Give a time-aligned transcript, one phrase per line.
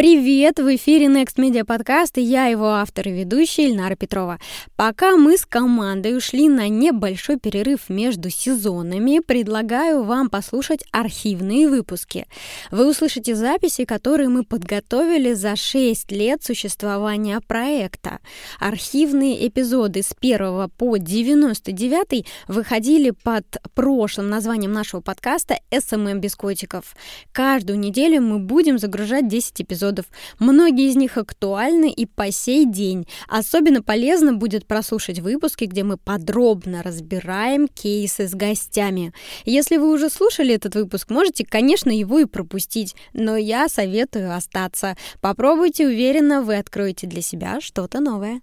[0.00, 0.58] Привет!
[0.58, 4.38] В эфире Next Media Podcast и я его автор и ведущая Ильнара Петрова.
[4.74, 12.26] Пока мы с командой ушли на небольшой перерыв между сезонами, предлагаю вам послушать архивные выпуски.
[12.70, 18.20] Вы услышите записи, которые мы подготовили за 6 лет существования проекта.
[18.58, 23.44] Архивные эпизоды с 1 по 99 выходили под
[23.74, 26.96] прошлым названием нашего подкаста «SMM без котиков».
[27.32, 30.06] Каждую неделю мы будем загружать 10 эпизодов эпизодов.
[30.38, 33.06] Многие из них актуальны и по сей день.
[33.28, 39.12] Особенно полезно будет прослушать выпуски, где мы подробно разбираем кейсы с гостями.
[39.44, 44.96] Если вы уже слушали этот выпуск, можете, конечно, его и пропустить, но я советую остаться.
[45.20, 48.40] Попробуйте, уверенно, вы откроете для себя что-то новое.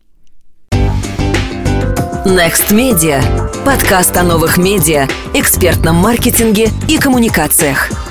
[2.26, 3.22] Next Media.
[3.64, 8.07] Подкаст о новых медиа, экспертном маркетинге и коммуникациях.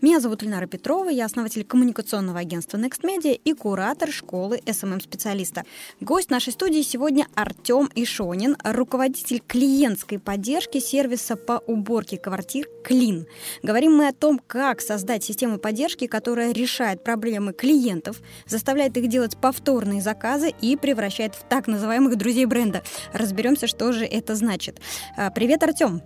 [0.00, 5.64] Меня зовут Ильнара Петрова, я основатель коммуникационного агентства Next Media и куратор школы SMM-специалиста.
[6.00, 13.26] Гость нашей студии сегодня Артем Ишонин, руководитель клиентской поддержки сервиса по уборке квартир Клин.
[13.64, 19.36] Говорим мы о том, как создать систему поддержки, которая решает проблемы клиентов, заставляет их делать
[19.36, 22.84] повторные заказы и превращает в так называемых друзей бренда.
[23.12, 24.80] Разберемся, что же это значит.
[25.16, 26.02] А, привет, Артем!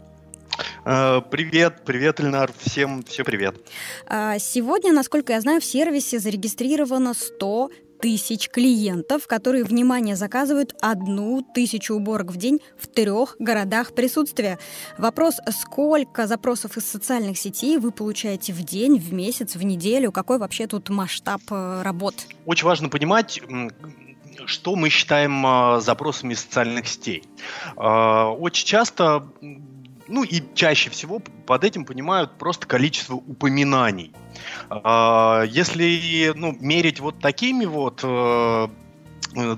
[0.84, 3.56] Э, привет, привет, Ильнар, всем все привет.
[4.06, 11.46] А, сегодня, насколько я знаю, в сервисе зарегистрировано 100 тысяч клиентов, которые, внимание, заказывают одну
[11.54, 14.58] тысячу уборок в день в трех городах присутствия.
[14.98, 20.10] Вопрос, сколько запросов из социальных сетей вы получаете в день, в месяц, в неделю?
[20.10, 22.26] Какой вообще тут масштаб э, работ?
[22.44, 23.40] Очень важно понимать,
[24.46, 27.22] что мы считаем э, запросами социальных сетей.
[27.76, 29.28] Очень часто
[30.08, 34.12] ну и чаще всего под этим понимают просто количество упоминаний.
[34.70, 38.68] А, если ну, мерить вот такими вот э,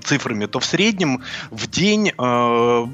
[0.03, 2.87] цифрами, то в среднем в день э,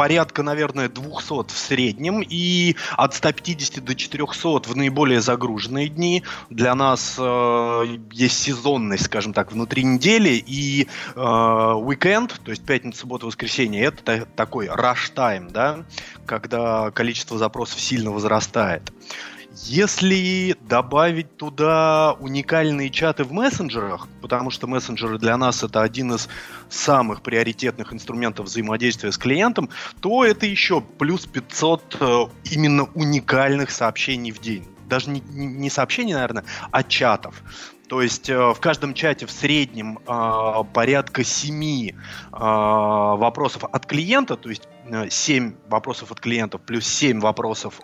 [0.00, 6.22] порядка, наверное, 200 в среднем и от 150 до 400 в наиболее загруженные дни.
[6.48, 13.00] Для нас э, есть сезонность, скажем так, внутри недели и э, уикенд, то есть пятница,
[13.00, 15.84] суббота, воскресенье, это такой rush time, да,
[16.24, 18.90] когда количество запросов сильно возрастает.
[19.64, 26.28] Если добавить туда уникальные чаты в мессенджерах, потому что мессенджеры для нас это один из
[26.68, 29.68] самых приоритетных инструментов взаимодействия с клиентом,
[30.00, 34.66] то это еще плюс 500 э, именно уникальных сообщений в день.
[34.88, 37.42] Даже не, сообщений, наверное, а чатов.
[37.90, 41.92] То есть э, в каждом чате в среднем э, порядка 7 э,
[42.32, 44.68] вопросов от клиента, то есть
[45.10, 47.80] 7 вопросов от клиентов плюс 7 вопросов,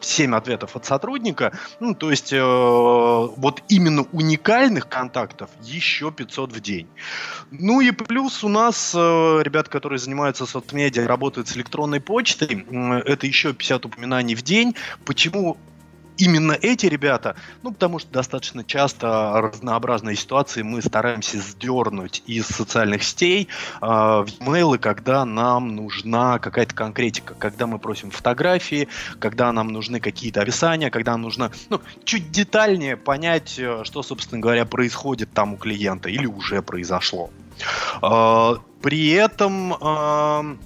[0.00, 1.52] 7 ответов от сотрудника.
[1.80, 6.88] Ну, то есть вот именно уникальных контактов еще 500 в день.
[7.50, 12.66] Ну и плюс у нас ребята, которые занимаются соцмедиа, работают с электронной почтой,
[13.04, 14.74] это еще 50 упоминаний в день.
[15.04, 15.56] Почему
[16.22, 23.02] именно эти ребята, ну, потому что достаточно часто разнообразные ситуации мы стараемся сдернуть из социальных
[23.02, 23.48] сетей
[23.80, 28.88] э, в e когда нам нужна какая-то конкретика, когда мы просим фотографии,
[29.18, 34.40] когда нам нужны какие-то описания, когда нам нужно, ну, чуть детальнее понять, э, что, собственно
[34.40, 37.30] говоря, происходит там у клиента или уже произошло.
[38.00, 40.56] Э, при этом э,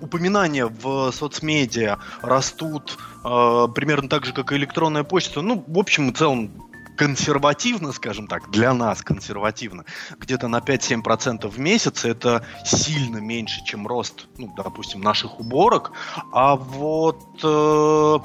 [0.00, 5.42] упоминания в соцмедиа растут э, примерно так же, как и электронная почта.
[5.42, 6.70] Ну, в общем и целом,
[7.00, 9.86] консервативно, скажем так, для нас консервативно,
[10.18, 15.92] где-то на 5-7% в месяц, это сильно меньше, чем рост, ну, допустим, наших уборок.
[16.30, 18.18] А вот э,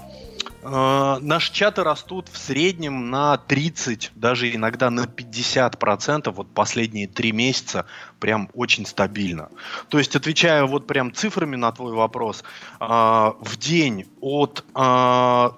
[0.65, 7.85] наши чаты растут в среднем на 30, даже иногда на 50%, вот последние три месяца
[8.19, 9.49] прям очень стабильно.
[9.89, 12.43] То есть, отвечая вот прям цифрами на твой вопрос,
[12.79, 15.49] э, в день от э,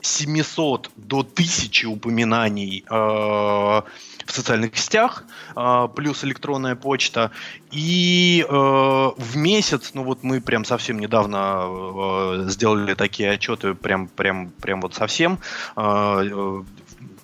[0.00, 3.82] 700 до 1000 упоминаний э,
[4.26, 5.24] в социальных сетях,
[5.56, 7.30] э, плюс электронная почта.
[7.70, 14.08] И э, в месяц, ну вот мы прям совсем недавно э, сделали такие отчеты, прям,
[14.08, 15.38] прям, прям вот совсем,
[15.76, 16.62] э,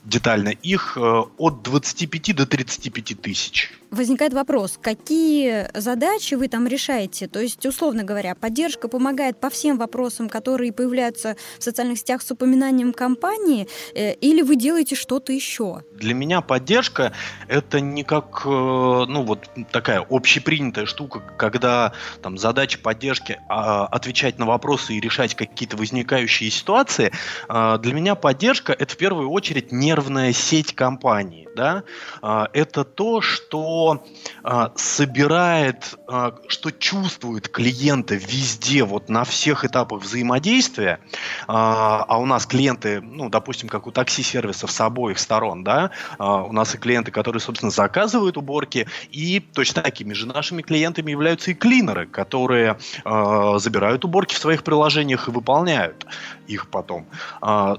[0.04, 3.72] детально, их э, от 25 до 35 тысяч.
[3.90, 7.28] Возникает вопрос, какие задачи вы там решаете?
[7.28, 12.30] То есть, условно говоря, поддержка помогает по всем вопросам, которые появляются в социальных сетях с
[12.30, 15.82] упоминанием компании, э, или вы делаете что-то еще?
[15.92, 17.12] Для меня поддержка
[17.48, 24.38] это не как, э, ну вот такая общепринятая штука, когда там задача поддержки а, отвечать
[24.38, 27.12] на вопросы и решать какие-то возникающие ситуации.
[27.48, 31.48] А, для меня поддержка это в первую очередь не нервная сеть компании.
[31.54, 31.82] Да?
[32.22, 34.02] А, это то, что
[34.42, 40.98] а, собирает, а, что чувствуют клиенты везде, вот на всех этапах взаимодействия.
[41.46, 46.74] А у нас клиенты, ну, допустим, как у такси-сервисов с обоих сторон, да, у нас
[46.74, 52.06] и клиенты, которые, собственно, заказывают уборки, и точно такими же нашими клиентами являются и клинеры,
[52.06, 56.06] которые забирают уборки в своих приложениях и выполняют
[56.46, 57.06] их потом.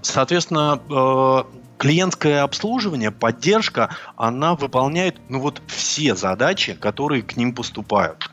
[0.02, 0.80] Соответственно,
[1.78, 8.30] клиентское обслуживание, поддержка, она выполняет ну вот все задачи, которые к ним поступают.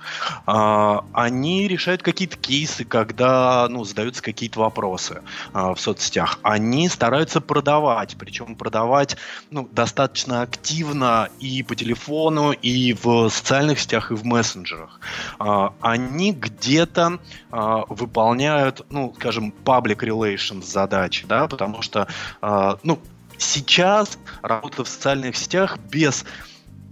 [0.47, 5.23] А, они решают какие-то кейсы, когда ну, задаются какие-то вопросы
[5.53, 6.39] а, в соцсетях.
[6.43, 9.17] Они стараются продавать, причем продавать
[9.51, 15.01] ну, достаточно активно и по телефону, и в социальных сетях, и в мессенджерах.
[15.39, 17.19] А, они где-то
[17.51, 22.07] а, выполняют, ну, скажем, public relations задачи, да, потому что,
[22.41, 23.01] а, ну,
[23.41, 26.25] сейчас работа в социальных сетях без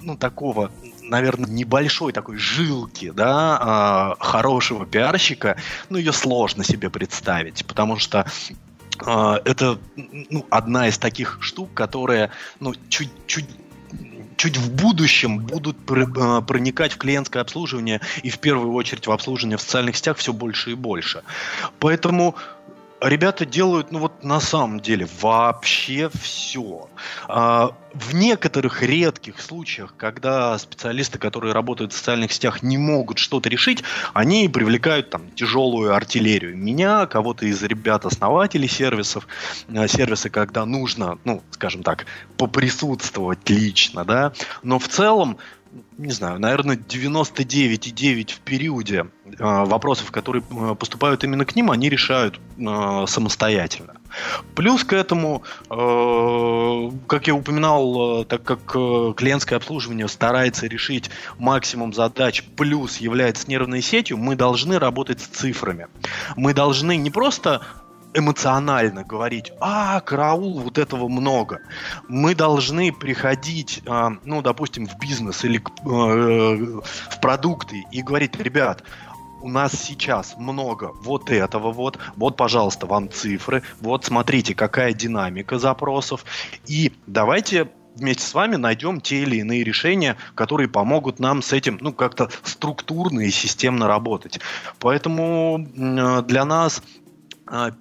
[0.00, 0.70] ну, такого,
[1.02, 5.56] наверное, небольшой такой жилки, да, э, хорошего пиарщика,
[5.88, 8.26] ну, ее сложно себе представить, потому что
[9.04, 12.30] э, это ну, одна из таких штук, которые,
[12.60, 13.48] ну, чуть-чуть
[14.36, 19.58] чуть в будущем будут а, проникать в клиентское обслуживание и в первую очередь в обслуживание
[19.58, 21.24] в социальных сетях все больше и больше.
[21.80, 22.36] Поэтому
[23.00, 26.88] ребята делают, ну вот на самом деле, вообще все.
[27.28, 33.48] А, в некоторых редких случаях, когда специалисты, которые работают в социальных сетях, не могут что-то
[33.48, 33.82] решить,
[34.14, 36.56] они привлекают там тяжелую артиллерию.
[36.56, 39.26] Меня, кого-то из ребят-основателей сервисов,
[39.68, 42.06] э, сервисы, когда нужно, ну, скажем так,
[42.36, 45.38] поприсутствовать лично, да, но в целом
[45.96, 50.42] не знаю, наверное, 99,9 в периоде э, вопросов, которые
[50.78, 53.94] поступают именно к ним, они решают э, самостоятельно.
[54.54, 61.10] Плюс к этому, э, как я упоминал, э, так как э, клиентское обслуживание старается решить
[61.38, 65.88] максимум задач, плюс является нервной сетью, мы должны работать с цифрами.
[66.36, 67.62] Мы должны не просто
[68.18, 71.60] эмоционально говорить, а, караул, вот этого много.
[72.08, 76.80] Мы должны приходить, э, ну, допустим, в бизнес или э,
[77.10, 78.82] в продукты и говорить, ребят,
[79.40, 85.58] у нас сейчас много вот этого вот, вот, пожалуйста, вам цифры, вот смотрите, какая динамика
[85.58, 86.24] запросов,
[86.66, 87.68] и давайте
[87.98, 92.30] вместе с вами найдем те или иные решения, которые помогут нам с этим, ну, как-то
[92.42, 94.40] структурно и системно работать.
[94.78, 96.82] Поэтому для нас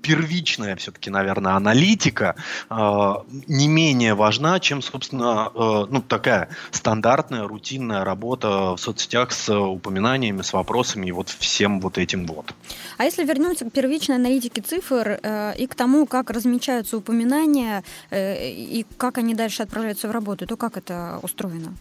[0.01, 2.35] первичная все-таки, наверное, аналитика
[2.69, 3.13] э,
[3.47, 10.41] не менее важна, чем, собственно, э, ну, такая стандартная, рутинная работа в соцсетях с упоминаниями,
[10.41, 12.53] с вопросами и вот всем вот этим вот.
[12.97, 18.51] А если вернуться к первичной аналитике цифр э, и к тому, как размечаются упоминания э,
[18.51, 21.73] и как они дальше отправляются в работу, то как это устроено?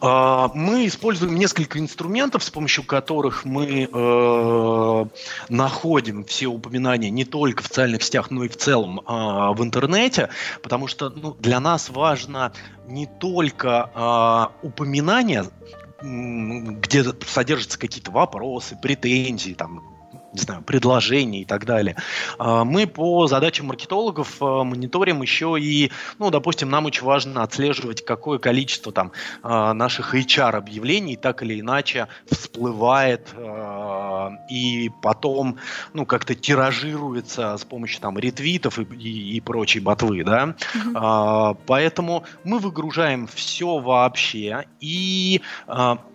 [0.00, 5.04] А, мы используем несколько инструментов, с помощью которых мы э,
[5.48, 10.30] находим все упоминания не только в социальных сетях, но и в целом э, в интернете,
[10.62, 12.52] потому что ну, для нас важно
[12.86, 13.90] не только
[14.62, 15.46] э, упоминания,
[16.02, 19.91] где содержатся какие-то вопросы, претензии, там,
[20.32, 21.96] не знаю, предложений и так далее.
[22.38, 28.04] А, мы по задачам маркетологов а, мониторим еще и, ну, допустим, нам очень важно отслеживать,
[28.04, 33.28] какое количество там а, наших HR-объявлений так или иначе всплывает
[34.50, 35.58] и потом,
[35.92, 40.54] ну, как-то тиражируется с помощью там ретвитов и, и, и прочей ботвы, да.
[40.74, 41.58] Mm-hmm.
[41.66, 45.40] Поэтому мы выгружаем все вообще и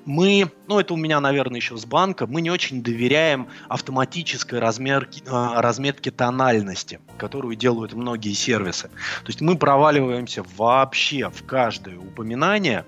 [0.08, 5.22] мы, ну, это у меня, наверное, еще с банка, мы не очень доверяем автоматической размерки,
[5.28, 8.88] а, разметки тональности, которую делают многие сервисы.
[8.88, 12.86] То есть мы проваливаемся вообще в каждое упоминание,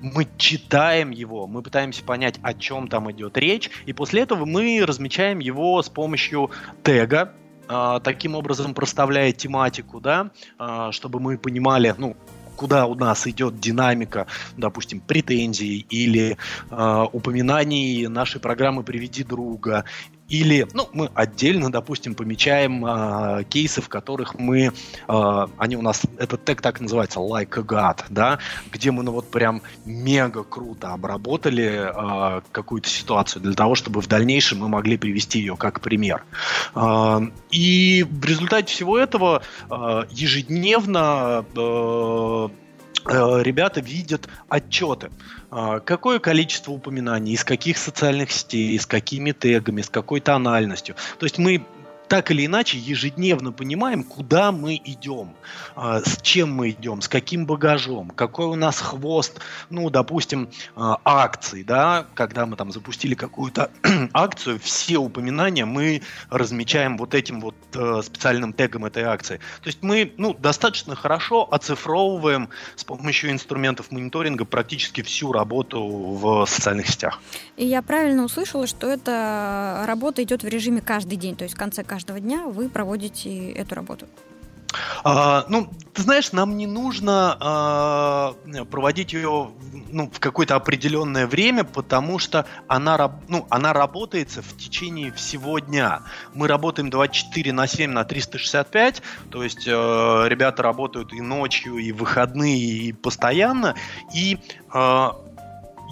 [0.00, 4.82] мы читаем его, мы пытаемся понять, о чем там идет речь, и после этого мы
[4.86, 6.50] размечаем его с помощью
[6.82, 7.34] тега,
[7.68, 12.16] а, таким образом проставляя тематику, да, а, чтобы мы понимали, ну,
[12.56, 16.36] куда у нас идет динамика, допустим, претензий или
[16.70, 19.84] э, упоминаний нашей программы «Приведи друга»
[20.28, 24.72] Или, ну, мы отдельно, допустим, помечаем э, кейсы, в которых мы,
[25.08, 28.38] э, они у нас, этот тег так называется, like a god, да,
[28.72, 34.06] где мы, ну, вот прям мега круто обработали э, какую-то ситуацию для того, чтобы в
[34.06, 36.24] дальнейшем мы могли привести ее как пример.
[36.74, 42.48] Э, и в результате всего этого э, ежедневно э,
[43.06, 45.10] ребята видят отчеты.
[45.50, 50.96] А, какое количество упоминаний, из каких социальных сетей, с какими тегами, с какой тональностью.
[51.18, 51.64] То есть мы
[52.14, 55.34] так или иначе ежедневно понимаем, куда мы идем,
[55.74, 60.92] э, с чем мы идем, с каким багажом, какой у нас хвост, ну, допустим, э,
[61.04, 63.72] акций, да, когда мы там запустили какую-то
[64.12, 69.38] акцию, все упоминания мы размечаем вот этим вот э, специальным тегом этой акции.
[69.60, 76.46] То есть мы, ну, достаточно хорошо оцифровываем с помощью инструментов мониторинга практически всю работу в
[76.46, 77.20] социальных сетях.
[77.56, 81.58] И я правильно услышала, что эта работа идет в режиме каждый день, то есть в
[81.58, 84.06] конце каждого дня вы проводите эту работу.
[85.04, 88.34] А, ну, ты знаешь, нам не нужно а,
[88.70, 89.50] проводить ее
[89.90, 96.02] ну, в какое-то определенное время, потому что она, ну, она работает в течение всего дня.
[96.34, 101.92] Мы работаем 24 на 7 на 365, то есть э, ребята работают и ночью, и
[101.92, 103.74] выходные, и постоянно,
[104.12, 104.38] и
[104.72, 105.08] э,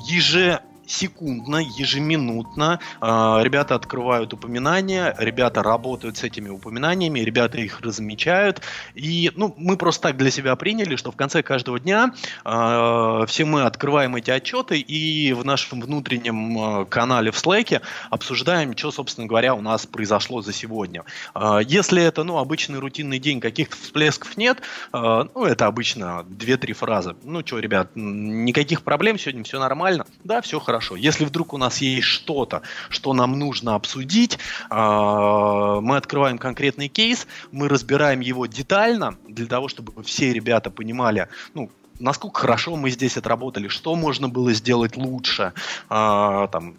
[0.09, 2.81] еже секундно, ежеминутно.
[3.01, 8.61] Э, ребята открывают упоминания, ребята работают с этими упоминаниями, ребята их размечают.
[8.95, 12.13] И ну, мы просто так для себя приняли, что в конце каждого дня
[12.45, 18.77] э, все мы открываем эти отчеты и в нашем внутреннем э, канале в Slack обсуждаем,
[18.77, 21.05] что, собственно говоря, у нас произошло за сегодня.
[21.35, 24.59] Э, если это ну, обычный рутинный день, каких-то всплесков нет,
[24.93, 24.99] э,
[25.35, 27.17] ну, это обычно 2-3 фразы.
[27.23, 30.07] Ну что, ребят, никаких проблем сегодня, все нормально.
[30.25, 30.97] Да, все хорошо хорошо.
[30.97, 34.39] Если вдруг у нас есть что-то, что нам нужно обсудить,
[34.71, 41.29] а, мы открываем конкретный кейс, мы разбираем его детально для того, чтобы все ребята понимали,
[41.53, 45.53] ну, насколько хорошо мы здесь отработали, что можно было сделать лучше,
[45.91, 46.75] а, там,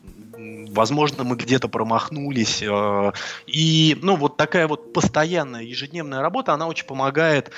[0.69, 2.63] возможно, мы где-то промахнулись.
[2.63, 3.11] Э,
[3.45, 7.51] и, ну, вот такая вот постоянная ежедневная работа, она очень помогает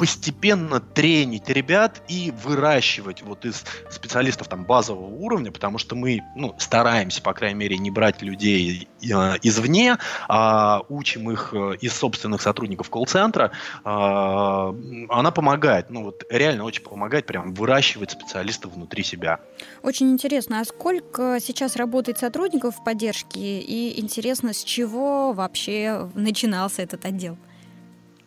[0.00, 6.54] постепенно тренить ребят и выращивать вот из специалистов там базового уровня, потому что мы ну,
[6.58, 9.06] стараемся, по крайней мере, не брать людей э,
[9.42, 13.52] извне, а учим их э, из собственных сотрудников колл-центра.
[13.84, 14.72] Э,
[15.10, 19.40] она помогает, ну вот реально очень помогает прям выращивать специалистов внутри себя.
[19.82, 27.04] Очень интересно, а сколько сейчас работает сотрудников поддержки и интересно, с чего вообще начинался этот
[27.04, 27.36] отдел?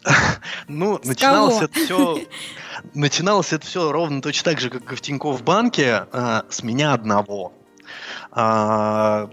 [0.67, 2.17] Ну, начиналось это все.
[2.93, 6.93] Начиналось это все ровно точно так же, как и в Тинькофф банке, а, с меня
[6.93, 7.53] одного.
[8.31, 9.29] А,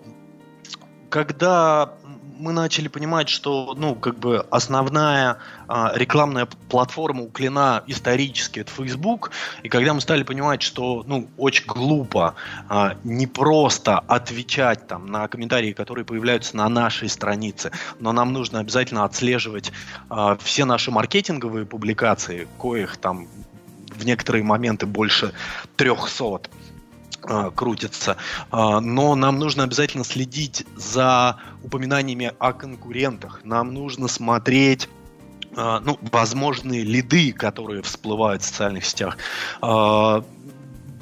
[1.08, 1.94] когда
[2.40, 8.72] мы начали понимать, что, ну, как бы основная а, рекламная платформа у Клина исторически это
[8.72, 9.30] Facebook,
[9.62, 12.34] и когда мы стали понимать, что, ну, очень глупо
[12.68, 18.60] а, не просто отвечать там на комментарии, которые появляются на нашей странице, но нам нужно
[18.60, 19.70] обязательно отслеживать
[20.08, 23.28] а, все наши маркетинговые публикации, коих там
[23.94, 25.32] в некоторые моменты больше
[25.76, 26.40] 300 а,
[27.20, 28.16] крутится.
[28.50, 33.40] А, но нам нужно обязательно следить за упоминаниями о конкурентах.
[33.44, 34.88] Нам нужно смотреть
[35.56, 39.18] а, ну, возможные лиды, которые всплывают в социальных сетях.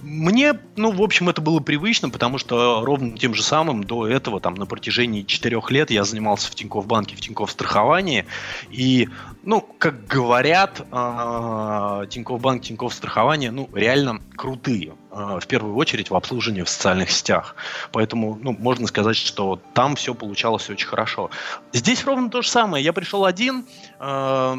[0.00, 4.40] Мне, ну, в общем, это было привычно, потому что ровно тем же самым до этого,
[4.40, 8.24] там, на протяжении четырех лет я занимался в Тинькофф банке, в Тинькофф страховании,
[8.70, 9.08] и,
[9.42, 14.94] ну, как говорят, Тинькофф банк, Тинькофф страхование, ну, реально крутые,
[15.40, 17.54] в первую очередь в обслуживании в социальных сетях.
[17.92, 21.30] Поэтому, ну, можно сказать, что там все получалось очень хорошо.
[21.72, 22.84] Здесь ровно то же самое.
[22.84, 23.66] Я пришел один,
[24.00, 24.56] э,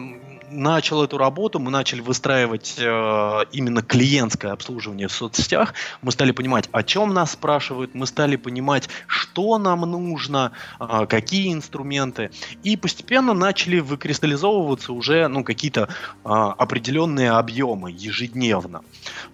[0.51, 6.69] начал эту работу, мы начали выстраивать э, именно клиентское обслуживание в соцсетях, мы стали понимать,
[6.71, 12.31] о чем нас спрашивают, мы стали понимать, что нам нужно, э, какие инструменты,
[12.63, 15.89] и постепенно начали выкристаллизовываться уже ну, какие-то
[16.23, 18.81] э, определенные объемы ежедневно.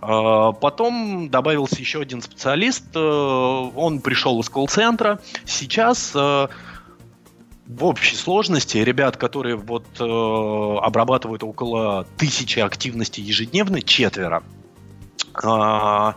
[0.02, 6.48] Э, потом добавился еще один специалист, э, он пришел из колл-центра, сейчас э,
[7.68, 14.44] в общей сложности ребят, которые вот э, обрабатывают около тысячи активностей ежедневно, четверо.
[15.44, 16.14] Э,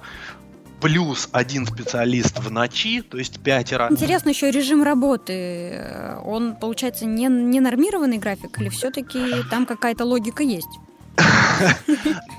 [0.80, 3.88] плюс один специалист в ночи, то есть пятеро.
[3.90, 5.84] Интересно еще режим работы.
[6.24, 10.68] Он, получается, не, не нормированный график или все-таки там какая-то логика есть?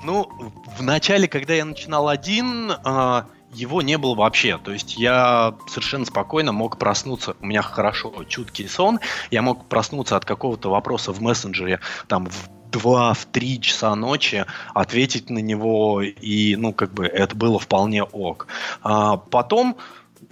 [0.05, 0.29] Ну,
[0.77, 4.57] в начале, когда я начинал один, э, его не было вообще.
[4.57, 8.99] То есть я совершенно спокойно мог проснуться, у меня хорошо чуткий сон,
[9.31, 14.45] я мог проснуться от какого-то вопроса в мессенджере там в 2 в 3 часа ночи
[14.73, 18.47] ответить на него, и, ну, как бы, это было вполне ок.
[18.83, 19.77] А потом,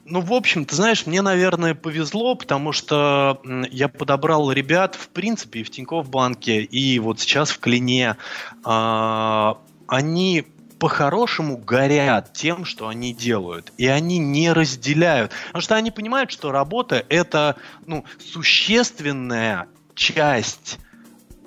[0.06, 5.62] ну, в общем, ты знаешь, мне, наверное, повезло, потому что я подобрал ребят, в принципе,
[5.62, 8.18] и в Тинькофф банке, и вот сейчас в Клине.
[8.64, 9.58] А,
[9.88, 10.46] они
[10.80, 13.74] по-хорошему горят тем, что они делают.
[13.78, 15.32] И они не разделяют.
[15.48, 17.56] Потому что они понимают, что работа это
[17.86, 20.80] ну, существенная часть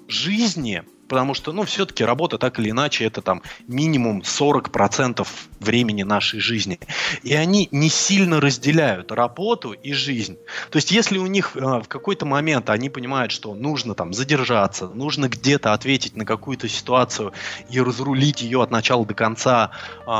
[0.08, 5.26] жизни, потому что, ну, все-таки работа так или иначе это там минимум 40%
[5.60, 6.80] времени нашей жизни.
[7.22, 10.38] И они не сильно разделяют работу и жизнь.
[10.70, 14.88] То есть, если у них э, в какой-то момент они понимают, что нужно там задержаться,
[14.88, 17.32] нужно где-то ответить на какую-то ситуацию
[17.68, 20.10] и разрулить ее от начала до конца э,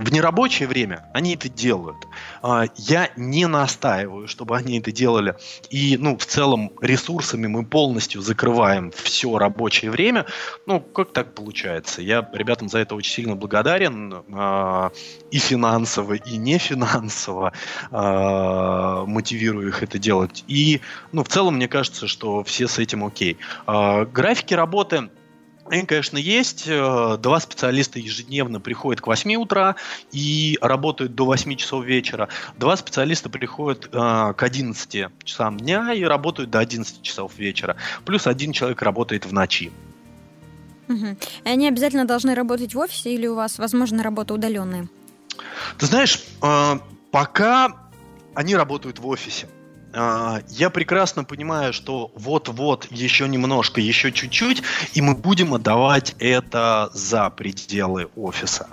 [0.00, 1.98] в нерабочее время, они это делают.
[2.42, 5.36] Э, я не настаиваю, чтобы они это делали.
[5.68, 10.24] И, ну, в целом, ресурсами мы полностью закрываем все рабочее время.
[10.66, 12.00] Ну, как так получается?
[12.00, 13.49] Я ребятам за это очень сильно благодарен.
[13.52, 14.90] Э,
[15.30, 17.52] и финансово, и не финансово
[17.90, 20.44] э, мотивирую их это делать.
[20.48, 20.80] И,
[21.12, 23.36] ну, в целом, мне кажется, что все с этим окей.
[23.66, 25.10] Э, графики работы
[25.66, 26.66] они, конечно, есть.
[26.66, 29.76] Два специалиста ежедневно приходят к 8 утра
[30.10, 32.28] и работают до 8 часов вечера.
[32.58, 37.76] Два специалиста приходят э, к 11 часам дня и работают до 11 часов вечера.
[38.04, 39.70] Плюс один человек работает в ночи.
[40.90, 41.16] Угу.
[41.44, 44.88] И они обязательно должны работать в офисе или у вас, возможно, работа удаленная?
[45.78, 46.78] Ты знаешь, э,
[47.12, 47.76] пока
[48.34, 49.48] они работают в офисе.
[49.92, 54.62] А, я прекрасно понимаю, что вот-вот еще немножко, еще чуть-чуть,
[54.94, 58.68] и мы будем отдавать это за пределы офиса.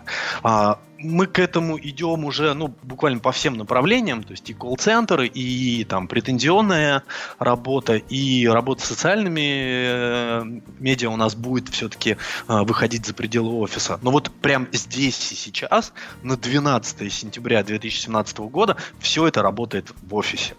[1.00, 5.84] Мы к этому идем уже, ну, буквально по всем направлениям, то есть и колл-центры, и
[5.84, 7.04] там претензионная
[7.40, 10.44] работа, и работа с социальными э,
[10.80, 14.00] медиа у нас будет все-таки э, выходить за пределы офиса.
[14.02, 20.16] Но вот прям здесь и сейчас, на 12 сентября 2017 года, все это работает в
[20.16, 20.56] офисе.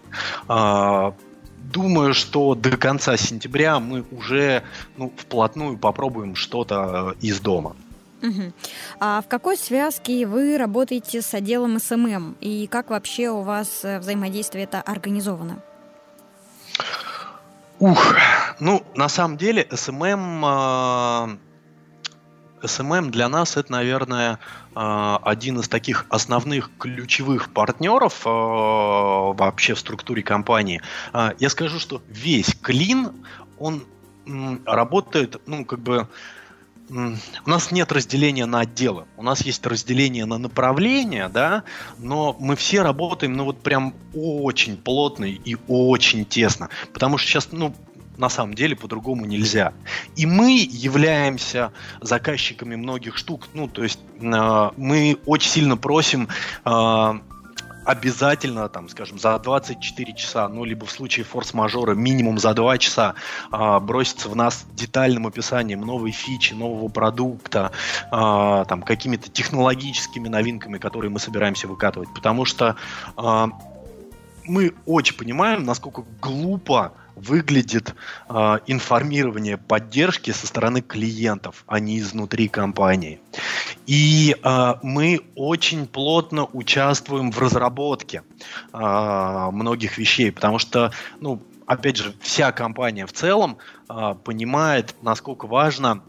[0.49, 1.13] Э,
[1.73, 4.63] думаю, что до конца сентября мы уже
[4.97, 7.77] ну, вплотную попробуем что-то э, из дома.
[8.23, 8.53] Угу.
[9.01, 14.01] А в какой связке вы работаете с отделом SMM и как вообще у вас э,
[14.01, 15.63] взаимодействие это организовано?
[17.79, 18.17] Ух,
[18.59, 21.39] ну на самом деле SMM
[22.63, 24.39] SMM для нас это, наверное,
[24.75, 30.81] а, один из таких основных ключевых партнеров а, вообще в структуре компании.
[31.13, 33.13] А, я скажу, что весь клин,
[33.59, 33.85] он
[34.67, 36.07] работает, ну, как бы
[36.91, 41.65] у нас нет разделения на отделы, у нас есть разделение на направления, да,
[41.99, 47.49] но мы все работаем, ну вот прям очень плотно и очень тесно, потому что сейчас,
[47.53, 47.75] ну,
[48.17, 49.73] на самом деле по-другому нельзя.
[50.17, 56.29] И мы являемся заказчиками многих штук, ну, то есть э, мы очень сильно просим
[56.65, 57.21] э,
[57.89, 63.15] обязательно, там, скажем, за 24 часа, ну, либо в случае форс-мажора минимум за 2 часа
[63.51, 67.73] э, броситься в нас детальным описанием новой фичи, нового продукта,
[68.13, 72.11] э, там, какими-то технологическими новинками, которые мы собираемся выкатывать.
[72.15, 72.77] Потому что
[73.17, 73.47] э,
[74.45, 77.95] мы очень понимаем, насколько глупо выглядит
[78.29, 83.21] э, информирование поддержки со стороны клиентов, а не изнутри компании.
[83.87, 88.23] И э, мы очень плотно участвуем в разработке
[88.73, 95.47] э, многих вещей, потому что, ну, опять же, вся компания в целом э, понимает, насколько
[95.47, 96.03] важно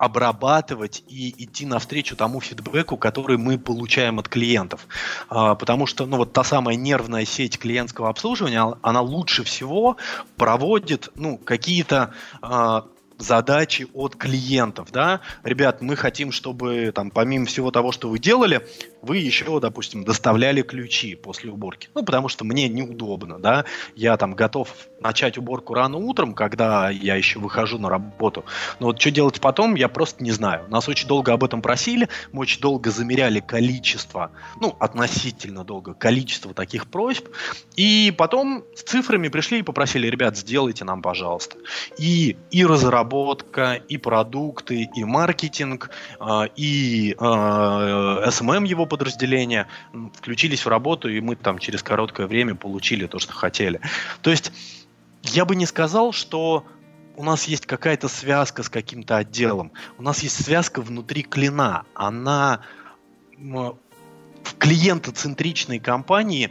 [0.00, 4.86] обрабатывать и идти навстречу тому фидбэку, который мы получаем от клиентов.
[5.28, 9.98] А, потому что ну, вот та самая нервная сеть клиентского обслуживания, она лучше всего
[10.38, 12.86] проводит ну, какие-то а,
[13.22, 18.66] задачи от клиентов, да, ребят, мы хотим, чтобы там помимо всего того, что вы делали,
[19.02, 24.34] вы еще, допустим, доставляли ключи после уборки, ну, потому что мне неудобно, да, я там
[24.34, 24.68] готов
[25.00, 28.44] начать уборку рано утром, когда я еще выхожу на работу,
[28.78, 30.66] но вот что делать потом, я просто не знаю.
[30.68, 34.30] Нас очень долго об этом просили, мы очень долго замеряли количество,
[34.60, 37.28] ну, относительно долго, количество таких просьб,
[37.76, 41.56] и потом с цифрами пришли и попросили, ребят, сделайте нам, пожалуйста.
[41.98, 42.64] И, и
[43.10, 49.66] разработка, и продукты, и маркетинг, а, и SMM его подразделения
[50.14, 53.80] включились в работу, и мы там через короткое время получили то, что хотели.
[54.22, 54.52] То есть
[55.22, 56.64] я бы не сказал, что
[57.16, 59.72] у нас есть какая-то связка с каким-то отделом.
[59.98, 61.84] У нас есть связка внутри клина.
[61.94, 62.60] Она
[63.38, 66.50] в клиентоцентричной компании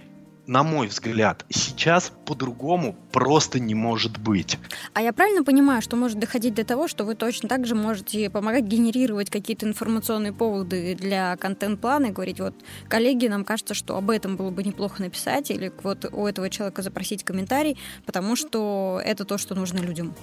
[0.50, 4.58] на мой взгляд, сейчас по-другому просто не может быть.
[4.96, 8.32] А я правильно понимаю, что может доходить до того, что вы точно так же можете
[8.32, 12.56] помогать генерировать какие-то информационные поводы для контент-плана и говорить, вот,
[12.88, 16.82] коллеги, нам кажется, что об этом было бы неплохо написать, или вот у этого человека
[16.82, 20.16] запросить комментарий, потому что это то, что нужно людям.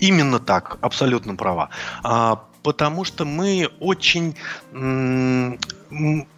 [0.00, 1.70] Именно так, абсолютно права.
[2.02, 4.36] А, потому что мы очень,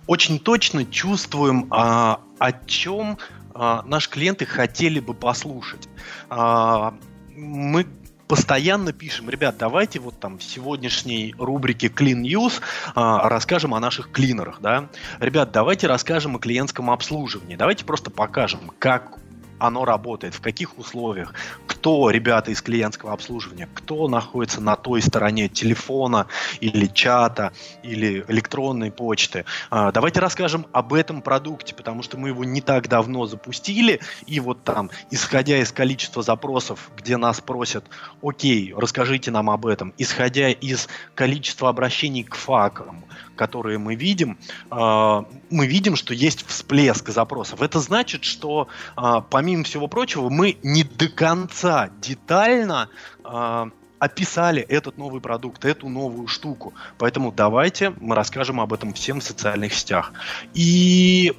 [0.07, 3.19] очень точно чувствуем, а, о чем
[3.55, 5.89] а, наши клиенты хотели бы послушать.
[6.29, 6.95] А,
[7.35, 7.87] мы
[8.29, 12.61] постоянно пишем, ребят, давайте вот там в сегодняшней рубрике Clean News
[12.95, 14.89] а, расскажем о наших клинерах, да.
[15.21, 19.19] Ребят, давайте расскажем о клиентском обслуживании, давайте просто покажем, как
[19.59, 21.35] оно работает, в каких условиях,
[21.67, 26.27] кто ребята из клиентского обслуживания, кто находится на той стороне телефона
[26.61, 29.45] или чата или электронной почты.
[29.71, 34.41] А, давайте расскажем об этом продукте, потому что мы его не так давно запустили, и
[34.41, 37.85] вот там, исходя из количества запросов, где нас просят,
[38.23, 43.05] окей, расскажите нам об этом, исходя из количества обращений к факам,
[43.37, 44.39] которые мы видим,
[44.71, 47.63] а, мы видим, что есть всплеск запросов.
[47.63, 52.89] Это значит, что а, помимо всего прочего мы не до конца детально
[53.23, 53.69] а,
[53.99, 56.75] описали этот новый продукт, эту новую штуку.
[56.99, 60.13] Поэтому давайте мы расскажем об этом всем в социальных сетях.
[60.53, 61.35] И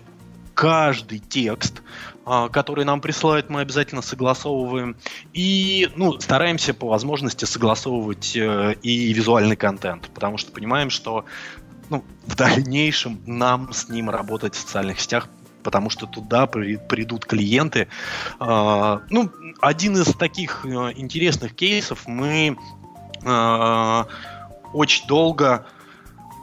[0.58, 1.84] каждый текст,
[2.26, 4.98] который нам присылают, мы обязательно согласовываем.
[5.34, 11.26] И ну, стараемся по возможности согласовывать э, и визуальный контент, потому что понимаем, что
[11.90, 15.28] ну, в дальнейшем нам с ним работать в социальных сетях,
[15.64, 17.88] потому что туда придут клиенты.
[18.40, 22.58] А, ну, один из таких э, интересных кейсов мы
[23.26, 24.08] а,
[24.74, 25.66] очень долго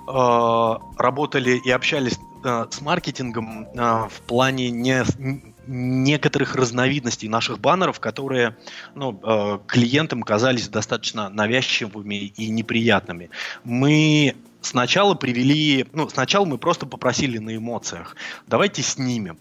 [0.06, 5.02] а, работали и общались с маркетингом в плане не
[5.66, 8.58] некоторых разновидностей наших баннеров, которые
[8.94, 13.30] ну, клиентам казались достаточно навязчивыми и неприятными.
[13.64, 19.38] Мы сначала привели, ну, сначала мы просто попросили на эмоциях, давайте снимем.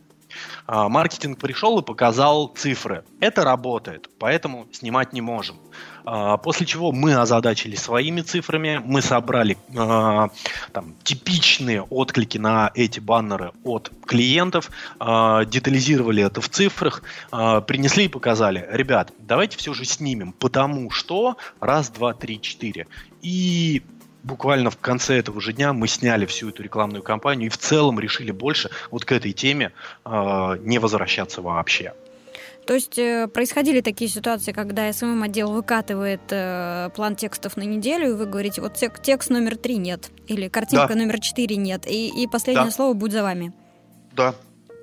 [0.66, 3.04] А, маркетинг пришел и показал цифры.
[3.20, 5.58] Это работает, поэтому снимать не можем.
[6.06, 10.30] А, после чего мы озадачили своими цифрами, мы собрали а,
[10.72, 18.68] там, типичные отклики на эти баннеры от клиентов, детализировали это в цифрах, принесли и показали.
[18.72, 22.88] Ребят, давайте все же снимем, потому что раз, два, три, четыре.
[23.22, 23.82] И
[24.24, 28.00] буквально в конце этого же дня мы сняли всю эту рекламную кампанию и в целом
[28.00, 29.72] решили больше вот к этой теме
[30.06, 31.94] э, не возвращаться вообще.
[32.66, 38.14] То есть э, происходили такие ситуации, когда СММ-отдел выкатывает э, план текстов на неделю, и
[38.14, 40.96] вы говорите, вот тек- текст номер три нет, или картинка да.
[40.96, 42.72] номер четыре нет, и, и последнее да.
[42.72, 43.52] слово будет за вами.
[44.14, 44.34] Да,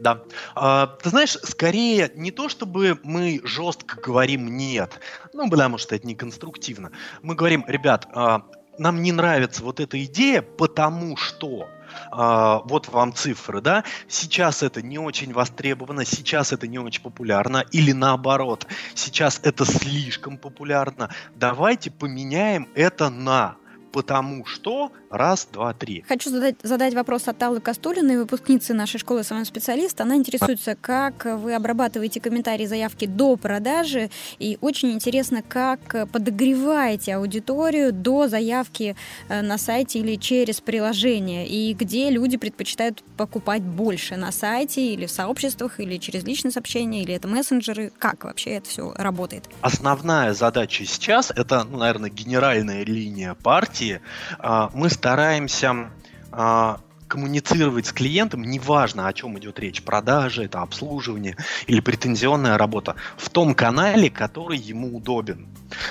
[0.01, 0.21] да.
[0.55, 5.01] А, ты знаешь, скорее не то, чтобы мы жестко говорим нет,
[5.33, 6.91] ну, потому что это не конструктивно.
[7.23, 8.43] Мы говорим, ребят, а,
[8.81, 11.69] нам не нравится вот эта идея, потому что
[12.13, 17.65] Uh, вот вам цифры, да, сейчас это не очень востребовано, сейчас это не очень популярно,
[17.73, 23.57] или наоборот, сейчас это слишком популярно, давайте поменяем это на
[23.93, 26.05] потому что раз, два, три.
[26.09, 30.01] Хочу задать, задать вопрос от Аллы Кастулиной, выпускницы нашей школы SMM-специалист.
[30.01, 37.93] Она интересуется, как вы обрабатываете комментарии заявки до продажи, и очень интересно, как подогреваете аудиторию
[37.93, 38.97] до заявки
[39.29, 45.07] э, на сайте или через приложение, и где люди предпочитают покупать больше, на сайте или
[45.07, 47.93] в сообществах, или через личные сообщения, или это мессенджеры.
[47.99, 49.45] Как вообще это все работает?
[49.61, 54.01] Основная задача сейчас, это, ну, наверное, генеральная линия партии, партии
[54.39, 55.91] а, мы стараемся
[56.33, 62.95] а, коммуницировать с клиентом, неважно, о чем идет речь, продажи, это обслуживание или претензионная работа,
[63.17, 65.49] в том канале, который ему удобен.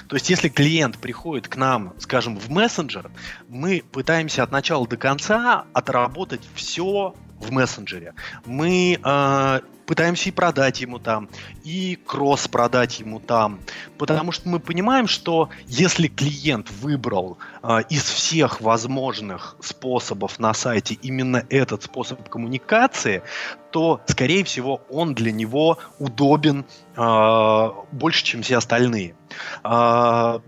[0.08, 3.12] То есть, если клиент приходит к нам, скажем, в мессенджер,
[3.50, 8.14] мы пытаемся от начала до конца отработать все в мессенджере.
[8.46, 11.28] Мы э, пытаемся и продать ему там,
[11.64, 13.60] и кросс продать ему там.
[13.98, 20.94] Потому что мы понимаем, что если клиент выбрал э, из всех возможных способов на сайте
[20.94, 23.24] именно этот способ коммуникации,
[23.72, 29.16] то, скорее всего, он для него удобен э, больше, чем все остальные.
[29.64, 30.40] Э,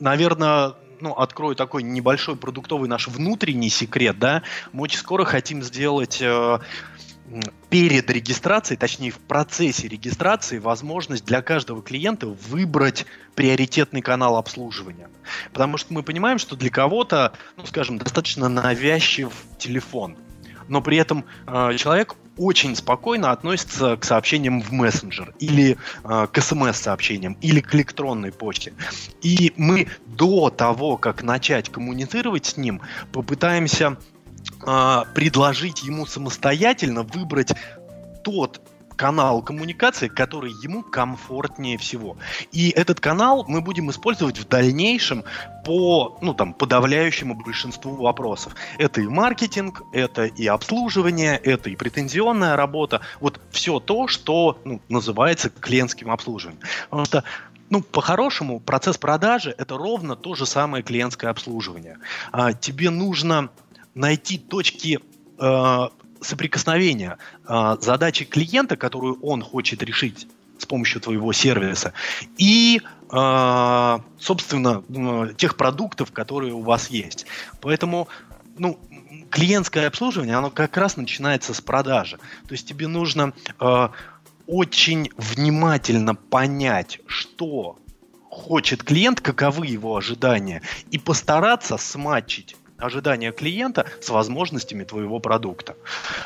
[0.00, 4.42] наверное, ну, открою такой небольшой продуктовый наш внутренний секрет, да,
[4.72, 6.22] мы очень скоро хотим сделать
[7.70, 15.08] перед регистрацией, точнее в процессе регистрации, возможность для каждого клиента выбрать приоритетный канал обслуживания.
[15.52, 20.16] Потому что мы понимаем, что для кого-то, ну, скажем, достаточно навязчив телефон,
[20.68, 26.40] но при этом э, человек очень спокойно относится к сообщениям в мессенджер или э, к
[26.40, 28.74] смс-сообщениям или к электронной почте.
[29.22, 33.96] И мы до того, как начать коммуницировать с ним, попытаемся
[34.66, 37.52] э, предложить ему самостоятельно выбрать
[38.24, 38.60] тот
[38.96, 42.16] канал коммуникации, который ему комфортнее всего.
[42.50, 45.24] И этот канал мы будем использовать в дальнейшем
[45.64, 48.54] по, ну, там, подавляющему большинству вопросов.
[48.78, 53.02] Это и маркетинг, это и обслуживание, это и претензионная работа.
[53.20, 56.62] Вот все то, что ну, называется клиентским обслуживанием.
[56.88, 57.24] Потому что
[57.68, 61.98] ну, по-хорошему, процесс продажи– это ровно то же самое клиентское обслуживание.
[62.30, 63.50] А, тебе нужно
[63.96, 65.00] найти точки
[65.38, 65.88] э,
[66.20, 70.28] соприкосновения э, задачи клиента, которую он хочет решить
[70.58, 71.92] с помощью твоего сервиса,
[72.36, 72.80] и,
[73.10, 77.26] э, собственно, э, тех продуктов, которые у вас есть.
[77.60, 78.08] Поэтому,
[78.58, 78.78] ну,
[79.30, 82.18] клиентское обслуживание, оно как раз начинается с продажи.
[82.46, 83.88] То есть тебе нужно э,
[84.46, 87.78] очень внимательно понять, что
[88.30, 95.76] хочет клиент, каковы его ожидания, и постараться смачить ожидания клиента с возможностями твоего продукта.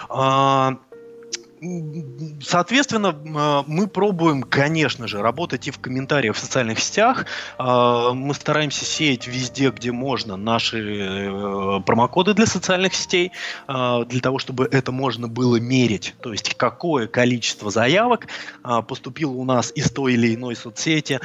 [0.09, 0.79] А,
[2.43, 7.27] Соответственно, а, мы пробуем, конечно же, работать и в комментариях в социальных сетях.
[7.59, 13.33] А, мы стараемся сеять везде, где можно, наши э, промокоды для социальных сетей,
[13.67, 16.15] а, для того, чтобы это можно было мерить.
[16.23, 18.27] То есть, какое количество заявок
[18.89, 21.21] поступило у нас из той или иной соцсети.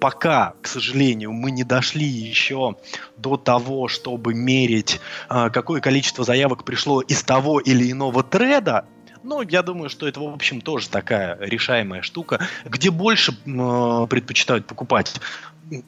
[0.00, 2.76] Пока, к сожалению, мы не дошли еще
[3.16, 8.84] до того, чтобы мерить, какое количество заявок пришло из того или иного треда,
[9.22, 12.46] но я думаю, что это, в общем, тоже такая решаемая штука.
[12.64, 15.14] Где больше э, предпочитают покупать?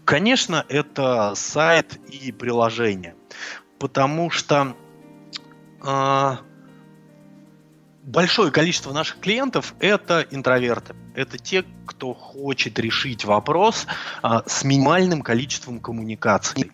[0.05, 3.15] Конечно, это сайт и приложение.
[3.79, 4.77] Потому что
[5.83, 6.37] э,
[8.03, 10.95] большое количество наших клиентов это интроверты.
[11.15, 13.87] Это те, кто хочет решить вопрос
[14.23, 16.71] э, с минимальным количеством коммуникаций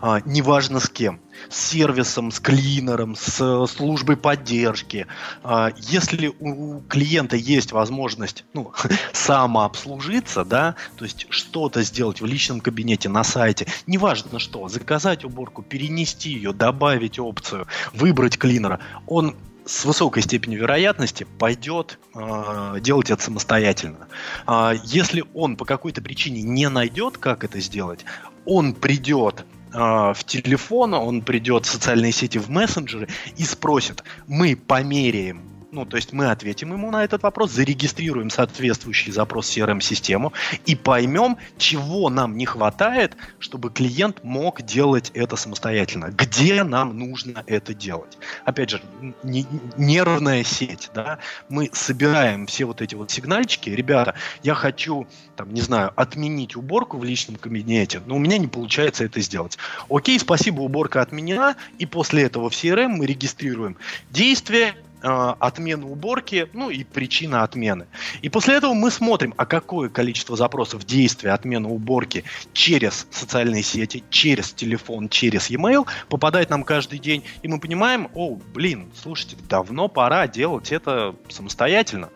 [0.00, 5.06] а, неважно с кем, с сервисом, с клинером, с службой поддержки.
[5.42, 8.72] А, если у клиента есть возможность ну,
[9.12, 15.62] самообслужиться, да, то есть что-то сделать в личном кабинете, на сайте, неважно что, заказать уборку,
[15.62, 19.36] перенести ее, добавить опцию, выбрать клинера, он
[19.66, 24.06] с высокой степенью вероятности пойдет э, делать это самостоятельно.
[24.46, 28.04] Э, если он по какой-то причине не найдет, как это сделать,
[28.44, 35.55] он придет в телефон, он придет в социальные сети, в мессенджеры и спросит, мы померяем
[35.76, 40.32] ну, то есть мы ответим ему на этот вопрос, зарегистрируем соответствующий запрос в CRM-систему
[40.64, 46.06] и поймем, чего нам не хватает, чтобы клиент мог делать это самостоятельно.
[46.06, 48.16] Где нам нужно это делать?
[48.46, 48.80] Опять же,
[49.22, 51.18] не, нервная сеть, да,
[51.50, 53.68] мы собираем все вот эти вот сигнальчики.
[53.68, 58.46] Ребята, я хочу, там, не знаю, отменить уборку в личном кабинете, но у меня не
[58.46, 59.58] получается это сделать.
[59.90, 63.76] Окей, спасибо, уборка отменена, и после этого в CRM мы регистрируем
[64.10, 67.86] действие отмену уборки, ну и причина отмены.
[68.22, 74.04] И после этого мы смотрим, а какое количество запросов действия отмены уборки через социальные сети,
[74.10, 79.88] через телефон, через e-mail попадает нам каждый день, и мы понимаем, о, блин, слушайте, давно
[79.88, 82.08] пора делать это самостоятельно.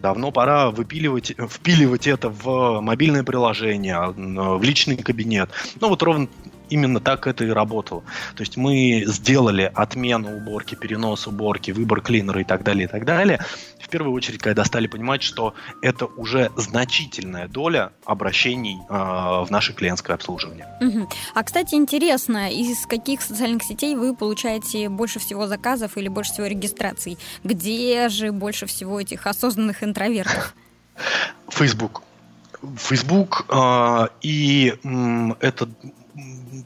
[0.00, 5.48] Давно пора выпиливать, впиливать это в мобильное приложение, в личный кабинет.
[5.80, 6.28] Ну вот ровно
[6.70, 8.02] именно так это и работало.
[8.36, 13.04] То есть мы сделали отмену уборки, перенос уборки, выбор клинера и так далее, и так
[13.04, 13.40] далее.
[13.78, 19.72] В первую очередь, когда стали понимать, что это уже значительная доля обращений э, в наше
[19.72, 20.66] клиентское обслуживание.
[20.80, 21.08] Угу.
[21.34, 26.46] А, кстати, интересно, из каких социальных сетей вы получаете больше всего заказов или больше всего
[26.46, 27.18] регистраций?
[27.44, 30.54] Где же больше всего этих осознанных интровертов?
[31.50, 32.02] Facebook.
[32.76, 35.68] Facebook э, и э, это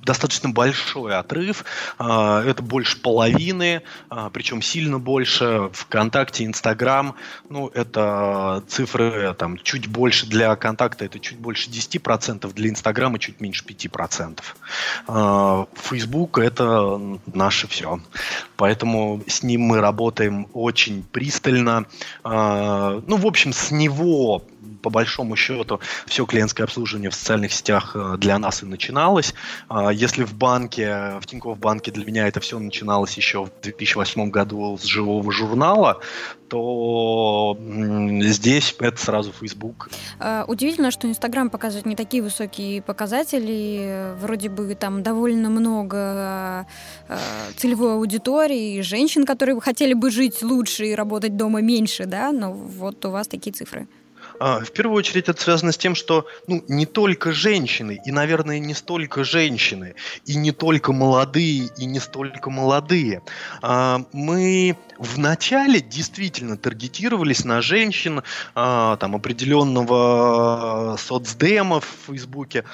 [0.02, 1.64] достаточно большой отрыв.
[1.98, 5.70] А, это больше половины, а, причем сильно больше.
[5.72, 7.14] ВКонтакте, Инстаграм,
[7.48, 13.40] ну, это цифры там чуть больше для контакта, это чуть больше 10%, для Инстаграма чуть
[13.40, 15.66] меньше 5%.
[15.74, 18.00] Фейсбук это наше все.
[18.56, 21.86] Поэтому с ним мы работаем очень пристально.
[22.24, 24.42] А, ну, в общем, с него
[24.82, 29.34] по большому счету все клиентское обслуживание в социальных сетях э, для нас и начиналось.
[29.68, 34.30] А, если в банке, в Тинькофф банке для меня это все начиналось еще в 2008
[34.30, 36.00] году с живого журнала,
[36.48, 37.58] то
[38.22, 39.90] здесь это сразу Facebook.
[40.18, 44.14] А, удивительно, что Инстаграм показывает не такие высокие показатели.
[44.20, 46.66] Вроде бы там довольно много а,
[47.56, 53.04] целевой аудитории, женщин, которые хотели бы жить лучше и работать дома меньше, да, но вот
[53.04, 53.86] у вас такие цифры.
[54.40, 58.58] А, в первую очередь это связано с тем, что ну, не только женщины, и, наверное,
[58.58, 59.94] не столько женщины,
[60.26, 63.22] и не только молодые, и не столько молодые.
[63.62, 68.22] А, мы вначале действительно таргетировались на женщин
[68.54, 72.64] а, там, определенного соцдема в Фейсбуке,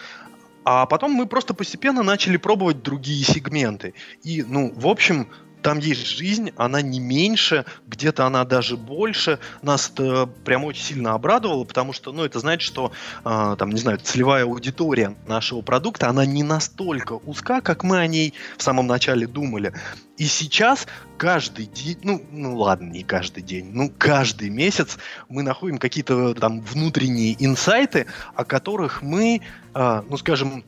[0.64, 3.92] А потом мы просто постепенно начали пробовать другие сегменты.
[4.22, 5.28] И, ну, в общем,
[5.64, 9.38] там есть жизнь, она не меньше, где-то она даже больше.
[9.62, 12.92] Нас это прям очень сильно обрадовало, потому что, ну, это значит, что,
[13.24, 18.06] э, там, не знаю, целевая аудитория нашего продукта, она не настолько узка, как мы о
[18.06, 19.72] ней в самом начале думали.
[20.18, 24.98] И сейчас каждый день, ну, ну ладно, не каждый день, ну каждый месяц
[25.30, 29.40] мы находим какие-то там внутренние инсайты, о которых мы,
[29.74, 30.62] э, ну скажем,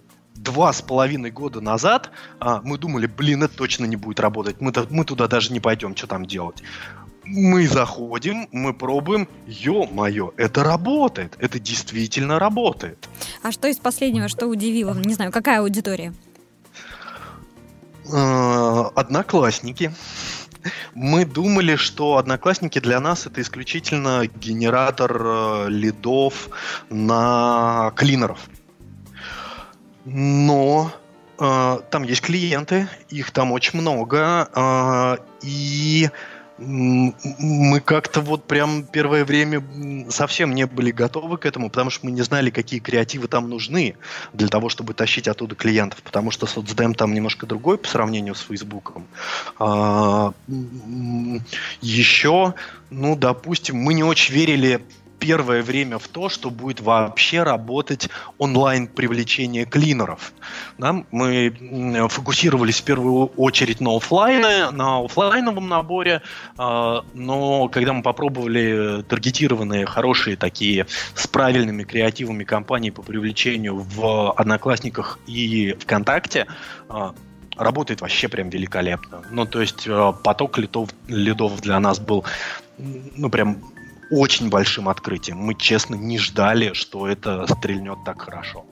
[0.46, 4.72] два с половиной года назад а, мы думали, блин, это точно не будет работать, мы,
[4.90, 6.62] мы туда даже не пойдем, что там делать.
[7.24, 13.09] Мы заходим, мы пробуем, ё-моё, это работает, это действительно работает.
[13.42, 14.94] А что из последнего, что удивило?
[14.94, 16.14] Не знаю, какая аудитория?
[18.12, 19.92] А, одноклассники.
[20.94, 26.48] Мы думали, что одноклассники для нас это исключительно генератор э, лидов
[26.90, 28.48] на клинеров.
[30.06, 30.92] Но
[31.38, 36.08] э, там есть клиенты, их там очень много, э, и
[36.58, 39.62] мы как-то вот прям первое время
[40.08, 43.96] совсем не были готовы к этому, потому что мы не знали, какие креативы там нужны
[44.32, 48.40] для того, чтобы тащить оттуда клиентов, потому что соцдем там немножко другой по сравнению с
[48.40, 49.06] Фейсбуком.
[49.58, 50.32] А,
[51.82, 52.54] еще,
[52.90, 54.80] ну, допустим, мы не очень верили
[55.18, 60.33] первое время в то, что будет вообще работать онлайн привлечение клинеров.
[60.79, 61.05] Да?
[61.11, 61.52] Мы
[62.09, 66.22] фокусировались в первую очередь на офлайне, на офлайновом наборе,
[66.59, 74.33] э, но когда мы попробовали таргетированные, хорошие такие, с правильными креативами компании по привлечению в
[74.33, 76.46] Одноклассниках и ВКонтакте,
[76.88, 77.12] э,
[77.57, 79.22] работает вообще прям великолепно.
[79.31, 82.24] Ну, то есть э, поток лидов, лидов для нас был
[82.79, 83.62] ну, прям
[84.10, 85.38] очень большим открытием.
[85.38, 88.64] Мы, честно, не ждали, что это стрельнет так хорошо.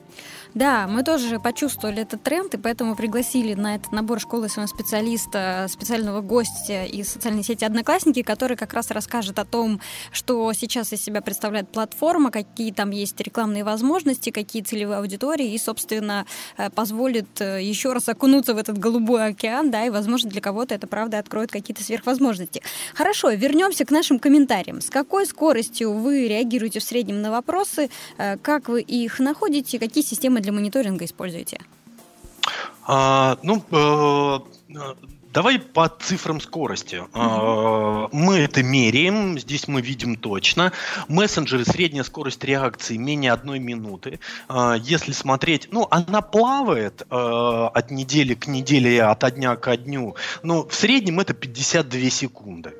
[0.55, 5.67] Да, мы тоже почувствовали этот тренд, и поэтому пригласили на этот набор школы своего специалиста,
[5.69, 9.81] специального гостя из социальной сети «Одноклассники», который как раз расскажет о том,
[10.13, 15.57] что сейчас из себя представляет платформа, какие там есть рекламные возможности, какие целевые аудитории, и,
[15.57, 20.39] собственно, э, позволит э, еще раз окунуться в этот голубой океан, да, и, возможно, для
[20.39, 22.61] кого-то это, правда, откроет какие-то сверхвозможности.
[22.93, 24.79] Хорошо, вернемся к нашим комментариям.
[24.79, 30.01] С какой скоростью вы реагируете в среднем на вопросы, э, как вы их находите, какие
[30.05, 31.59] системы для мониторинга используете?
[32.87, 34.39] А, ну, э,
[35.35, 37.03] Давай по цифрам скорости.
[37.11, 38.09] Mm-hmm.
[38.13, 40.71] Мы это меряем, здесь мы видим точно.
[41.09, 44.21] Мессенджеры, средняя скорость реакции менее одной минуты.
[44.47, 50.15] А, если смотреть, ну, она плавает э, от недели к неделе, от дня к дню,
[50.41, 52.73] но в среднем это 52 секунды.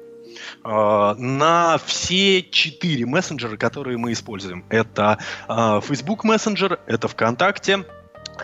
[0.67, 4.65] А, на все четыре мессенджера, которые мы используем.
[4.69, 7.85] Это а, Facebook Messenger, это ВКонтакте,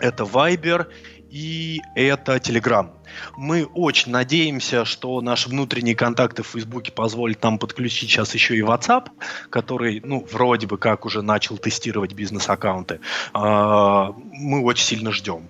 [0.00, 0.86] это Viber
[1.30, 2.90] и это Telegram.
[3.36, 8.60] Мы очень надеемся, что наши внутренние контакты в Фейсбуке позволят нам подключить сейчас еще и
[8.60, 9.08] WhatsApp,
[9.50, 13.00] который, ну, вроде бы как уже начал тестировать бизнес-аккаунты.
[13.32, 15.48] А, мы очень сильно ждем.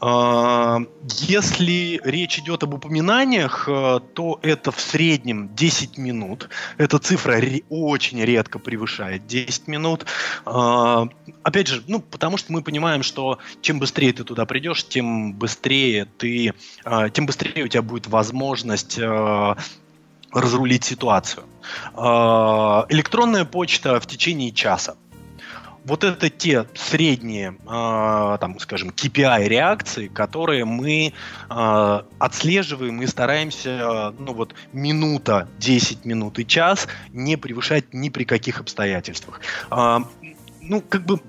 [0.00, 6.48] А, если речь идет об упоминаниях, э, то это в среднем 10 минут.
[6.78, 10.06] Эта цифра очень редко превышает 10 минут.
[10.44, 11.08] А,
[11.42, 16.06] опять же, ну, потому что мы понимаем, что чем быстрее ты туда придешь, тем быстрее
[16.18, 16.54] ты
[17.10, 19.54] тем быстрее у тебя будет возможность э,
[20.32, 21.44] разрулить ситуацию.
[21.94, 24.96] Э, электронная почта в течение часа.
[25.84, 31.12] Вот это те средние, там, скажем, KPI реакции, которые мы
[31.46, 38.60] отслеживаем и стараемся, ну вот, минута, 10 минут и час не превышать ни при каких
[38.60, 39.42] обстоятельствах
[40.68, 41.20] ну, как бы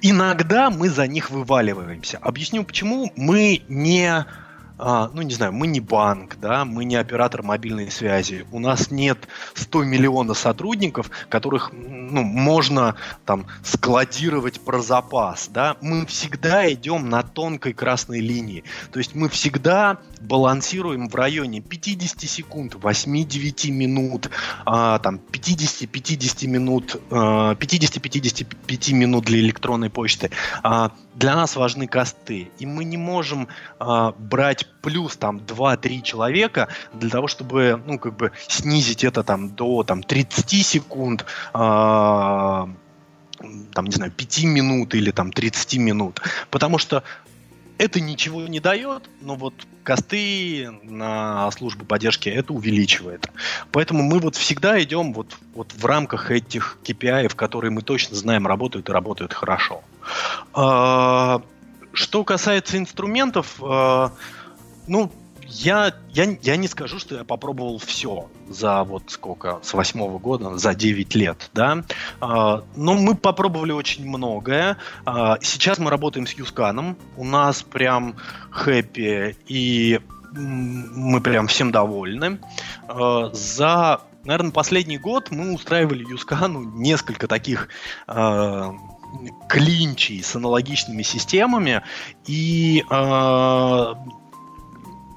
[0.00, 2.18] иногда мы за них вываливаемся.
[2.18, 3.12] Объясню почему.
[3.16, 4.26] Мы не а,
[4.78, 9.28] ну, не знаю, мы не банк, да, мы не оператор мобильной связи, у нас нет
[9.54, 17.22] 100 миллионов сотрудников, которых, ну, можно там складировать про запас, да, мы всегда идем на
[17.22, 24.30] тонкой красной линии, то есть мы всегда балансируем в районе 50 секунд, 8-9 минут,
[24.64, 30.30] а, там, 50-50 минут, а, 50-55 минут для электронной почты,
[30.62, 33.48] а, для нас важны косты, и мы не можем
[33.78, 39.50] а, брать плюс там 2-3 человека для того, чтобы, ну, как бы снизить это там
[39.50, 42.68] до там 30 секунд, а,
[43.72, 46.20] там, не знаю, 5 минут или там 30 минут.
[46.50, 47.02] Потому что
[47.78, 53.28] это ничего не дает, но вот косты на службу поддержки это увеличивает.
[53.72, 58.46] Поэтому мы вот всегда идем вот, вот в рамках этих KPI, которые мы точно знаем
[58.46, 59.82] работают и работают хорошо.
[60.52, 61.42] А,
[61.92, 64.08] что касается инструментов, э,
[64.86, 65.12] ну,
[65.48, 70.56] я, я, я не скажу, что я попробовал все за вот сколько, с восьмого года,
[70.58, 71.84] за 9 лет, да.
[72.20, 74.76] А, но мы попробовали очень многое.
[75.04, 76.96] А, сейчас мы работаем с Юсканом.
[77.16, 78.16] У нас прям
[78.50, 80.00] хэппи и
[80.32, 82.40] мы прям всем довольны.
[82.88, 87.68] А, за, наверное, последний год мы устраивали Юскану несколько таких
[89.48, 91.82] клинчей с аналогичными системами,
[92.26, 92.84] и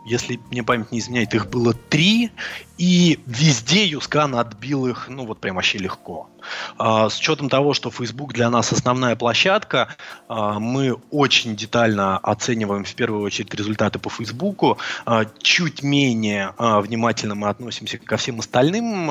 [0.07, 2.31] если мне память не изменяет, их было три,
[2.77, 6.29] и везде Юскан отбил их, ну вот прям вообще легко.
[6.77, 9.89] А, с учетом того, что Facebook для нас основная площадка,
[10.27, 17.35] а, мы очень детально оцениваем в первую очередь результаты по Facebook, а, чуть менее внимательно
[17.35, 19.09] мы относимся ко всем остальным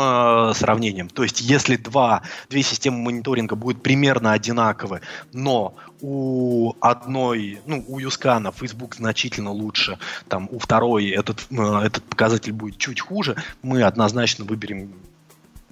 [0.55, 1.09] сравнениям.
[1.09, 7.99] То есть если два, две системы мониторинга будут примерно одинаковы, но у одной, ну, у
[7.99, 14.45] Юскана Facebook значительно лучше, там, у второй этот, этот показатель будет чуть хуже, мы однозначно
[14.45, 14.93] выберем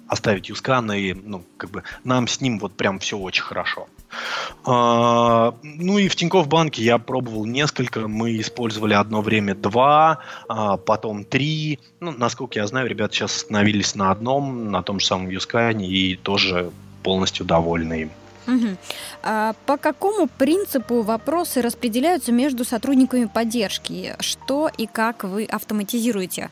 [0.07, 3.87] оставить Юскана, и ну, как бы нам с ним вот прям все очень хорошо.
[4.63, 8.07] А, ну и в Тинькофф банке я пробовал несколько.
[8.07, 11.79] Мы использовали одно время два, а, потом три.
[11.99, 16.15] Ну, насколько я знаю, ребята сейчас остановились на одном, на том же самом Юскане, и
[16.15, 16.71] тоже
[17.03, 18.11] полностью довольны им.
[18.47, 18.77] Угу.
[19.23, 24.15] А по какому принципу вопросы распределяются между сотрудниками поддержки?
[24.19, 26.49] Что и как вы автоматизируете?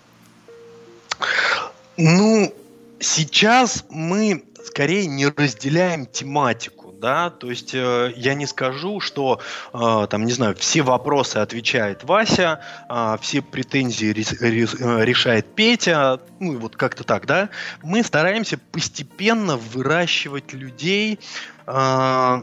[1.98, 2.54] Ну,
[3.00, 9.42] сейчас мы скорее не разделяем тематику, да, то есть э, я не скажу, что
[9.74, 15.54] э, там, не знаю, все вопросы отвечает Вася, э, все претензии рес, рес, э, решает
[15.54, 17.50] Петя, ну и вот как-то так, да.
[17.82, 21.20] Мы стараемся постепенно выращивать людей
[21.68, 22.42] э,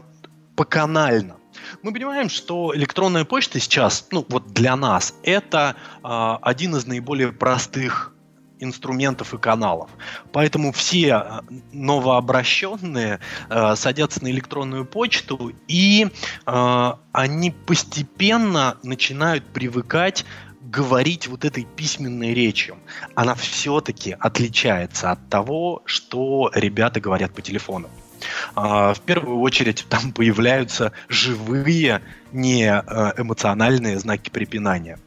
[0.55, 1.37] поканально.
[1.81, 7.31] Мы понимаем, что электронная почта сейчас, ну вот для нас, это э, один из наиболее
[7.31, 8.10] простых
[8.61, 9.89] инструментов и каналов.
[10.31, 11.41] Поэтому все э,
[11.71, 16.07] новообращенные э, садятся на электронную почту, и
[16.45, 20.25] э, они постепенно начинают привыкать
[20.61, 22.77] говорить вот этой письменной речью.
[23.15, 27.89] Она все-таки отличается от того, что ребята говорят по телефону.
[28.55, 32.01] А, в первую очередь там появляются живые,
[32.31, 34.97] не э, эмоциональные знаки препинания.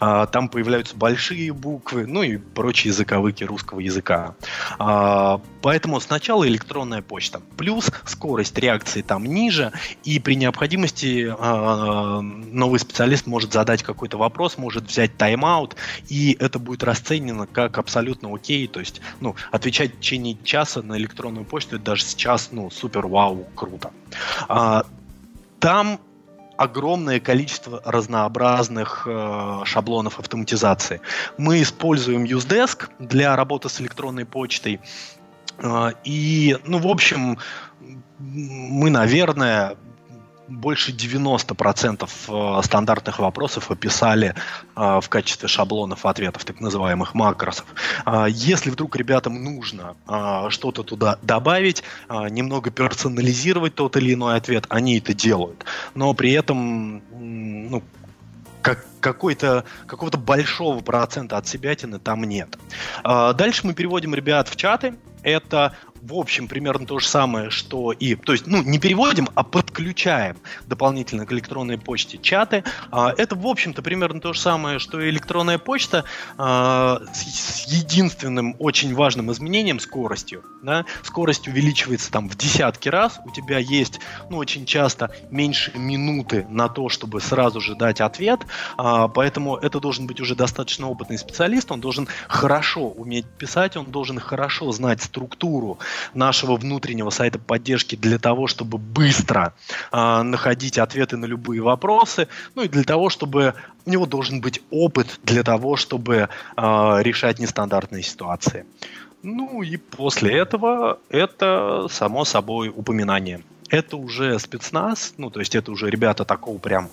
[0.00, 4.34] А, там появляются большие буквы, ну и прочие языковыки русского языка.
[4.78, 7.40] А, поэтому сначала электронная почта.
[7.56, 9.72] Плюс скорость реакции там ниже,
[10.04, 15.76] и при необходимости а, новый специалист может задать какой-то вопрос, может взять тайм-аут,
[16.08, 18.66] и это будет расценено как абсолютно окей.
[18.66, 23.06] То есть, ну, отвечать в течение часа на электронную почту, это даже сейчас, ну, супер,
[23.06, 23.90] вау, круто.
[25.60, 25.98] Там
[26.56, 31.00] огромное количество разнообразных э, шаблонов автоматизации.
[31.38, 34.80] Мы используем UseDesk для работы с электронной почтой.
[35.58, 37.38] Э, и, ну, в общем,
[38.18, 39.76] мы, наверное,
[40.56, 44.34] больше 90% э, стандартных вопросов описали
[44.76, 47.66] э, в качестве шаблонов ответов, так называемых макросов.
[48.06, 49.96] Э, если вдруг ребятам нужно
[50.50, 55.64] что-то туда добавить, немного персонализировать тот или иной ответ, они это делают.
[55.94, 57.82] Но при этом ну,
[58.62, 62.58] как, какой-то, какого-то большого процента от себятины там нет.
[63.02, 64.94] Дальше мы переводим ребят в чаты.
[65.22, 65.74] Это
[66.06, 68.14] в общем, примерно то же самое, что и...
[68.14, 70.36] То есть, ну, не переводим, а подключаем
[70.66, 72.62] дополнительно к электронной почте чаты.
[72.90, 76.04] А, это, в общем-то, примерно то же самое, что и электронная почта
[76.36, 80.42] а, с единственным очень важным изменением скоростью.
[80.62, 80.84] Да?
[81.02, 83.18] Скорость увеличивается там в десятки раз.
[83.24, 88.40] У тебя есть, ну, очень часто меньше минуты на то, чтобы сразу же дать ответ.
[88.76, 91.72] А, поэтому это должен быть уже достаточно опытный специалист.
[91.72, 95.78] Он должен хорошо уметь писать, он должен хорошо знать структуру
[96.14, 99.54] нашего внутреннего сайта поддержки для того, чтобы быстро
[99.92, 103.54] э, находить ответы на любые вопросы, ну и для того, чтобы
[103.86, 108.64] у него должен быть опыт для того, чтобы э, решать нестандартные ситуации.
[109.22, 113.42] Ну и после этого это само собой упоминание.
[113.70, 116.90] Это уже спецназ, ну то есть это уже ребята такого прям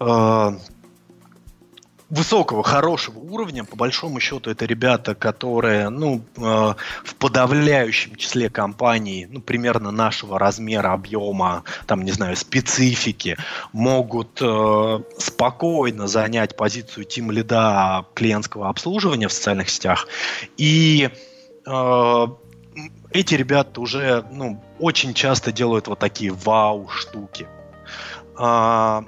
[0.00, 0.52] э,
[2.14, 3.64] высокого, хорошего уровня.
[3.64, 10.38] По большому счету, это ребята, которые, ну, э, в подавляющем числе компаний, ну, примерно нашего
[10.38, 13.36] размера, объема, там, не знаю, специфики,
[13.72, 20.06] могут э, спокойно занять позицию тим лида клиентского обслуживания в социальных сетях.
[20.56, 21.10] И
[21.66, 22.26] э,
[23.10, 27.48] эти ребята уже, ну, очень часто делают вот такие вау-штуки.
[28.36, 29.04] А,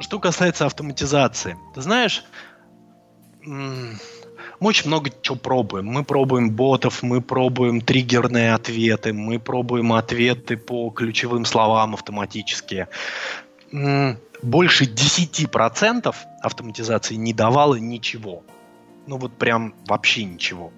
[0.00, 2.24] что касается автоматизации, ты знаешь,
[3.44, 3.98] мы
[4.60, 5.86] очень много чего пробуем.
[5.86, 12.88] Мы пробуем ботов, мы пробуем триггерные ответы, мы пробуем ответы по ключевым словам автоматические.
[14.42, 18.42] Больше 10% автоматизации не давало ничего.
[19.06, 20.72] Ну вот прям вообще ничего.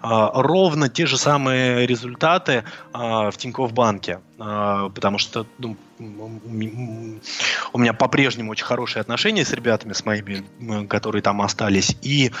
[0.00, 7.78] А, ровно те же самые результаты а, в Тинькофф банке, а, потому что ну, у
[7.78, 10.44] меня по-прежнему очень хорошие отношения с ребятами, с моими,
[10.86, 12.32] которые там остались, и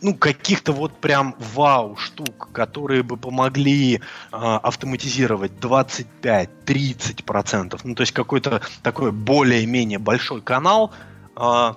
[0.00, 4.00] ну, каких-то вот прям вау штук, которые бы помогли э,
[4.30, 10.90] автоматизировать 25-30%, ну, то есть какой-то такой более-менее большой канал,
[11.36, 11.74] э,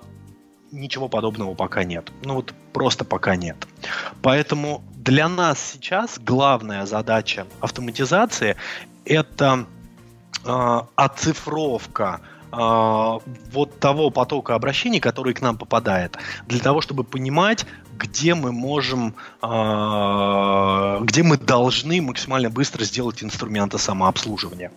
[0.72, 2.12] ничего подобного пока нет.
[2.24, 3.68] Ну, вот просто пока нет.
[4.22, 8.56] Поэтому для нас сейчас главная задача автоматизации
[9.06, 9.75] это э,
[10.96, 12.22] оцифровка
[12.52, 13.20] э,
[13.52, 16.18] вот того потока обращений, который к нам попадает,
[16.48, 17.66] для того, чтобы понимать,
[17.98, 24.72] где мы можем, э, где мы должны максимально быстро сделать инструменты самообслуживания,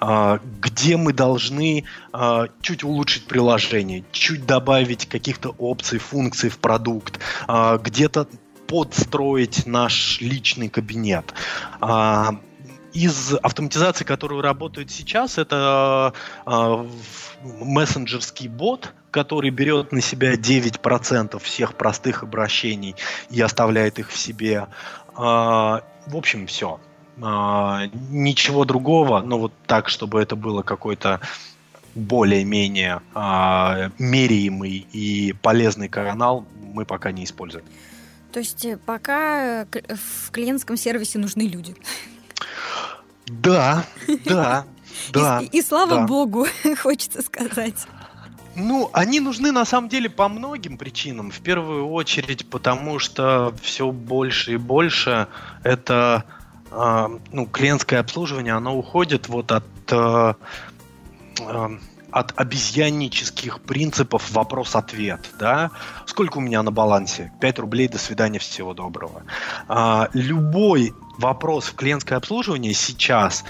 [0.00, 7.18] э, где мы должны э, чуть улучшить приложение, чуть добавить каких-то опций, функций в продукт,
[7.48, 8.28] э, где-то
[8.66, 11.34] подстроить наш личный кабинет.
[12.92, 16.12] Э, из автоматизации, которую работает сейчас, это
[16.46, 16.88] э,
[17.60, 22.94] мессенджерский бот, который берет на себя 9% всех простых обращений
[23.30, 24.68] и оставляет их в себе.
[25.14, 26.80] А, в общем, все.
[27.20, 31.20] А, ничего другого, но вот так, чтобы это было какой-то
[31.94, 37.66] более-менее а, меряемый и полезный канал, мы пока не используем.
[38.32, 41.76] То есть э, пока в клиентском сервисе нужны люди.
[43.26, 43.84] Да,
[44.24, 44.64] да,
[45.10, 45.40] да.
[45.40, 46.06] И, и слава да.
[46.06, 46.46] богу,
[46.82, 47.86] хочется сказать.
[48.54, 51.30] Ну, они нужны на самом деле по многим причинам.
[51.30, 55.28] В первую очередь, потому что все больше и больше
[55.62, 56.24] это
[56.70, 60.34] э, ну, клиентское обслуживание, оно уходит вот от, э,
[61.40, 61.68] э,
[62.10, 65.30] от обезьяннических принципов вопрос-ответ.
[65.38, 65.70] Да?
[66.04, 67.32] Сколько у меня на балансе?
[67.40, 69.22] 5 рублей, до свидания, всего доброго.
[69.68, 73.44] Э, любой вопрос в клиентское обслуживание сейчас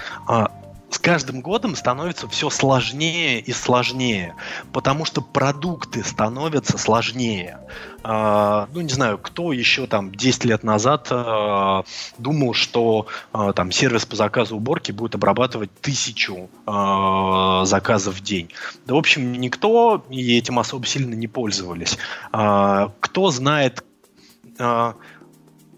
[0.93, 4.35] с каждым годом становится все сложнее и сложнее,
[4.73, 7.59] потому что продукты становятся сложнее.
[8.03, 11.87] Uh, ну, не знаю, кто еще там 10 лет назад uh,
[12.19, 13.07] думал, что
[13.55, 18.51] там сервис по заказу уборки будет обрабатывать тысячу заказов в день.
[18.87, 21.97] Да, в общем, никто и этим особо сильно не пользовались.
[22.31, 23.85] Кто знает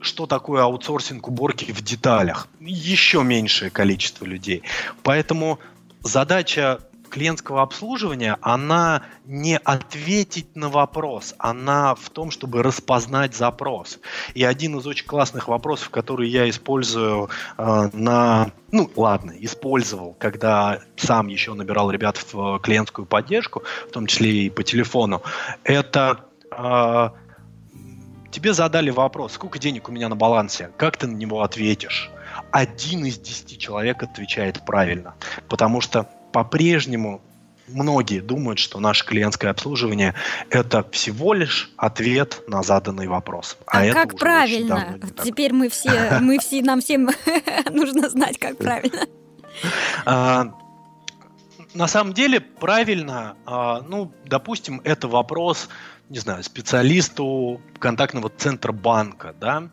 [0.04, 2.48] что такое аутсорсинг уборки в деталях.
[2.60, 4.62] Еще меньшее количество людей.
[5.02, 5.58] Поэтому
[6.02, 6.80] задача
[7.14, 14.00] клиентского обслуживания, она не ответить на вопрос, она в том, чтобы распознать запрос.
[14.34, 18.50] И один из очень классных вопросов, который я использую э, на...
[18.72, 24.50] Ну, ладно, использовал, когда сам еще набирал ребят в клиентскую поддержку, в том числе и
[24.50, 25.22] по телефону,
[25.62, 26.24] это...
[26.50, 27.10] Э,
[28.34, 32.10] тебе задали вопрос, сколько денег у меня на балансе, как ты на него ответишь?
[32.50, 35.14] Один из десяти человек отвечает правильно,
[35.48, 37.22] потому что по-прежнему
[37.68, 40.14] многие думают, что наше клиентское обслуживание
[40.50, 43.56] это всего лишь ответ на заданный вопрос.
[43.66, 44.98] А, а как правильно?
[45.22, 47.10] Теперь мы все, мы все, нам всем
[47.70, 49.06] нужно знать, как правильно.
[50.04, 50.52] А,
[51.72, 55.68] на самом деле правильно, а, ну, допустим, это вопрос
[56.08, 59.70] не знаю, специалисту контактного центра банка, да,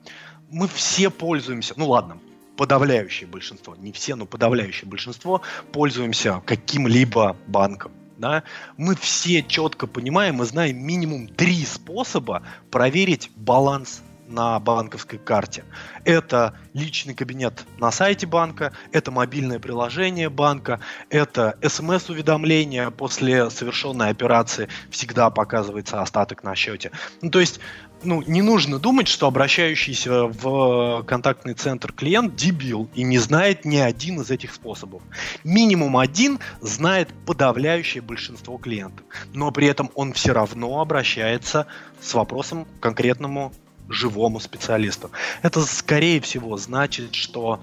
[0.49, 2.19] мы все пользуемся, ну ладно,
[2.57, 7.91] подавляющее большинство, не все, но подавляющее большинство пользуемся каким-либо банком.
[8.17, 8.43] Да?
[8.77, 15.63] Мы все четко понимаем и знаем минимум три способа проверить баланс на банковской карте.
[16.05, 20.79] Это личный кабинет на сайте банка, это мобильное приложение банка,
[21.09, 26.91] это смс-уведомление после совершенной операции всегда показывается остаток на счете.
[27.21, 27.59] Ну, то есть
[28.03, 33.77] ну, не нужно думать, что обращающийся в контактный центр клиент дебил и не знает ни
[33.77, 35.01] один из этих способов.
[35.43, 41.67] Минимум один знает подавляющее большинство клиентов, но при этом он все равно обращается
[42.01, 43.53] с вопросом к конкретному
[43.91, 45.11] живому специалисту.
[45.41, 47.61] Это, скорее всего, значит, что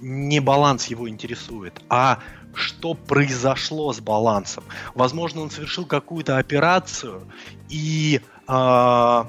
[0.00, 2.20] не баланс его интересует, а
[2.54, 4.64] что произошло с балансом.
[4.94, 7.22] Возможно, он совершил какую-то операцию,
[7.68, 9.24] и э,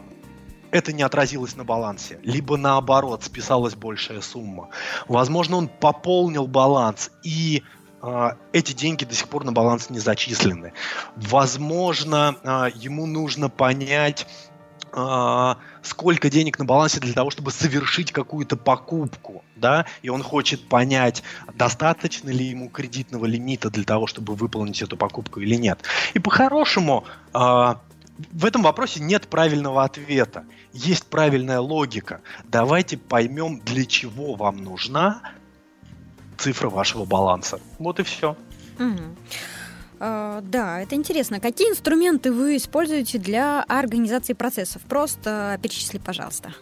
[0.72, 2.20] это не отразилось на балансе.
[2.24, 4.70] Либо наоборот, списалась большая сумма.
[5.08, 7.64] Возможно, он пополнил баланс, и
[8.02, 10.74] э, эти деньги до сих пор на баланс не зачислены.
[11.16, 14.28] Возможно, э, ему нужно понять,
[15.84, 21.24] сколько денег на балансе для того, чтобы совершить какую-то покупку, да, и он хочет понять,
[21.54, 25.80] достаточно ли ему кредитного лимита для того, чтобы выполнить эту покупку или нет.
[26.14, 27.38] И по-хорошему, э,
[28.32, 30.46] в этом вопросе нет правильного ответа.
[30.74, 32.22] Есть правильная логика.
[32.44, 35.22] Давайте поймем, для чего вам нужна
[36.38, 37.60] цифра вашего баланса.
[37.78, 38.36] Вот и все.
[38.78, 39.16] Угу.
[40.00, 41.39] Uh, да, это интересно.
[41.39, 44.82] Какие инструменты вы используете для организации процессов?
[44.84, 46.54] Просто перечисли, пожалуйста.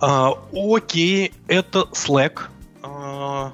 [0.00, 0.36] Uh,
[0.76, 2.42] окей, это Slack,
[2.82, 3.50] uh,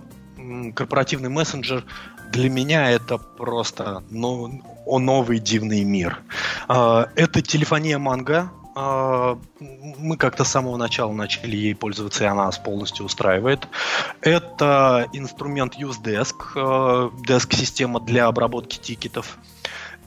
[0.74, 1.84] корпоративный мессенджер.
[2.32, 6.22] Для меня это просто ну, о новый дивный мир.
[6.66, 12.58] Это телефония Манго, а, мы как-то с самого начала начали ей пользоваться, и она нас
[12.58, 13.68] полностью устраивает.
[14.20, 19.38] Это инструмент UseDesk, э, деск-система для обработки тикетов.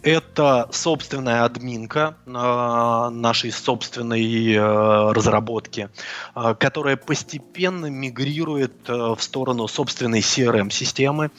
[0.05, 5.89] Это собственная админка э, нашей собственной э, разработки,
[6.35, 11.31] э, которая постепенно мигрирует э, в сторону собственной CRM-системы.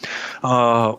[0.43, 0.49] Э,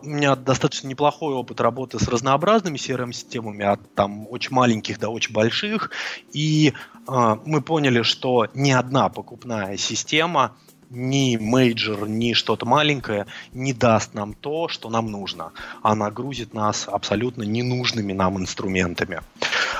[0.02, 5.90] меня достаточно неплохой опыт работы с разнообразными CRM-системами, от там очень маленьких до очень больших.
[6.32, 6.72] И
[7.06, 10.56] э, мы поняли, что ни одна покупная система–
[10.90, 16.88] ни major, ни что-то маленькое не даст нам то, что нам нужно, а нагрузит нас
[16.88, 19.20] абсолютно ненужными нам инструментами.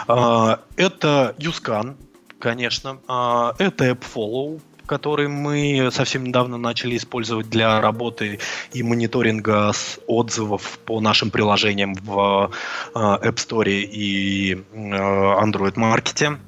[0.07, 1.97] А, это YouScan,
[2.39, 8.41] конечно, а, это AppFollow, который мы совсем недавно начали использовать для работы
[8.73, 9.73] и мониторинга
[10.07, 12.51] отзывов по нашим приложениям в
[12.95, 16.39] а, App Store и Android Market.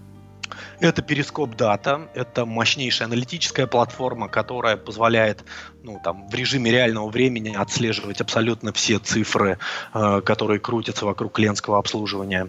[0.81, 5.45] Это Periscope Data, это мощнейшая аналитическая платформа, которая позволяет
[5.83, 9.59] ну, там, в режиме реального времени отслеживать абсолютно все цифры,
[9.95, 12.49] э, которые крутятся вокруг клиентского обслуживания.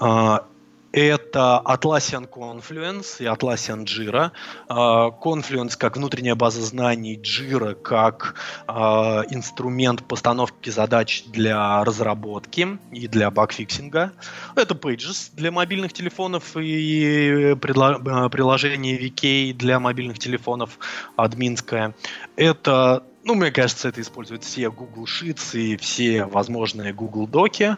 [0.00, 0.38] Э,
[0.94, 4.30] это Atlassian Confluence и Atlassian Jira.
[4.68, 8.36] А, Confluence как внутренняя база знаний, Jira как
[8.68, 14.12] а, инструмент постановки задач для разработки и для багфиксинга.
[14.54, 20.78] Это Pages для мобильных телефонов и приложение VK для мобильных телефонов,
[21.16, 21.94] админское.
[22.36, 27.76] Это ну, мне кажется, это используют все Google Sheets и все возможные Google Доки.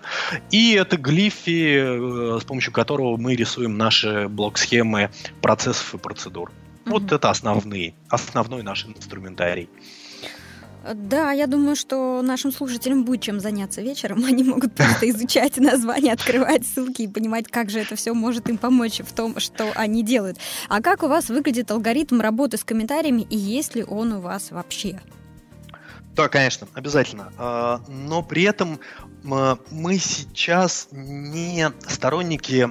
[0.50, 6.50] И это глифи, э, с помощью которого мы рисуем наши блок-схемы процессов и процедур.
[6.50, 6.90] Mm-hmm.
[6.90, 9.68] Вот это основные, основной наш инструментарий.
[10.94, 14.24] Да, я думаю, что нашим слушателям будет чем заняться вечером.
[14.24, 18.58] Они могут просто изучать названия, открывать ссылки и понимать, как же это все может им
[18.58, 20.38] помочь в том, что они делают.
[20.68, 24.50] А как у вас выглядит алгоритм работы с комментариями и есть ли он у вас
[24.50, 25.00] вообще?
[26.16, 27.30] Да, конечно, обязательно.
[27.36, 28.80] А, но при этом
[29.22, 32.70] мы сейчас не сторонники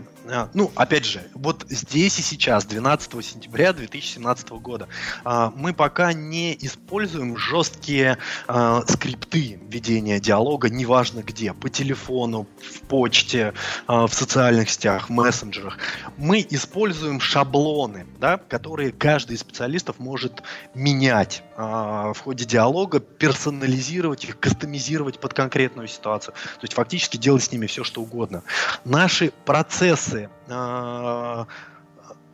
[0.53, 4.87] ну, опять же, вот здесь и сейчас, 12 сентября 2017 года,
[5.23, 8.17] а, мы пока не используем жесткие
[8.47, 13.53] а, скрипты ведения диалога, неважно где, по телефону, в почте,
[13.87, 15.77] в социальных сетях, в мессенджерах.
[16.17, 20.41] Мы используем шаблоны, да, которые каждый из специалистов может
[20.73, 26.33] менять в ходе диалога, персонализировать их, кастомизировать под конкретную ситуацию.
[26.33, 28.43] То есть фактически делать с ними все, что угодно.
[28.83, 31.45] Наши процессы процессы э,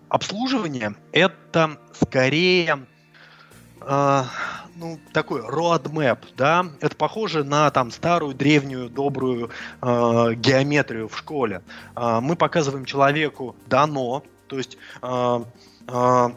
[0.09, 2.85] обслуживания это скорее
[3.81, 4.23] э,
[4.75, 9.49] ну, такой roadmap, да, это похоже на там старую, древнюю, добрую
[9.81, 11.61] э, геометрию в школе.
[11.95, 15.43] Э, мы показываем человеку дано, то есть э,
[15.87, 16.29] э,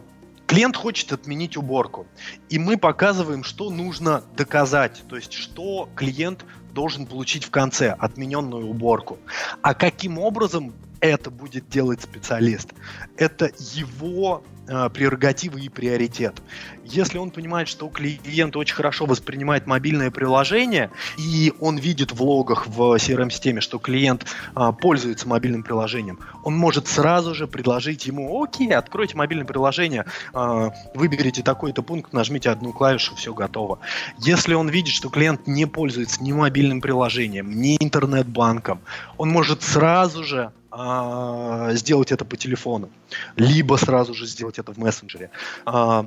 [0.47, 2.07] клиент хочет отменить уборку,
[2.49, 8.67] и мы показываем, что нужно доказать, то есть что клиент должен получить в конце отмененную
[8.67, 9.17] уборку.
[9.61, 12.73] А каким образом это будет делать специалист.
[13.17, 16.41] Это его э, прерогатива и приоритет.
[16.83, 22.67] Если он понимает, что клиент очень хорошо воспринимает мобильное приложение, и он видит в логах
[22.67, 24.25] в CRM-системе, что клиент
[24.55, 30.69] э, пользуется мобильным приложением, он может сразу же предложить ему, окей, откройте мобильное приложение, э,
[30.93, 33.79] выберите такой-то пункт, нажмите одну клавишу, все готово.
[34.19, 38.79] Если он видит, что клиент не пользуется ни мобильным приложением, ни интернет-банком,
[39.17, 42.89] он может сразу же а, сделать это по телефону,
[43.37, 45.29] либо сразу же сделать это в мессенджере.
[45.65, 46.05] А,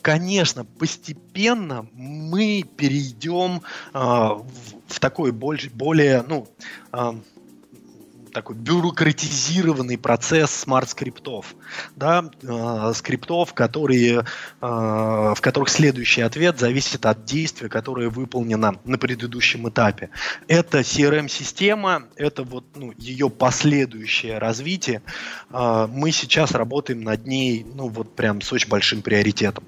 [0.00, 4.44] конечно, постепенно мы перейдем а, в,
[4.88, 6.48] в такой более, более ну,
[6.90, 7.14] а,
[8.32, 11.54] такой бюрократизированный процесс smart -скриптов,
[11.96, 14.24] да, э, скриптов, которые, э,
[14.60, 20.10] в которых следующий ответ зависит от действия, которое выполнено на предыдущем этапе.
[20.48, 25.02] Это CRM-система, это вот ну, ее последующее развитие.
[25.50, 29.64] Э, мы сейчас работаем над ней, ну вот прям с очень большим приоритетом.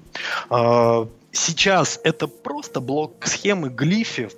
[0.49, 1.05] Э,
[1.37, 4.29] сейчас это просто блок схемы глифи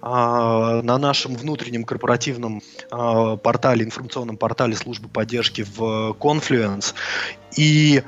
[0.00, 6.94] а, на нашем внутреннем корпоративном а, портале, информационном портале службы поддержки в Confluence.
[7.56, 8.02] И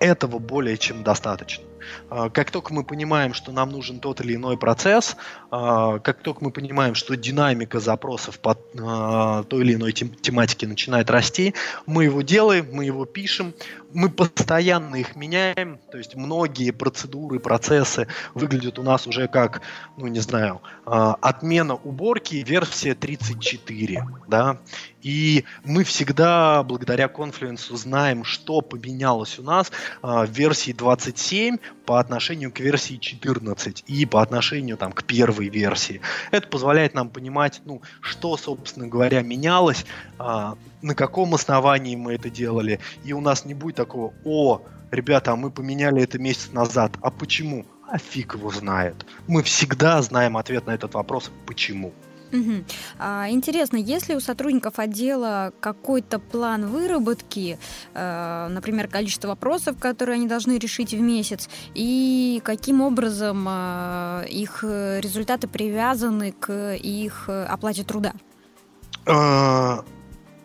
[0.00, 1.67] этого более чем достаточно.
[2.10, 5.16] А, как только мы понимаем, что нам нужен тот или иной процесс,
[5.50, 11.10] а, как только мы понимаем, что динамика запросов по а, той или иной тематике начинает
[11.10, 11.54] расти,
[11.86, 13.54] мы его делаем, мы его пишем,
[13.92, 19.62] мы постоянно их меняем, то есть многие процедуры, процессы выглядят у нас уже как,
[19.96, 24.58] ну не знаю, отмена уборки версия 34, да,
[25.02, 29.70] и мы всегда благодаря Confluence знаем, что поменялось у нас
[30.02, 36.00] в версии 27 по отношению к версии 14 и по отношению там, к первой версии.
[36.30, 39.86] Это позволяет нам понимать, ну, что, собственно говоря, менялось,
[40.18, 45.32] а, на каком основании мы это делали, и у нас не будет такого, о, ребята,
[45.32, 47.64] а мы поменяли это месяц назад, а почему?
[47.90, 49.06] А фиг его знает.
[49.26, 51.92] Мы всегда знаем ответ на этот вопрос, почему.
[52.32, 52.64] Угу.
[52.98, 57.58] А, интересно, есть ли у сотрудников отдела какой-то план выработки,
[57.94, 64.62] э, например, количество вопросов, которые они должны решить в месяц, и каким образом э, их
[64.62, 68.12] результаты привязаны к их оплате труда?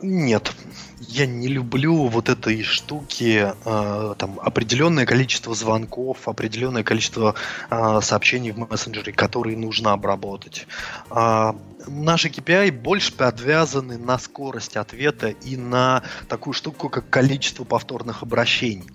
[0.05, 0.53] Нет,
[0.99, 7.35] я не люблю вот этой штуки, э, там определенное количество звонков, определенное количество
[7.69, 10.67] э, сообщений в мессенджере, которые нужно обработать.
[11.09, 11.53] Э,
[11.87, 18.91] наши KPI больше подвязаны на скорость ответа и на такую штуку, как количество повторных обращений.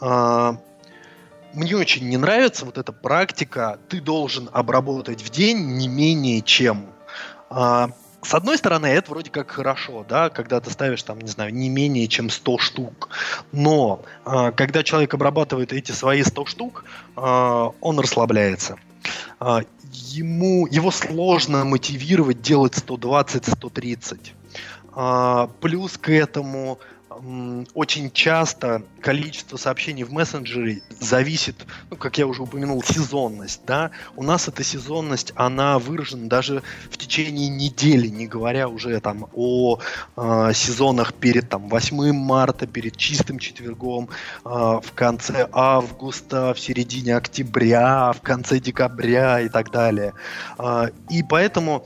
[0.00, 0.52] Э,
[1.52, 3.80] мне очень не нравится вот эта практика.
[3.88, 6.86] Ты должен обработать в день не менее чем
[8.26, 11.68] с одной стороны, это вроде как хорошо, да, когда ты ставишь там, не знаю, не
[11.68, 13.08] менее чем 100 штук.
[13.52, 16.84] Но э, когда человек обрабатывает эти свои 100 штук,
[17.16, 18.78] э, он расслабляется.
[19.40, 19.60] Э,
[19.92, 24.32] ему, его сложно мотивировать делать 120-130.
[24.96, 26.80] Э, плюс к этому
[27.74, 34.22] очень часто количество сообщений в мессенджере зависит, ну, как я уже упомянул, сезонность, да, у
[34.22, 39.78] нас эта сезонность, она выражена даже в течение недели, не говоря уже там о
[40.16, 44.08] э, сезонах перед там 8 марта, перед чистым четвергом,
[44.44, 50.12] э, в конце августа, в середине октября, в конце декабря и так далее.
[50.58, 51.84] Э, и поэтому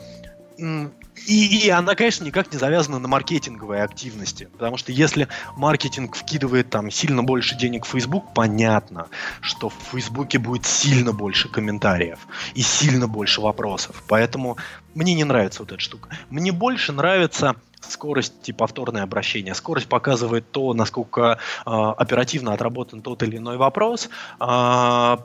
[1.26, 4.48] и, и она, конечно, никак не завязана на маркетинговые активности.
[4.52, 9.06] Потому что если маркетинг вкидывает там сильно больше денег в Facebook, понятно,
[9.40, 12.18] что в Фейсбуке будет сильно больше комментариев
[12.54, 14.02] и сильно больше вопросов.
[14.08, 14.56] Поэтому
[14.94, 16.10] мне не нравится вот эта штука.
[16.30, 19.54] Мне больше нравится скорость и повторное обращение.
[19.54, 24.08] Скорость показывает то, насколько э, оперативно отработан тот или иной вопрос.
[24.38, 25.18] Э,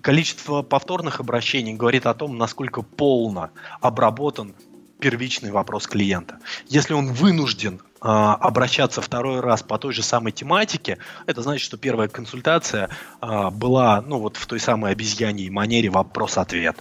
[0.00, 3.50] количество повторных обращений говорит о том, насколько полно
[3.80, 4.54] обработан
[5.00, 6.38] первичный вопрос клиента.
[6.68, 11.76] Если он вынужден э, обращаться второй раз по той же самой тематике, это значит, что
[11.76, 12.90] первая консультация
[13.20, 16.76] э, была ну, вот в той самой обезьяньей манере вопрос-ответ.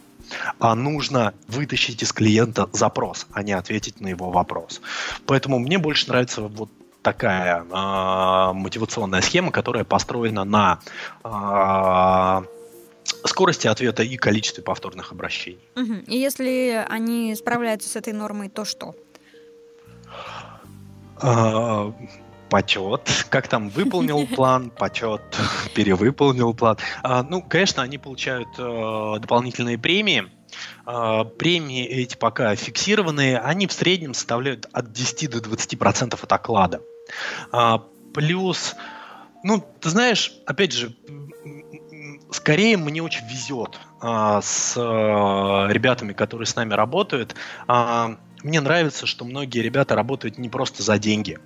[0.60, 4.82] А нужно вытащить из клиента запрос, а не ответить на его вопрос.
[5.26, 6.70] Поэтому мне больше нравится вот
[7.02, 10.80] такая э, мотивационная схема, которая построена на
[11.24, 12.59] э,
[13.26, 15.60] скорости ответа и количестве повторных обращений.
[15.76, 15.94] Угу.
[16.08, 18.96] И если они справляются с этой нормой, то что?
[21.22, 21.94] А,
[22.50, 25.22] почет, как там выполнил план, почет,
[25.76, 26.78] перевыполнил план.
[27.04, 30.32] А, ну, конечно, они получают а, дополнительные премии.
[30.86, 36.32] А, премии эти пока фиксированные, они в среднем составляют от 10 до 20 процентов от
[36.32, 36.82] оклада.
[37.52, 38.76] А, плюс,
[39.44, 40.96] ну, ты знаешь, опять же,
[42.32, 47.36] скорее мне очень везет а, с а, ребятами, которые с нами работают.
[47.68, 51.40] А, мне нравится, что многие ребята работают не просто за деньги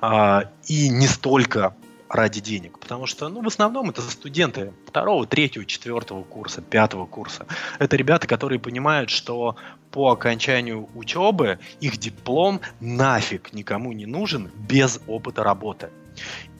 [0.00, 1.74] а, и не столько
[2.08, 7.46] ради денег, потому что, ну, в основном это студенты второго, третьего, четвертого курса, пятого курса.
[7.78, 9.56] Это ребята, которые понимают, что
[9.90, 15.90] по окончанию учебы их диплом нафиг никому не нужен без опыта работы.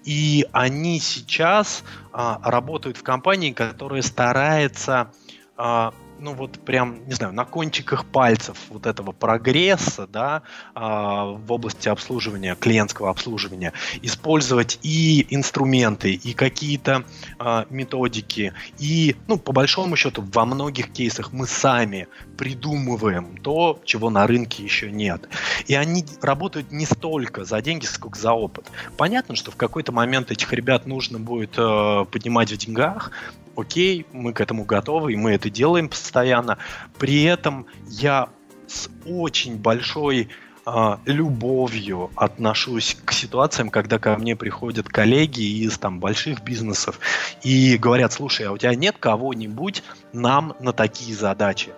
[0.09, 1.85] И они сейчас
[2.15, 5.13] а, работают в компании, которая старается
[5.55, 10.43] а, ну вот прям, не знаю, на кончиках пальцев вот этого прогресса, да,
[10.75, 17.05] а, в области обслуживания, клиентского обслуживания, использовать и инструменты, и какие-то
[17.39, 24.11] а, методики, и, ну, по большому счету, во многих кейсах мы сами придумываем то, чего
[24.11, 25.29] на рынке еще нет.
[25.67, 28.67] И они работают не столько за деньги, сколько за опыт.
[28.97, 33.13] Понятно, что в какой-то момент этих ребят нужно будет э, поднимать в деньгах,
[33.59, 36.59] окей, мы к этому готовы, и мы это делаем постоянно.
[36.99, 38.29] При этом я
[38.67, 40.29] с очень большой
[40.65, 47.01] а, любовью отношусь к ситуациям, когда ко мне приходят коллеги из там больших бизнесов
[47.43, 49.83] и говорят, слушай, а у тебя нет кого-нибудь
[50.13, 51.71] нам на такие задачи?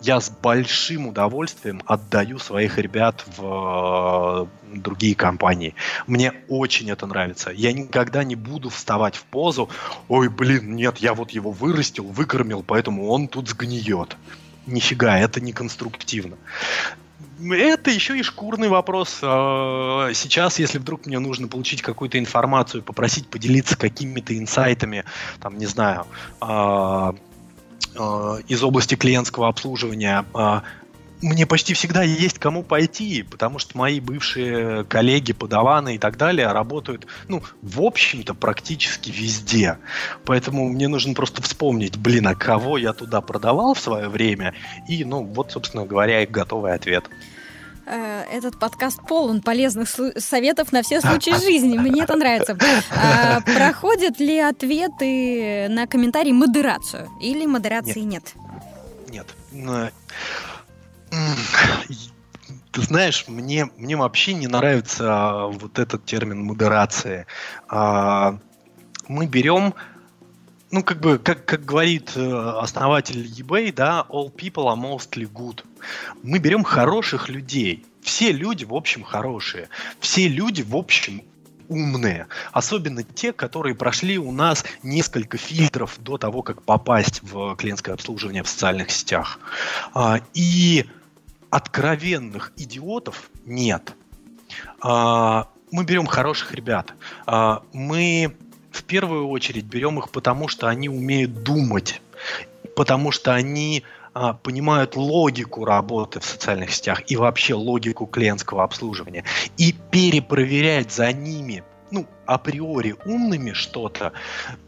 [0.00, 5.74] Я с большим удовольствием отдаю своих ребят в э, другие компании.
[6.06, 7.50] Мне очень это нравится.
[7.50, 9.68] Я никогда не буду вставать в позу,
[10.08, 14.16] ой, блин, нет, я вот его вырастил, выкормил, поэтому он тут сгниет.
[14.66, 16.36] Нифига, это не конструктивно.
[17.40, 19.18] Это еще и шкурный вопрос.
[19.22, 25.04] Э, сейчас, если вдруг мне нужно получить какую-то информацию, попросить поделиться какими-то инсайтами,
[25.40, 26.06] там, не знаю,
[26.40, 27.12] Э,
[27.94, 30.60] из области клиентского обслуживания, э,
[31.20, 36.52] мне почти всегда есть кому пойти, потому что мои бывшие коллеги, подаваны и так далее
[36.52, 39.78] работают, ну, в общем-то, практически везде.
[40.24, 44.54] Поэтому мне нужно просто вспомнить, блин, а кого я туда продавал в свое время,
[44.88, 47.04] и, ну, вот, собственно говоря, готовый ответ.
[47.90, 51.78] Э, этот подкаст полон полезных советов на все случаи жизни.
[51.78, 52.56] Мне это нравится.
[52.90, 57.08] А, проходят ли ответы на комментарии модерацию?
[57.22, 58.34] Или модерации нет?
[59.08, 59.26] Нет.
[59.52, 59.94] нет.
[62.72, 67.26] Ты знаешь, мне, мне вообще не нравится а, вот этот термин модерация.
[67.68, 68.38] А,
[69.08, 69.74] мы берем
[70.70, 75.64] ну, как бы, как, как говорит э, основатель eBay, да, all people are mostly good.
[76.22, 77.86] Мы берем хороших людей.
[78.02, 79.68] Все люди, в общем, хорошие.
[80.00, 81.22] Все люди, в общем,
[81.68, 82.26] умные.
[82.52, 88.42] Особенно те, которые прошли у нас несколько фильтров до того, как попасть в клиентское обслуживание
[88.42, 89.38] в социальных сетях.
[89.94, 90.86] А, и
[91.50, 93.94] откровенных идиотов нет.
[94.80, 96.94] А, мы берем хороших ребят.
[97.26, 98.36] А, мы
[98.78, 102.00] в первую очередь берем их потому, что они умеют думать,
[102.76, 103.82] потому что они
[104.14, 109.24] а, понимают логику работы в социальных сетях и вообще логику клиентского обслуживания.
[109.56, 114.12] И перепроверять за ними ну, априори умными что-то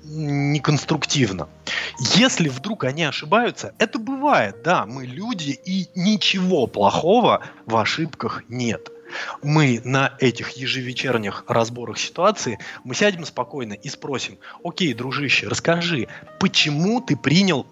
[0.03, 1.49] неконструктивно.
[2.17, 8.91] Если вдруг они ошибаются, это бывает, да, мы люди, и ничего плохого в ошибках нет
[9.43, 16.09] мы на этих ежевечерних разборах ситуации, мы сядем спокойно и спросим, окей, дружище, расскажи,
[16.39, 17.67] почему ты принял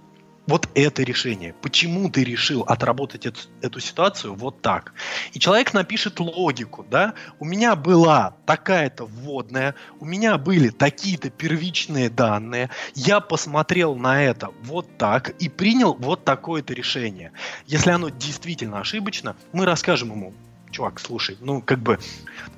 [0.48, 1.54] вот это решение.
[1.60, 4.94] Почему ты решил отработать эту, эту ситуацию вот так?
[5.34, 7.12] И человек напишет логику, да?
[7.38, 14.48] У меня была такая-то вводная, у меня были такие-то первичные данные, я посмотрел на это
[14.62, 17.32] вот так и принял вот такое-то решение.
[17.66, 20.32] Если оно действительно ошибочно, мы расскажем ему,
[20.70, 21.98] чувак, слушай, ну, как бы,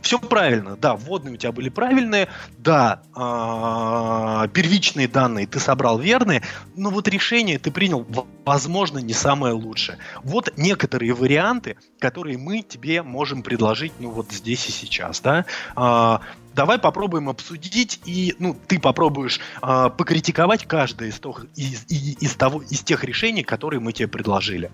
[0.03, 6.43] все правильно, да, вводные у тебя были правильные, да, э, первичные данные ты собрал верные,
[6.77, 8.07] но вот решение ты принял,
[8.45, 9.99] возможно, не самое лучшее.
[10.23, 15.45] Вот некоторые варианты, которые мы тебе можем предложить, ну, вот здесь и сейчас, да,
[15.77, 16.19] э,
[16.55, 22.35] давай попробуем обсудить, и ну, ты попробуешь э, покритиковать каждое из, того, из, из, из,
[22.35, 24.71] того, из тех решений, которые мы тебе предложили.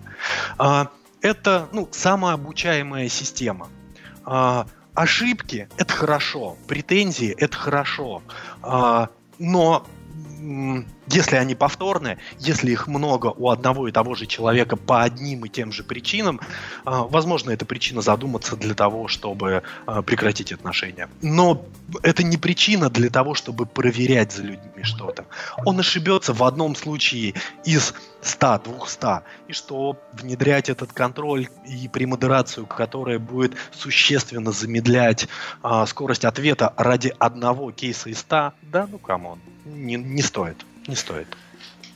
[0.59, 0.85] Э,
[1.21, 3.69] это ну, самообучаемая система.
[4.25, 8.21] А, ошибки это хорошо, претензии это хорошо,
[8.61, 9.09] а,
[9.39, 9.85] но
[11.07, 15.49] если они повторные, если их много у одного и того же человека по одним и
[15.49, 16.39] тем же причинам,
[16.85, 21.09] а, возможно, это причина задуматься для того, чтобы а, прекратить отношения.
[21.21, 21.65] Но
[22.03, 25.25] это не причина для того, чтобы проверять за людьми что-то.
[25.65, 33.19] Он ошибется в одном случае из 100-200, и что внедрять этот контроль и премодерацию, которая
[33.19, 35.27] будет существенно замедлять
[35.61, 40.65] а, скорость ответа ради одного кейса из 100, да, ну come on, не, не стоит
[40.87, 41.27] не стоит.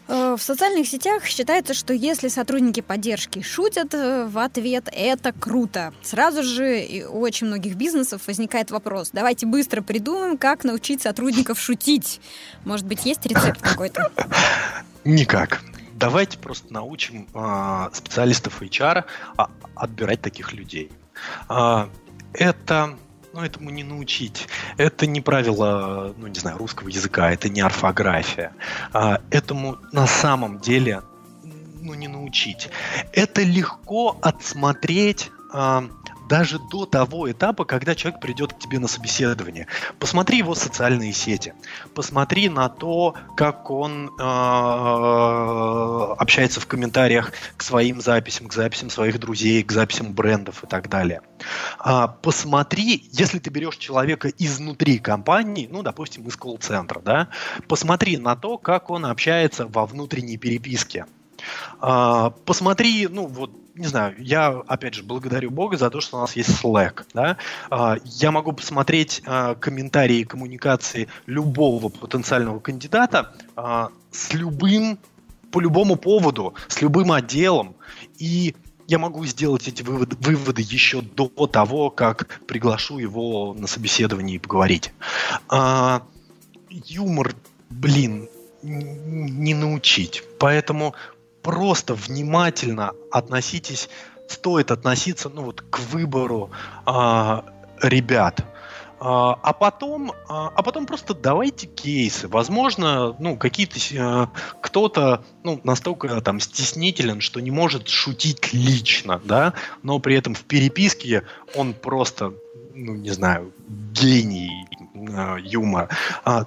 [0.07, 5.93] Э, в социальных сетях считается, что если сотрудники поддержки шутят э, в ответ, это круто.
[6.01, 9.11] Сразу же у очень многих бизнесов возникает вопрос.
[9.13, 12.19] Давайте быстро придумаем, как научить сотрудников шутить.
[12.65, 14.11] Может быть, есть рецепт какой-то?
[15.03, 15.61] Никак.
[16.01, 19.05] Давайте просто научим э, специалистов HR
[19.37, 20.91] а, отбирать таких людей.
[21.47, 21.85] Э,
[22.33, 22.97] это
[23.33, 24.47] ну, этому не научить.
[24.77, 28.51] Это не правило, ну, не знаю, русского языка, это не орфография.
[28.93, 31.03] А, этому на самом деле
[31.79, 32.69] ну, не научить.
[33.13, 35.81] Это легко отсмотреть э,
[36.31, 39.67] даже до того этапа, когда человек придет к тебе на собеседование.
[39.99, 41.53] Посмотри его социальные сети,
[41.93, 44.23] посмотри на то, как он э,
[46.17, 50.87] общается в комментариях к своим записям, к записям своих друзей, к записям брендов и так
[50.87, 51.19] далее.
[51.79, 57.27] А, посмотри, если ты берешь человека изнутри компании, ну, допустим, из колл-центра, да,
[57.67, 61.07] посмотри на то, как он общается во внутренней переписке.
[61.81, 63.51] А, посмотри, ну вот
[63.81, 67.03] не знаю, я, опять же, благодарю Бога за то, что у нас есть Slack.
[67.13, 67.37] Да?
[67.69, 74.99] А, я могу посмотреть а, комментарии коммуникации любого потенциального кандидата а, с любым,
[75.51, 77.75] по любому поводу, с любым отделом.
[78.19, 78.55] И
[78.87, 84.39] я могу сделать эти выводы, выводы еще до того, как приглашу его на собеседование и
[84.39, 84.93] поговорить.
[86.69, 87.33] юмор,
[87.69, 88.29] блин,
[88.61, 90.23] не научить.
[90.39, 90.93] Поэтому
[91.41, 93.89] просто внимательно относитесь,
[94.27, 96.51] стоит относиться ну, вот, к выбору
[96.85, 97.45] а,
[97.81, 98.45] ребят.
[99.03, 102.27] А, а потом, а, а потом просто давайте кейсы.
[102.27, 104.29] Возможно, ну какие-то а,
[104.61, 110.43] кто-то ну настолько там стеснителен, что не может шутить лично, да, но при этом в
[110.43, 111.23] переписке
[111.55, 112.33] он просто,
[112.75, 114.67] ну не знаю, гений
[115.39, 115.89] юмора.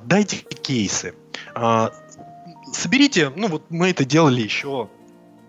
[0.05, 1.15] Дайте кейсы.
[2.75, 4.89] Соберите, ну вот мы это делали еще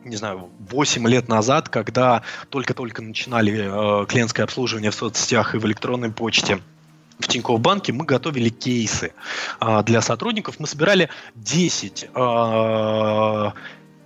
[0.03, 5.65] не знаю, 8 лет назад, когда только-только начинали э, клиентское обслуживание в соцсетях и в
[5.65, 6.59] электронной почте
[7.19, 9.13] в Тинькофф банке мы готовили кейсы
[9.59, 10.59] э, для сотрудников.
[10.59, 13.51] Мы собирали 10 э,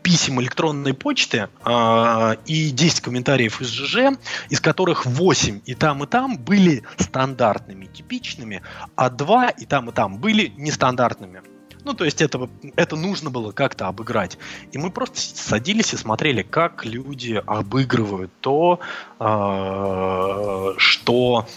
[0.04, 4.18] писем электронной почты э, и 10 комментариев из ЖЖ,
[4.50, 8.62] из которых 8 и там, и там были стандартными, типичными,
[8.96, 11.42] а 2 и там, и там были нестандартными.
[11.86, 14.38] Ну, то есть это, это нужно было как-то обыграть.
[14.72, 18.80] И мы просто садились и смотрели, как люди обыгрывают то,
[19.20, 21.48] э, что,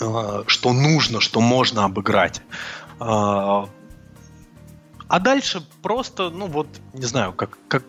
[0.00, 2.40] э, что нужно, что можно обыграть.
[3.00, 3.66] Э,
[5.08, 7.84] а дальше просто, ну вот, не знаю, как, как,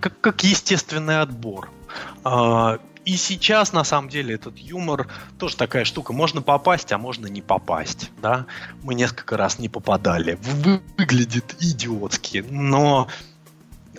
[0.00, 1.68] как, как естественный отбор.
[3.04, 6.12] И сейчас, на самом деле, этот юмор тоже такая штука.
[6.12, 8.10] Можно попасть, а можно не попасть.
[8.20, 8.46] Да?
[8.82, 10.38] Мы несколько раз не попадали.
[10.96, 13.08] Выглядит идиотски, но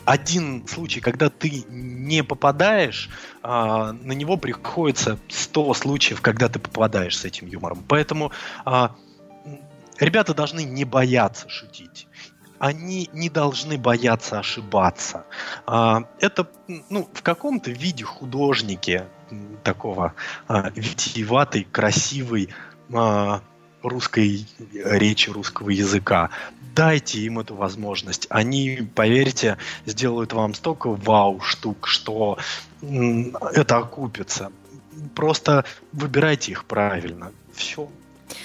[0.06, 3.10] один случай, когда ты не попадаешь,
[3.42, 7.84] а, на него приходится 100 случаев, когда ты попадаешь с этим юмором.
[7.88, 8.32] Поэтому
[8.66, 8.96] а,
[10.00, 12.08] ребята должны не бояться шутить
[12.64, 15.26] они не должны бояться ошибаться.
[15.66, 16.48] А, это
[16.90, 19.04] ну, в каком-то виде художники
[19.64, 20.14] такого
[20.48, 22.48] а, витиеватой, красивой
[22.94, 23.42] а,
[23.82, 26.30] русской речи, русского языка.
[26.74, 28.28] Дайте им эту возможность.
[28.30, 32.38] Они, поверьте, сделают вам столько вау штук, что
[32.82, 34.54] это окупится.
[35.16, 37.34] Просто выбирайте их правильно.
[37.54, 37.90] Все.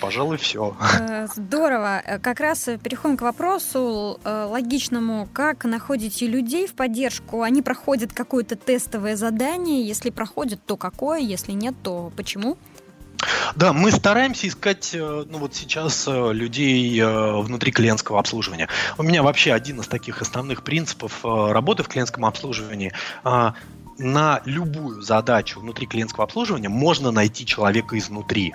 [0.01, 0.77] Пожалуй, все.
[0.99, 2.01] Э, здорово.
[2.05, 5.29] Э, как раз переходим к вопросу э, логичному.
[5.33, 7.43] Как находите людей в поддержку?
[7.43, 9.87] Они проходят какое-то тестовое задание?
[9.87, 11.21] Если проходят, то какое?
[11.21, 12.57] Если нет, то почему?
[13.57, 18.69] Да, мы стараемся искать, ну вот сейчас людей внутри клиентского обслуживания.
[18.97, 22.93] У меня вообще один из таких основных принципов работы в клиентском обслуживании
[23.99, 28.55] на любую задачу внутри клиентского обслуживания можно найти человека изнутри.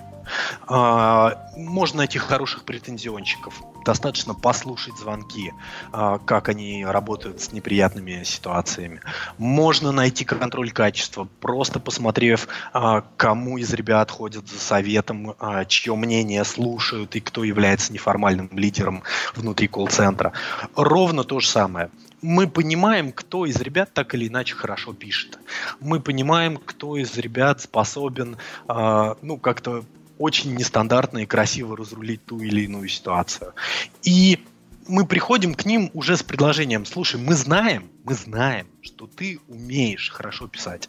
[0.66, 3.54] А, можно найти хороших претензионщиков.
[3.84, 5.52] Достаточно послушать звонки,
[5.92, 9.00] а, как они работают с неприятными ситуациями.
[9.38, 15.34] Можно найти контроль качества, просто посмотрев, а, кому из ребят ходят за советом,
[15.68, 19.02] чье мнение слушают и кто является неформальным лидером
[19.34, 20.32] внутри колл-центра.
[20.76, 21.90] Ровно то же самое
[22.22, 25.38] мы понимаем, кто из ребят так или иначе хорошо пишет.
[25.78, 29.84] Мы понимаем, кто из ребят способен, ну, как-то
[30.18, 33.54] очень нестандартно и красиво разрулить ту или иную ситуацию.
[34.02, 34.44] И
[34.86, 40.10] мы приходим к ним уже с предложением, слушай, мы знаем, мы знаем, что ты умеешь
[40.10, 40.88] хорошо писать.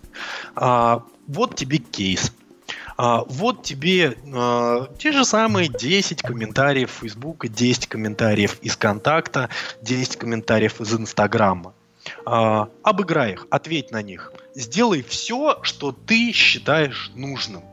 [0.55, 2.31] А, вот тебе кейс.
[2.97, 9.49] А, вот тебе а, те же самые 10 комментариев Фейсбука, 10 комментариев из Контакта,
[9.81, 11.73] 10 комментариев из Инстаграма.
[12.25, 14.31] А, обыграй их, ответь на них.
[14.53, 17.63] Сделай все, что ты считаешь нужным.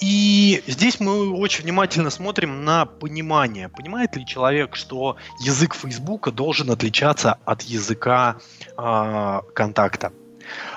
[0.00, 3.68] И здесь мы очень внимательно смотрим на понимание.
[3.68, 8.36] Понимает ли человек, что язык Фейсбука должен отличаться от языка
[8.76, 10.12] э, контакта?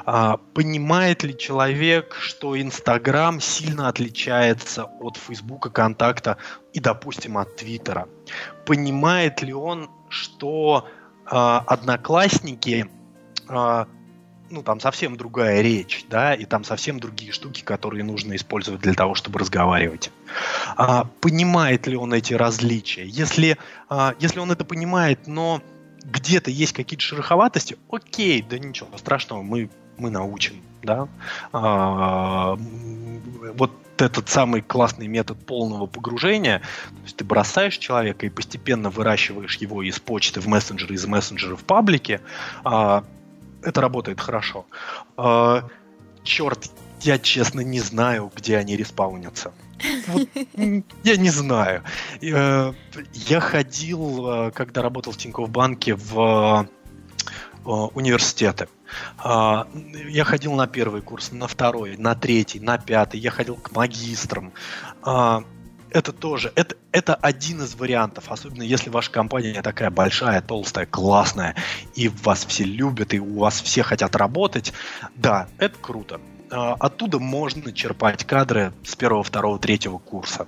[0.05, 6.37] А, понимает ли человек, что Инстаграм сильно отличается от Фейсбука, контакта
[6.73, 8.07] и, допустим, от Твиттера?
[8.65, 10.87] Понимает ли он, что
[11.25, 12.89] а, Одноклассники
[13.47, 13.85] э,
[14.49, 18.93] ну, там совсем другая речь, да, и там совсем другие штуки, которые нужно использовать для
[18.93, 20.11] того, чтобы разговаривать.
[20.75, 23.05] А, понимает ли он эти различия?
[23.05, 23.57] Если,
[23.89, 25.61] а, если он это понимает, но
[26.03, 31.07] где-то есть какие-то шероховатости, окей, да ничего страшного, мы, мы научим, да.
[31.53, 32.57] А,
[33.55, 39.57] вот этот самый классный метод полного погружения, то есть ты бросаешь человека и постепенно выращиваешь
[39.57, 42.21] его из почты в мессенджеры, из мессенджера в паблике,
[42.63, 43.03] а,
[43.63, 44.65] это работает хорошо.
[45.17, 45.67] А,
[46.23, 49.53] черт, я честно не знаю, где они респаунятся.
[50.07, 50.27] Вот,
[51.03, 51.83] я не знаю.
[52.21, 52.73] Э,
[53.13, 56.67] я ходил, э, когда работал в Тинькофф банке, в
[57.65, 58.67] э, университеты.
[59.17, 59.67] А,
[60.07, 63.19] я ходил на первый курс, на второй, на третий, на пятый.
[63.19, 64.51] Я ходил к магистрам.
[65.91, 71.55] Это тоже, это, это один из вариантов, особенно если ваша компания такая большая, толстая, классная,
[71.95, 74.73] и вас все любят, и у вас все хотят работать.
[75.15, 76.19] Да, это круто.
[76.51, 80.47] А, оттуда можно черпать кадры с первого, второго, третьего курса.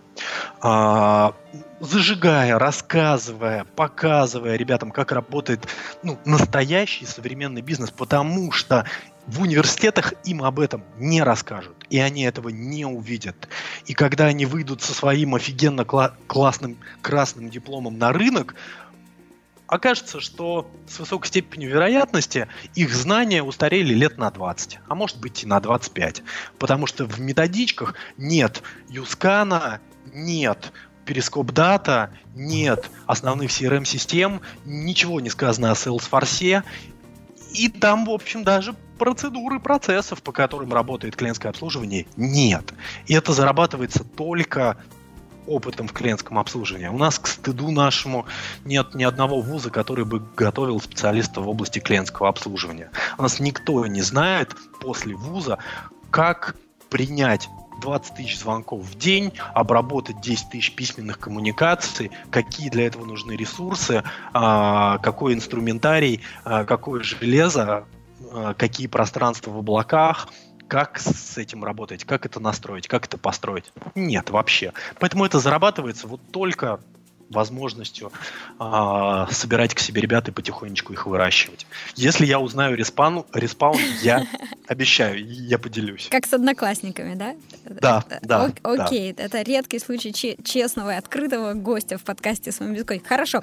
[0.61, 1.33] А,
[1.79, 5.67] зажигая, рассказывая, показывая ребятам, как работает
[6.03, 8.85] ну, настоящий современный бизнес, потому что
[9.27, 13.47] в университетах им об этом не расскажут, и они этого не увидят.
[13.85, 18.55] И когда они выйдут со своим офигенно кла- классным красным дипломом на рынок,
[19.67, 25.43] окажется, что с высокой степенью вероятности их знания устарели лет на 20, а может быть
[25.43, 26.23] и на 25.
[26.57, 29.79] Потому что в методичках нет Юскана,
[30.13, 30.73] нет
[31.05, 36.63] Перископ Дата, нет основных CRM-систем, ничего не сказано о Salesforce,
[37.53, 42.71] и там, в общем, даже процедуры процессов, по которым работает клиентское обслуживание, нет.
[43.07, 44.77] И это зарабатывается только
[45.47, 46.85] опытом в клиентском обслуживании.
[46.85, 48.27] У нас, к стыду нашему,
[48.63, 52.91] нет ни одного вуза, который бы готовил специалиста в области клиентского обслуживания.
[53.17, 55.57] У нас никто не знает после вуза,
[56.11, 56.55] как
[56.91, 57.49] принять
[57.81, 64.03] 20 тысяч звонков в день, обработать 10 тысяч письменных коммуникаций, какие для этого нужны ресурсы,
[64.31, 67.85] а, какой инструментарий, а, какое железо,
[68.57, 70.27] какие пространства в облаках,
[70.67, 73.73] как с этим работать, как это настроить, как это построить.
[73.93, 74.71] Нет, вообще.
[74.99, 76.79] Поэтому это зарабатывается вот только
[77.29, 78.11] возможностью
[78.59, 81.65] э, собирать к себе ребят и потихонечку их выращивать.
[81.95, 84.25] Если я узнаю респаун, респаун я
[84.71, 86.07] обещаю, я поделюсь.
[86.09, 87.35] Как с одноклассниками, да?
[87.65, 88.51] Да, да.
[88.63, 89.23] О- окей, да.
[89.23, 90.13] это редкий случай
[90.43, 93.01] честного и открытого гостя в подкасте с вами Биткоин.
[93.03, 93.41] Хорошо.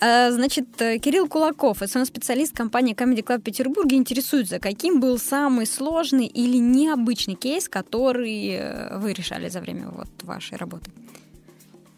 [0.00, 5.66] А, значит, э, Кирилл Кулаков, SMM-специалист компании Comedy Club в Петербурге, интересуется, каким был самый
[5.66, 10.90] сложный или необычный кейс, который э, вы решали за время вот вашей работы?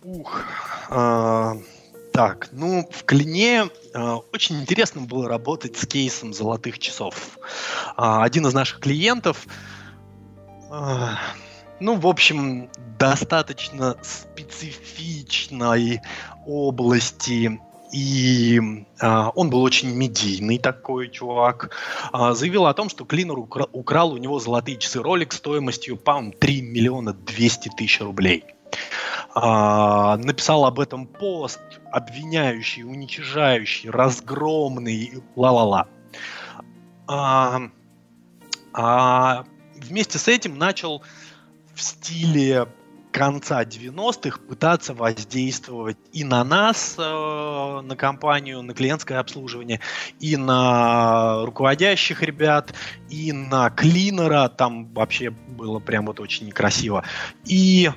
[0.02, 0.40] Ух,
[0.90, 1.56] а,
[2.12, 7.38] так, ну, в Клине а, очень интересно было работать с кейсом золотых часов.
[7.96, 9.46] А, один из наших клиентов,
[10.70, 11.18] а,
[11.80, 16.00] ну, в общем, достаточно специфичной
[16.46, 17.58] области
[17.92, 18.58] и
[19.00, 21.70] а, он был очень медийный такой чувак,
[22.10, 26.22] а, заявил о том, что Клинер укра- украл у него золотые часы Rolex стоимостью, по
[26.38, 28.44] 3 миллиона 200 тысяч рублей
[29.34, 31.60] а, написал об этом пост,
[31.90, 35.86] обвиняющий, уничижающий, разгромный, ла-ла-ла.
[37.06, 37.62] А,
[38.72, 39.44] а
[39.76, 41.02] вместе с этим начал
[41.74, 42.66] в стиле
[43.12, 49.80] конца 90-х пытаться воздействовать и на нас, э, на компанию, на клиентское обслуживание,
[50.18, 52.72] и на руководящих ребят,
[53.10, 57.04] и на клинера, там вообще было прям вот очень некрасиво.
[57.44, 57.90] И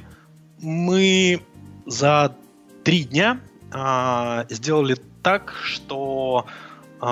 [0.60, 1.42] мы
[1.86, 2.36] за
[2.84, 3.40] три дня
[3.74, 6.46] э, сделали так, что
[7.02, 7.06] э,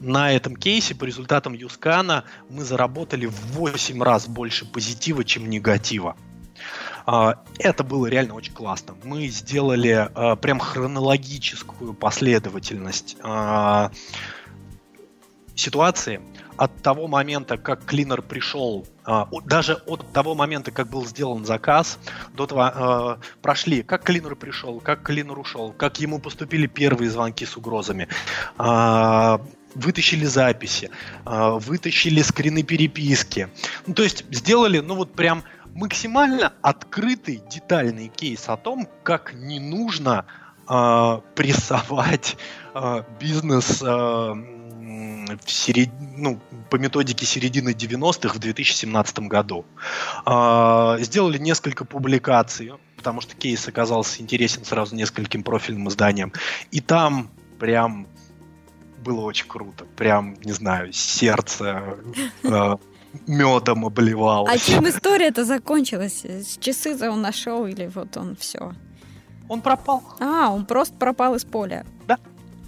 [0.00, 6.16] на этом кейсе по результатам Юскана мы заработали в 8 раз больше позитива, чем негатива.
[7.06, 8.94] Uh, это было реально очень классно.
[9.04, 13.90] Мы сделали uh, прям хронологическую последовательность uh,
[15.54, 16.20] ситуации
[16.56, 18.99] от того момента, как клинер пришел, а,
[19.44, 21.98] даже от того момента, как был сделан заказ,
[22.34, 27.44] до того а, прошли, как клинер пришел, как клинер ушел, как ему поступили первые звонки
[27.44, 28.08] с угрозами,
[28.58, 29.40] а,
[29.74, 30.90] вытащили записи,
[31.24, 33.48] вытащили скрины переписки.
[33.86, 39.60] Ну, то есть сделали, ну вот прям максимально открытый, детальный кейс о том, как не
[39.60, 40.26] нужно
[40.68, 42.36] э, прессовать
[42.74, 44.34] э, бизнес э,
[45.44, 45.90] в серед...
[46.16, 46.40] ну,
[46.70, 49.64] по методике середины 90-х в 2017 году.
[50.24, 56.32] А, сделали несколько публикаций, потому что кейс оказался интересен сразу нескольким профильным изданиям.
[56.70, 58.06] И там прям
[59.04, 59.84] было очень круто.
[59.96, 61.96] Прям, не знаю, сердце
[62.42, 62.76] э,
[63.26, 64.52] медом обливалось.
[64.52, 66.24] А чем история-то закончилась?
[66.24, 68.72] С часы-то он нашел или вот он все?
[69.48, 70.02] Он пропал.
[70.20, 71.84] А, он просто пропал из поля.
[72.06, 72.18] Да,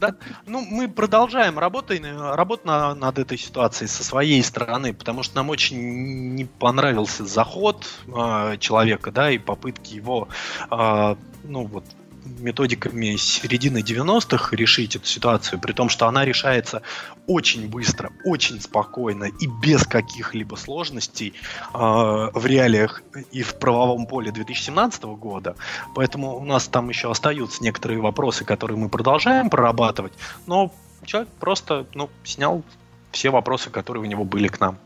[0.02, 0.16] да.
[0.46, 5.48] Ну, мы продолжаем работать, работать на, над этой ситуацией со своей стороны, потому что нам
[5.48, 10.28] очень не понравился заход э, человека, да, и попытки его,
[10.70, 11.84] э, ну вот,
[12.24, 16.82] методиками середины 90-х решить эту ситуацию, при том, что она решается
[17.26, 21.34] очень быстро, очень спокойно и без каких-либо сложностей
[21.72, 25.56] э, в реалиях и в правовом поле 2017 года.
[25.94, 30.12] Поэтому у нас там еще остаются некоторые вопросы, которые мы продолжаем прорабатывать,
[30.46, 30.72] но
[31.04, 32.62] человек просто ну, снял
[33.10, 34.78] все вопросы, которые у него были к нам.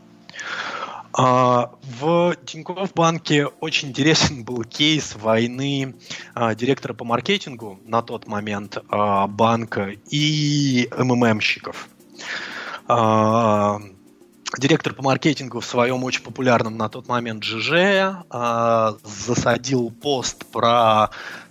[1.19, 5.95] А, в Тинькофф банке очень интересен был кейс войны
[6.35, 11.89] а, директора по маркетингу на тот момент а, банка и МММщиков.
[14.57, 18.23] Директор по маркетингу в своем очень популярном на тот момент ЖЖ
[19.03, 21.09] засадил пост про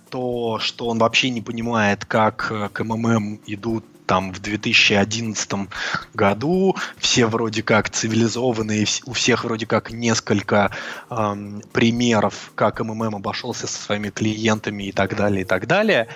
[0.09, 5.69] то, что он вообще не понимает, как к МММ идут там в 2011
[6.13, 10.71] году, все вроде как цивилизованные, у всех вроде как несколько
[11.09, 16.07] эм, примеров, как МММ обошелся со своими клиентами и так далее, и так далее.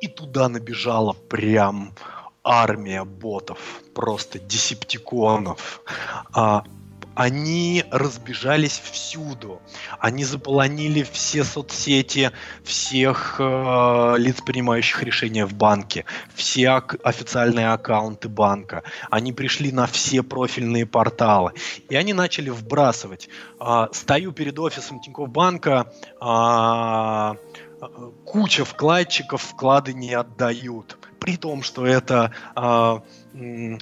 [0.00, 1.94] И туда набежала прям
[2.44, 3.58] армия ботов,
[3.94, 5.82] просто десептиконов.
[6.32, 6.64] А,
[7.18, 9.60] они разбежались всюду.
[9.98, 12.30] Они заполонили все соцсети
[12.62, 18.84] всех э, лиц, принимающих решения в банке, все ак- официальные аккаунты банка.
[19.10, 21.54] Они пришли на все профильные порталы.
[21.88, 23.28] И они начали вбрасывать.
[23.60, 25.92] Э, стою перед офисом Тинькофф банка,
[26.22, 27.34] э,
[28.24, 30.96] куча вкладчиков вклады не отдают.
[31.18, 33.00] При том, что это э,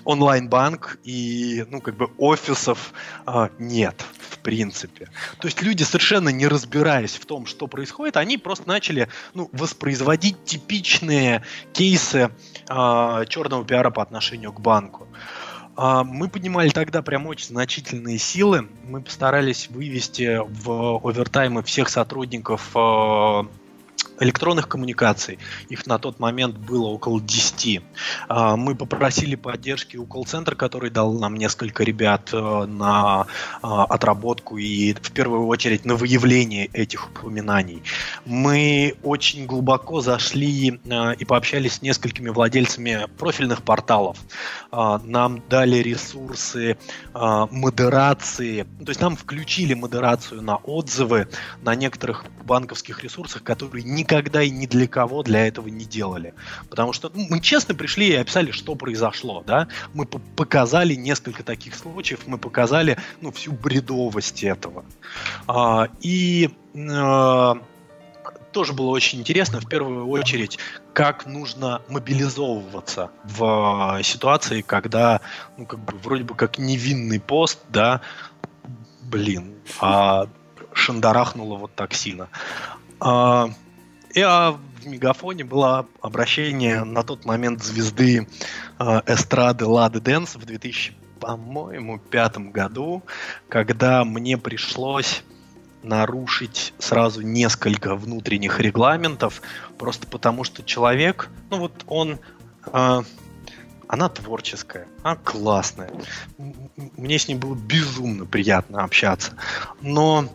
[0.04, 2.92] онлайн-банк и, ну, как бы офисов
[3.24, 5.08] а, нет, в принципе.
[5.38, 10.44] То есть люди, совершенно не разбираясь в том, что происходит, они просто начали, ну, воспроизводить
[10.44, 11.42] типичные
[11.72, 12.30] кейсы
[12.68, 15.08] а, черного пиара по отношению к банку.
[15.76, 18.68] А, мы поднимали тогда прям очень значительные силы.
[18.84, 22.70] Мы постарались вывести в овертаймы всех сотрудников
[24.20, 25.38] электронных коммуникаций.
[25.68, 27.82] Их на тот момент было около 10.
[28.28, 33.26] А, мы попросили поддержки у колл-центра, который дал нам несколько ребят э, на
[33.62, 37.82] а, отработку и в первую очередь на выявление этих упоминаний.
[38.24, 44.18] Мы очень глубоко зашли э, и пообщались с несколькими владельцами профильных порталов.
[44.70, 46.76] А, нам дали ресурсы
[47.14, 51.28] модерации, то есть нам включили модерацию на отзывы
[51.62, 56.34] на некоторых банковских ресурсах, которые не никогда и ни для кого для этого не делали.
[56.70, 59.42] Потому что ну, мы честно пришли и описали, что произошло.
[59.46, 59.68] Да?
[59.94, 64.84] Мы показали несколько таких случаев, мы показали ну, всю бредовость этого.
[65.48, 67.58] А, и а,
[68.52, 70.58] тоже было очень интересно, в первую очередь,
[70.92, 75.20] как нужно мобилизовываться в ситуации, когда,
[75.56, 78.00] ну, как бы, вроде бы как невинный пост, да,
[79.02, 80.28] блин, а
[80.72, 82.28] шандарахнуло вот так сильно.
[83.00, 83.50] А,
[84.16, 88.26] и а в Мегафоне было обращение на тот момент звезды
[88.78, 93.02] э, эстрады Лады Дэнс в 2000, по-моему, пятом году,
[93.50, 95.22] когда мне пришлось
[95.82, 99.42] нарушить сразу несколько внутренних регламентов,
[99.76, 102.18] просто потому что человек, ну вот он,
[102.72, 103.02] э,
[103.86, 105.90] она творческая, она классная,
[106.96, 109.34] мне с ней было безумно приятно общаться,
[109.82, 110.26] но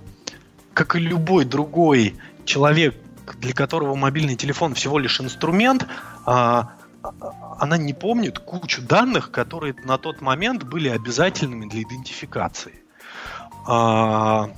[0.75, 2.95] как и любой другой человек,
[3.39, 5.87] для которого мобильный телефон всего лишь инструмент,
[6.25, 6.73] а,
[7.59, 12.81] она не помнит кучу данных, которые на тот момент были обязательными для идентификации.
[13.67, 14.51] А,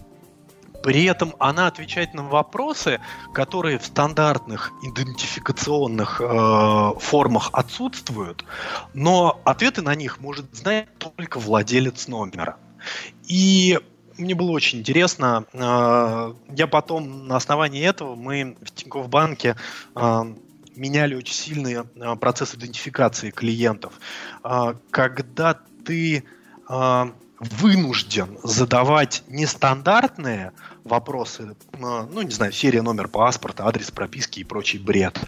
[0.83, 2.99] при этом она отвечает на вопросы,
[3.33, 8.43] которые в стандартных идентификационных э, формах отсутствуют,
[8.93, 12.57] но ответы на них может знать только владелец номера.
[13.29, 13.79] И
[14.17, 15.45] мне было очень интересно.
[15.53, 19.55] А, я потом на основании этого мы в Тинькофф банке
[19.95, 20.25] а,
[20.75, 23.93] меняли очень сильный а, процесс идентификации клиентов.
[24.91, 26.23] Когда ты
[27.39, 30.53] вынужден задавать нестандартные
[30.85, 35.19] вопросы, ну, не знаю, серия, номер паспорта, адрес прописки и прочий бред,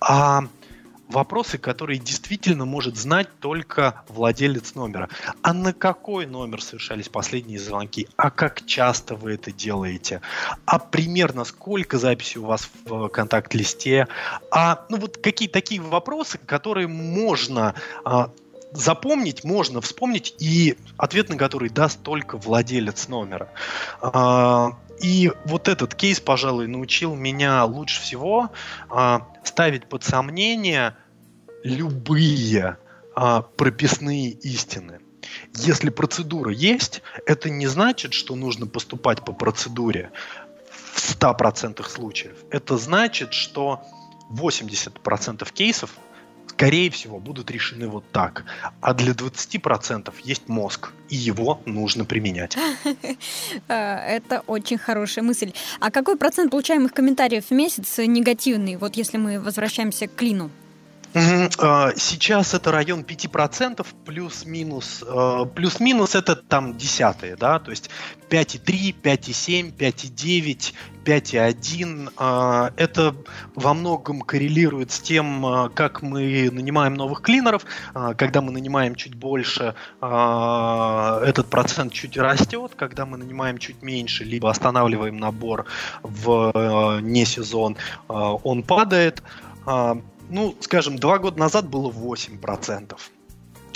[0.00, 0.48] а
[1.12, 5.08] вопросы, которые действительно может знать только владелец номера.
[5.42, 8.08] А на какой номер совершались последние звонки?
[8.16, 10.20] А как часто вы это делаете?
[10.64, 14.08] А примерно сколько записей у вас в контакт-листе?
[14.50, 17.74] А ну вот какие такие вопросы, которые можно
[18.04, 18.30] а,
[18.72, 23.48] запомнить можно, вспомнить, и ответ на который даст только владелец номера.
[24.00, 28.50] А, и вот этот кейс, пожалуй, научил меня лучше всего
[28.88, 30.96] а, ставить под сомнение
[31.62, 32.78] любые
[33.14, 35.00] а, прописные истины.
[35.54, 40.10] Если процедура есть, это не значит, что нужно поступать по процедуре
[40.70, 42.36] в 100% случаев.
[42.50, 43.82] Это значит, что
[44.30, 45.90] 80% кейсов
[46.48, 48.44] скорее всего, будут решены вот так.
[48.80, 52.56] А для 20% есть мозг, и его нужно применять.
[53.68, 55.52] Это очень хорошая мысль.
[55.80, 60.50] А какой процент получаемых комментариев в месяц негативный, вот если мы возвращаемся к клину?
[61.14, 65.04] А, сейчас это район 5%, плюс-минус.
[65.06, 67.90] А, плюс-минус это там десятые, да, то есть
[68.30, 70.72] 5,3, 5,7, 5,9,
[71.04, 72.72] 5,1.
[72.76, 73.14] Это
[73.54, 77.66] во многом коррелирует с тем, а, как мы нанимаем новых клинеров.
[78.16, 82.72] Когда мы нанимаем чуть больше, этот процент чуть растет.
[82.76, 85.66] Когда мы нанимаем чуть меньше, либо останавливаем набор
[86.02, 87.76] в не сезон,
[88.08, 89.22] он падает
[90.30, 92.96] ну, скажем, два года назад было 8%.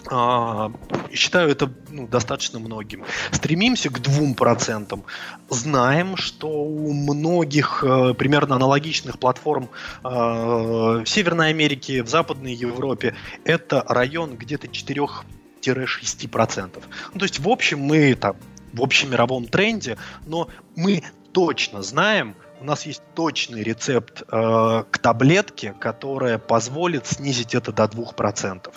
[0.08, 0.72] А,
[1.12, 3.04] считаю это ну, достаточно многим.
[3.32, 5.04] Стремимся к 2%.
[5.48, 9.68] Знаем, что у многих э, примерно аналогичных платформ
[10.04, 13.14] э, в Северной Америке, в Западной Европе
[13.44, 16.82] это район где-то 4-6%.
[17.12, 18.36] Ну, то есть, в общем, мы там
[18.72, 21.02] в общемировом тренде, но мы
[21.32, 27.84] точно знаем, у нас есть точный рецепт э, к таблетке, которая позволит снизить это до
[27.84, 28.72] 2%.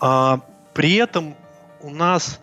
[0.00, 0.38] Э,
[0.74, 1.36] при этом
[1.80, 2.40] у нас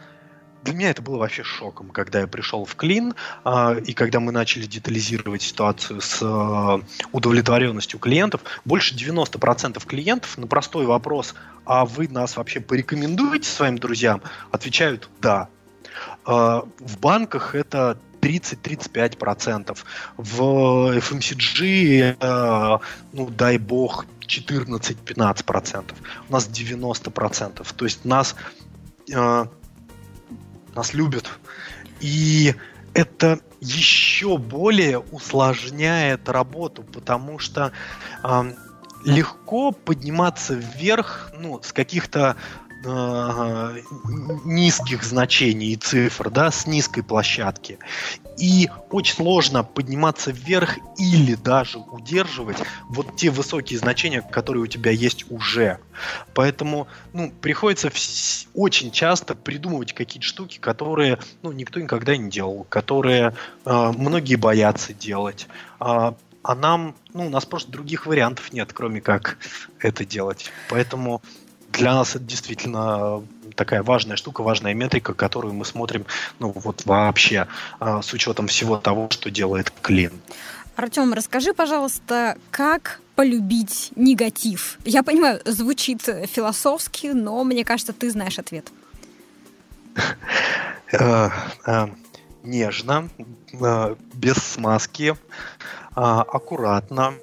[0.64, 3.14] для меня это было вообще шоком, когда я пришел в Клин,
[3.46, 10.48] э, и когда мы начали детализировать ситуацию с э, удовлетворенностью клиентов, больше 90% клиентов на
[10.48, 11.34] простой вопрос,
[11.66, 14.22] а вы нас вообще порекомендуете своим друзьям,
[14.52, 15.48] отвечают «да».
[16.28, 19.78] Э, в банках это 30-35%.
[20.18, 20.42] В
[20.98, 22.78] FMCG, э,
[23.14, 25.94] ну, дай бог, 14-15%.
[26.28, 27.74] У нас 90%.
[27.74, 28.36] То есть нас,
[29.12, 29.46] э,
[30.76, 31.30] нас любят.
[32.00, 32.56] И
[32.94, 37.72] это еще более усложняет работу, потому что
[38.24, 38.54] э,
[39.04, 42.36] легко подниматься вверх ну, с каких-то
[44.46, 47.78] низких значений и цифр, да, с низкой площадки.
[48.38, 52.58] И очень сложно подниматься вверх или даже удерживать
[52.88, 55.80] вот те высокие значения, которые у тебя есть уже.
[56.34, 57.92] Поэтому ну, приходится
[58.54, 63.36] очень часто придумывать какие-то штуки, которые ну, никто никогда не делал, которые
[63.66, 65.48] э, многие боятся делать.
[65.80, 69.38] А, а нам, ну, у нас просто других вариантов нет, кроме как
[69.80, 70.50] это делать.
[70.70, 71.22] Поэтому
[71.74, 73.24] для нас это действительно
[73.56, 76.06] такая важная штука, важная метрика, которую мы смотрим,
[76.40, 77.48] ну вот вообще
[77.80, 80.14] а, с учетом всего того, что делает Клин.
[80.76, 84.78] Артем, расскажи, пожалуйста, как полюбить негатив?
[84.86, 88.72] Я понимаю, звучит философски, но мне кажется, ты знаешь ответ.
[90.92, 91.30] Э,
[91.68, 91.88] э,
[92.42, 93.10] нежно,
[93.54, 95.16] э, без смазки,
[95.94, 97.14] аккуратно,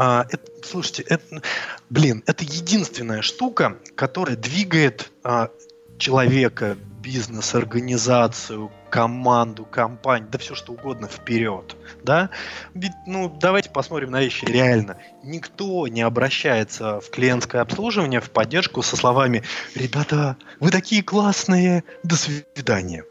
[0.00, 1.42] а, это, слушайте, это,
[1.90, 5.50] блин, это единственная штука, которая двигает а,
[5.98, 12.30] человека, бизнес, организацию, команду, компанию, да все что угодно вперед, да?
[12.74, 14.98] Ведь, ну, давайте посмотрим на вещи реально.
[15.24, 19.42] Никто не обращается в клиентское обслуживание, в поддержку со словами
[19.74, 23.04] «Ребята, вы такие классные, до свидания».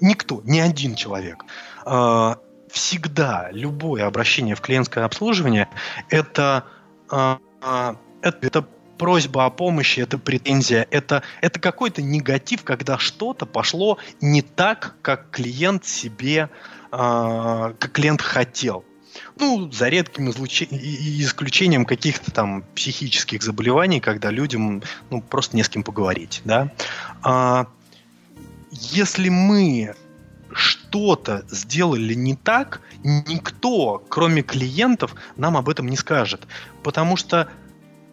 [0.00, 1.44] Никто, ни один человек.
[2.78, 5.68] А, всегда любое обращение в клиентское обслуживание
[6.10, 6.64] это,
[7.10, 13.46] э, э, это, это просьба о помощи, это претензия, это, это какой-то негатив, когда что-то
[13.46, 16.50] пошло не так, как клиент себе,
[16.92, 18.84] э, как клиент хотел.
[19.40, 25.82] Ну, за редким исключением каких-то там психических заболеваний, когда людям ну, просто не с кем
[25.82, 26.42] поговорить.
[26.44, 26.70] Да?
[27.22, 27.66] А,
[28.70, 29.96] если мы
[30.52, 36.46] что-то сделали не так, никто, кроме клиентов, нам об этом не скажет.
[36.82, 37.48] Потому что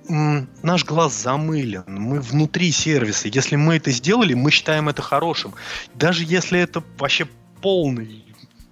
[0.08, 3.28] наш глаз замылен, мы внутри сервиса.
[3.28, 5.54] Если мы это сделали, мы считаем это хорошим.
[5.96, 7.28] Даже если это вообще
[7.62, 8.26] полный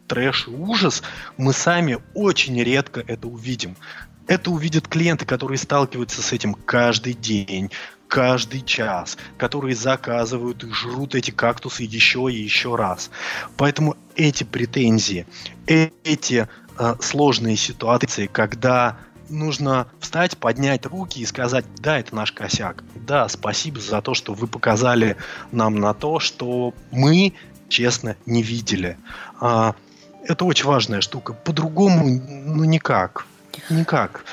[0.07, 1.01] трэш и ужас,
[1.37, 3.75] мы сами очень редко это увидим.
[4.27, 7.71] Это увидят клиенты, которые сталкиваются с этим каждый день,
[8.13, 13.09] каждый час, которые заказывают и жрут эти кактусы еще и еще раз.
[13.57, 15.25] Поэтому эти претензии,
[15.65, 18.97] эти э, сложные ситуации, когда
[19.29, 22.83] нужно встать, поднять руки и сказать, да, это наш косяк.
[22.93, 25.17] Да, спасибо за то, что вы показали
[25.51, 27.33] нам на то, что мы,
[27.67, 28.95] честно, не видели.
[29.41, 29.73] А,
[30.23, 31.33] это очень важная штука.
[31.33, 33.25] По-другому, ну, никак.
[33.71, 34.23] Никак.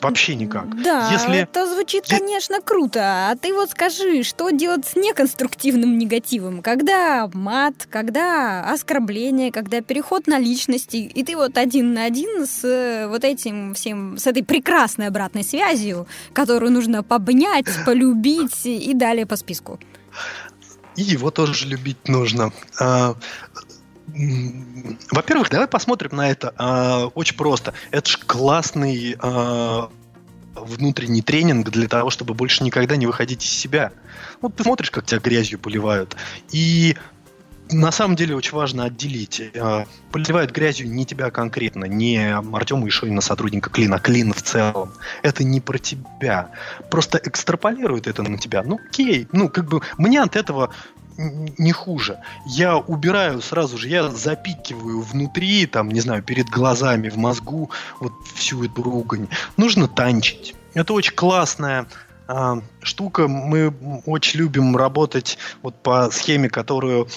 [0.00, 0.82] Вообще никак.
[0.82, 1.38] Да, Если...
[1.38, 3.30] это звучит, конечно, круто.
[3.30, 6.62] А ты вот скажи, что делать с неконструктивным негативом?
[6.62, 12.64] Когда мат, когда оскорбление, когда переход на личности, и ты вот один на один с
[12.64, 19.26] э, вот этим всем, с этой прекрасной обратной связью, которую нужно побнять, полюбить и далее
[19.26, 19.78] по списку.
[20.96, 22.52] И его тоже любить нужно.
[24.16, 24.20] А,
[25.10, 27.74] во-первых, давай посмотрим на это э, очень просто.
[27.90, 29.86] Это же классный э,
[30.54, 33.92] внутренний тренинг для того, чтобы больше никогда не выходить из себя.
[34.40, 36.16] Вот ты смотришь, как тебя грязью поливают,
[36.50, 36.96] и
[37.70, 39.40] на самом деле очень важно отделить.
[39.40, 44.92] Э, поливают грязью не тебя конкретно, не Артема Ишойна, сотрудника Клина, Клин в целом.
[45.22, 46.50] Это не про тебя.
[46.90, 48.62] Просто экстраполируют это на тебя.
[48.62, 49.28] Ну, окей.
[49.32, 50.70] Ну, как бы мне от этого
[51.16, 52.18] не хуже.
[52.46, 57.70] Я убираю сразу же, я запикиваю внутри, там, не знаю, перед глазами, в мозгу
[58.00, 59.28] вот всю эту ругань.
[59.56, 60.54] Нужно танчить.
[60.74, 61.86] Это очень классная
[62.28, 63.28] а, штука.
[63.28, 63.72] Мы
[64.04, 67.08] очень любим работать вот по схеме, которую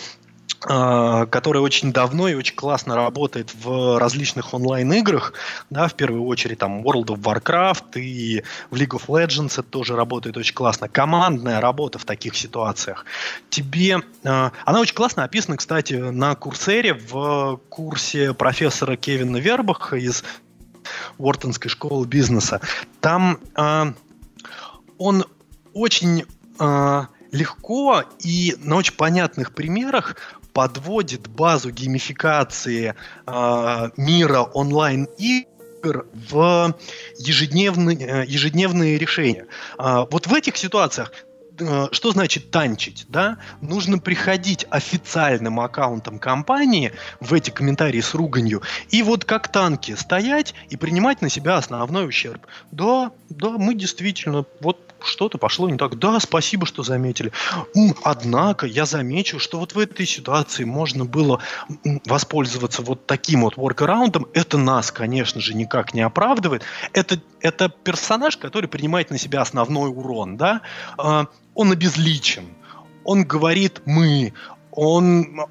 [0.60, 5.34] которая очень давно и очень классно работает в различных онлайн-играх,
[5.70, 9.96] да, в первую очередь там World of Warcraft и в League of Legends это тоже
[9.96, 10.90] работает очень классно.
[10.90, 13.06] Командная работа в таких ситуациях.
[13.50, 20.24] Тебе, э, она очень классно описана, кстати, на Курсере в курсе профессора Кевина Вербаха из
[21.18, 22.60] Уортонской школы бизнеса.
[23.00, 23.94] Там э,
[24.98, 25.26] он
[25.74, 26.26] очень
[26.60, 30.16] э, легко и на очень понятных примерах
[30.60, 32.94] подводит базу геймификации
[33.26, 36.76] э, мира онлайн-игр в
[37.18, 39.46] ежедневные, э, ежедневные решения.
[39.78, 41.14] Э, вот в этих ситуациях
[41.62, 43.38] э, что значит танчить, да?
[43.62, 46.92] Нужно приходить официальным аккаунтом компании
[47.22, 52.06] в эти комментарии с руганью и вот как танки стоять и принимать на себя основной
[52.06, 52.46] ущерб.
[52.72, 55.98] Да, да, мы действительно вот что-то пошло не так.
[55.98, 57.32] Да, спасибо, что заметили.
[58.04, 61.42] Однако я замечу, что вот в этой ситуации можно было
[62.06, 64.28] воспользоваться вот таким вот воркараундом.
[64.34, 66.64] Это нас, конечно же, никак не оправдывает.
[66.94, 70.62] Это, это персонаж, который принимает на себя основной урон, да?
[70.98, 72.46] А, он обезличен.
[73.04, 74.34] Он говорит «мы»,
[74.72, 75.42] он,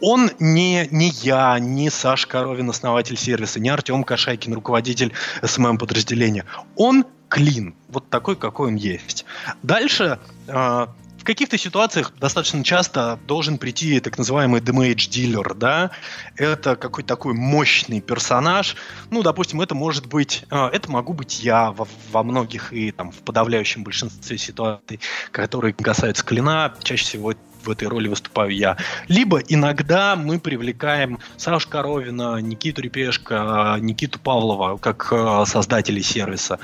[0.00, 5.12] он не, не я, не Саша Коровин, основатель сервиса, не Артем Кашайкин, руководитель
[5.42, 6.44] СММ-подразделения.
[6.76, 9.24] Он клин, вот такой, какой он есть.
[9.64, 15.90] Дальше э, в каких-то ситуациях достаточно часто должен прийти так называемый damage dealer, да,
[16.36, 18.76] это какой-то такой мощный персонаж,
[19.10, 23.10] ну, допустим, это может быть, э, это могу быть я во, во многих и там
[23.10, 25.00] в подавляющем большинстве ситуаций,
[25.32, 27.34] которые касаются клина, чаще всего
[27.66, 28.76] в этой роли выступаю я.
[29.08, 36.58] Либо иногда мы привлекаем Сашу Коровина, Никиту Репешко, Никиту Павлова, как э, создателей сервиса.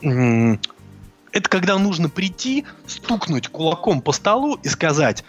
[0.00, 5.24] Это когда нужно прийти, стукнуть кулаком по столу и сказать,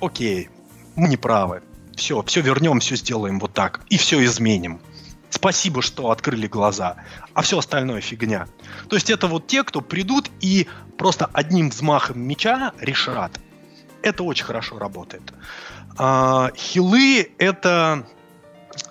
[0.00, 0.50] окей,
[0.96, 1.62] мы не правы,
[1.94, 4.80] все, все вернем, все сделаем вот так, и все изменим.
[5.30, 6.96] Спасибо, что открыли глаза,
[7.34, 8.46] а все остальное фигня.
[8.88, 10.66] То есть это вот те, кто придут и
[10.96, 13.38] просто одним взмахом меча решат,
[14.06, 15.32] это очень хорошо работает.
[15.98, 18.06] А, хилы это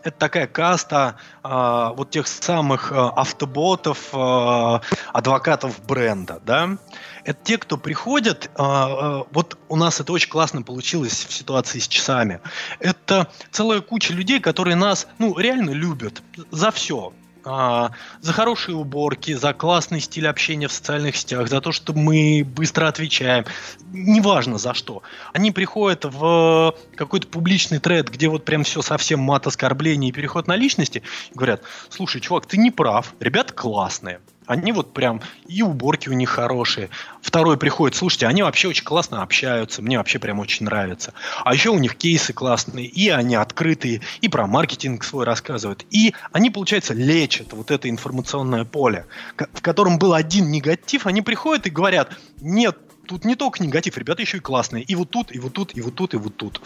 [0.04, 4.82] это такая каста а, вот тех самых а, автоботов, а,
[5.14, 6.78] адвокатов бренда, да.
[7.24, 11.80] Это те, кто приходят, а, а, вот у нас это очень классно получилось в ситуации
[11.80, 12.40] с часами.
[12.80, 16.22] Это целая куча людей, которые нас, ну, реально любят
[16.52, 17.14] за все
[17.46, 17.92] а,
[18.22, 22.88] за хорошие уборки, за классный стиль общения в социальных сетях, за то, что мы быстро
[22.88, 23.46] отвечаем,
[23.92, 25.04] неважно за что.
[25.34, 30.48] Они приходят в какой-то публичный тред, где вот прям все совсем мат оскорбления и переход
[30.48, 35.62] на личности, и говорят, слушай, чувак, ты не прав, ребята классные, они вот прям, и
[35.62, 36.90] уборки у них хорошие.
[37.22, 41.14] Второй приходит, слушайте, они вообще очень классно общаются, мне вообще прям очень нравится.
[41.44, 45.86] А еще у них кейсы классные, и они открытые, и про маркетинг свой рассказывают.
[45.90, 49.06] И они, получается, лечат вот это информационное поле,
[49.38, 54.22] в котором был один негатив, они приходят и говорят, нет, тут не только негатив, ребята
[54.22, 54.84] еще и классные.
[54.84, 56.62] И вот тут, и вот тут, и вот тут, и вот тут.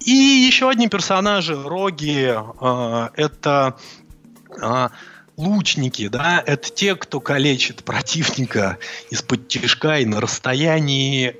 [0.00, 3.76] И еще одни персонажи, Роги, э, это...
[4.60, 4.88] Э,
[5.36, 8.78] лучники, да, это те, кто калечит противника
[9.10, 11.36] из-под тяжка и на расстоянии.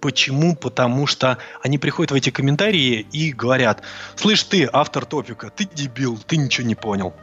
[0.00, 0.54] Почему?
[0.54, 3.82] Потому что они приходят в эти комментарии и говорят,
[4.14, 7.14] слышь ты, автор топика, ты дебил, ты ничего не понял.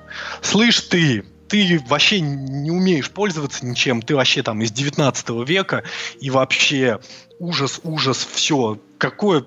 [0.42, 5.84] Слышь ты, ты вообще не умеешь пользоваться ничем, ты вообще там из 19 века,
[6.20, 7.00] и вообще
[7.44, 9.44] ужас, ужас, все, какое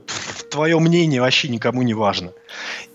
[0.50, 2.32] твое мнение вообще никому не важно.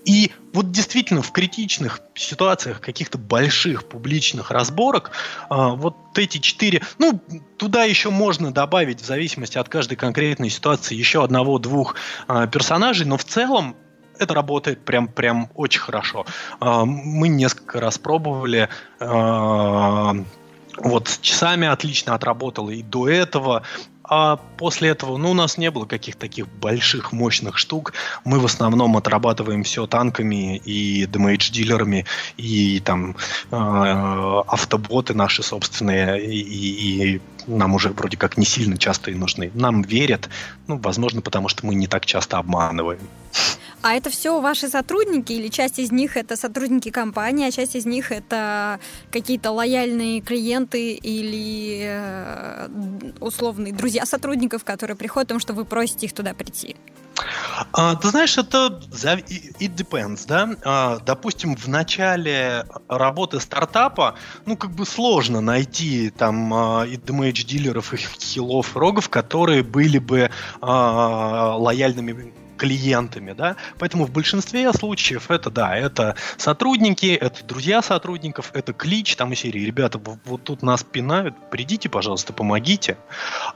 [0.06, 5.12] И вот действительно в критичных ситуациях каких-то больших публичных разборок
[5.50, 7.20] а, вот эти четыре, ну,
[7.58, 11.96] туда еще можно добавить в зависимости от каждой конкретной ситуации еще одного-двух
[12.28, 13.76] а, персонажей, но в целом
[14.20, 16.28] это работает прям, прям очень хорошо.
[16.60, 18.70] А, мы несколько раз пробовали
[20.78, 23.64] вот с часами отлично отработало и до этого.
[24.14, 27.94] А после этого, ну, у нас не было каких-то таких больших, мощных штук.
[28.26, 32.06] Мы в основном отрабатываем все танками и демейдж-дилерами,
[32.36, 33.16] и там
[33.52, 39.50] э, автоботы наши собственные, и, и нам уже вроде как не сильно часто и нужны.
[39.54, 40.28] Нам верят,
[40.68, 43.00] ну, возможно, потому что мы не так часто обманываем.
[43.82, 47.86] А это все ваши сотрудники или часть из них это сотрудники компании, а часть из
[47.86, 48.80] них это
[49.12, 52.68] какие-то лояльные клиенты или э,
[53.20, 56.76] условные друзья сотрудников, которые приходят, потому что вы просите их туда прийти?
[57.74, 60.50] А, ты знаешь, это it depends, да.
[60.64, 67.46] А, допустим, в начале работы стартапа, ну, как бы сложно найти там а, и damage
[67.46, 70.30] дилеров, и хилов, рогов, которые были бы
[70.62, 78.52] а, лояльными клиентами, да, поэтому в большинстве случаев это, да, это сотрудники, это друзья сотрудников,
[78.54, 83.00] это клич, там и серии, ребята, вот тут нас пинают, придите, пожалуйста, помогите.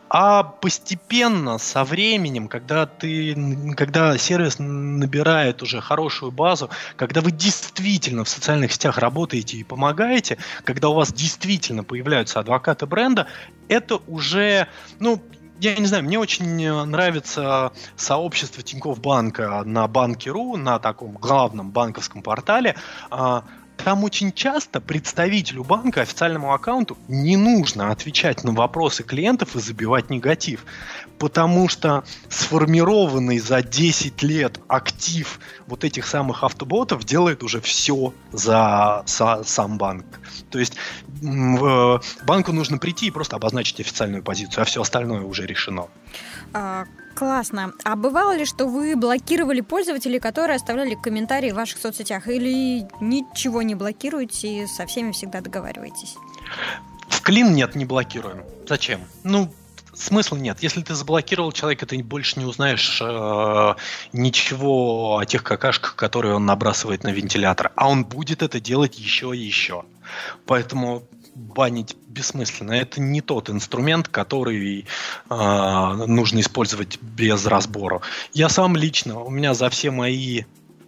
[0.10, 3.36] А постепенно, со временем, когда ты,
[3.78, 10.40] когда сервис набирает уже хорошую базу, когда вы действительно в социальных сетях работаете и помогаете,
[10.64, 13.28] когда у вас действительно появляются адвокаты бренда,
[13.68, 14.68] это уже,
[15.00, 15.22] ну,
[15.60, 21.72] я не знаю, мне очень э, нравится сообщество Тинькофф Банка на Банке.ру, на таком главном
[21.72, 22.76] банковском портале.
[23.10, 23.44] А,
[23.78, 30.10] там очень часто представителю банка, официальному аккаунту, не нужно отвечать на вопросы клиентов и забивать
[30.10, 30.66] негатив.
[31.20, 39.04] Потому что сформированный за 10 лет актив вот этих самых автоботов делает уже все за,
[39.06, 40.06] сам банк.
[40.50, 40.76] То есть
[41.22, 45.88] в, банку нужно прийти и просто обозначить официальную позицию, а все остальное уже решено.
[46.54, 46.86] А,
[47.16, 47.74] классно.
[47.84, 53.62] А бывало ли, что вы блокировали пользователей, которые оставляли комментарии в ваших соцсетях, или ничего
[53.62, 56.16] не блокируете и со всеми всегда договариваетесь?
[57.08, 58.44] В клин нет, не блокируем.
[58.68, 59.02] Зачем?
[59.24, 59.52] Ну,
[59.96, 60.62] смысла нет.
[60.62, 63.76] Если ты заблокировал человека, ты больше не узнаешь э,
[64.14, 67.72] ничего о тех какашках, которые он набрасывает на вентилятор.
[67.76, 69.84] А он будет это делать еще и еще.
[70.46, 71.04] Поэтому
[71.36, 72.72] банить бессмысленно.
[72.72, 74.86] Это не тот инструмент, который
[75.30, 78.02] э, нужно использовать без разбора.
[78.34, 80.44] Я сам лично, у меня за все мои,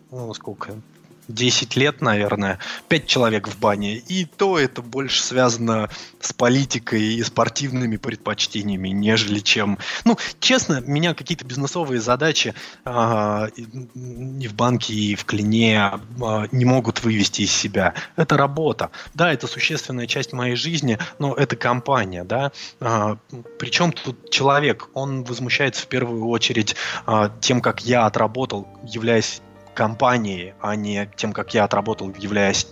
[0.10, 0.82] ну, сколько,
[1.28, 3.98] 10 лет, наверное, 5 человек в бане.
[3.98, 5.90] И то это больше связано
[6.20, 9.78] с политикой и спортивными предпочтениями, нежели чем...
[10.06, 12.54] Ну, честно, меня какие-то бизнесовые задачи
[12.86, 15.92] э, и в банке, и в клине
[16.22, 17.94] э, не могут вывести из себя.
[18.16, 18.92] Это работа.
[19.14, 22.52] Да, это существенная часть моей жизни, но это компания, да.
[22.80, 23.16] Э,
[23.60, 26.76] причем тут человек, он возмущается в первую очередь
[27.06, 29.42] э, тем, как я отработал, являясь
[29.78, 32.66] компании, а не тем, как я отработал, являясь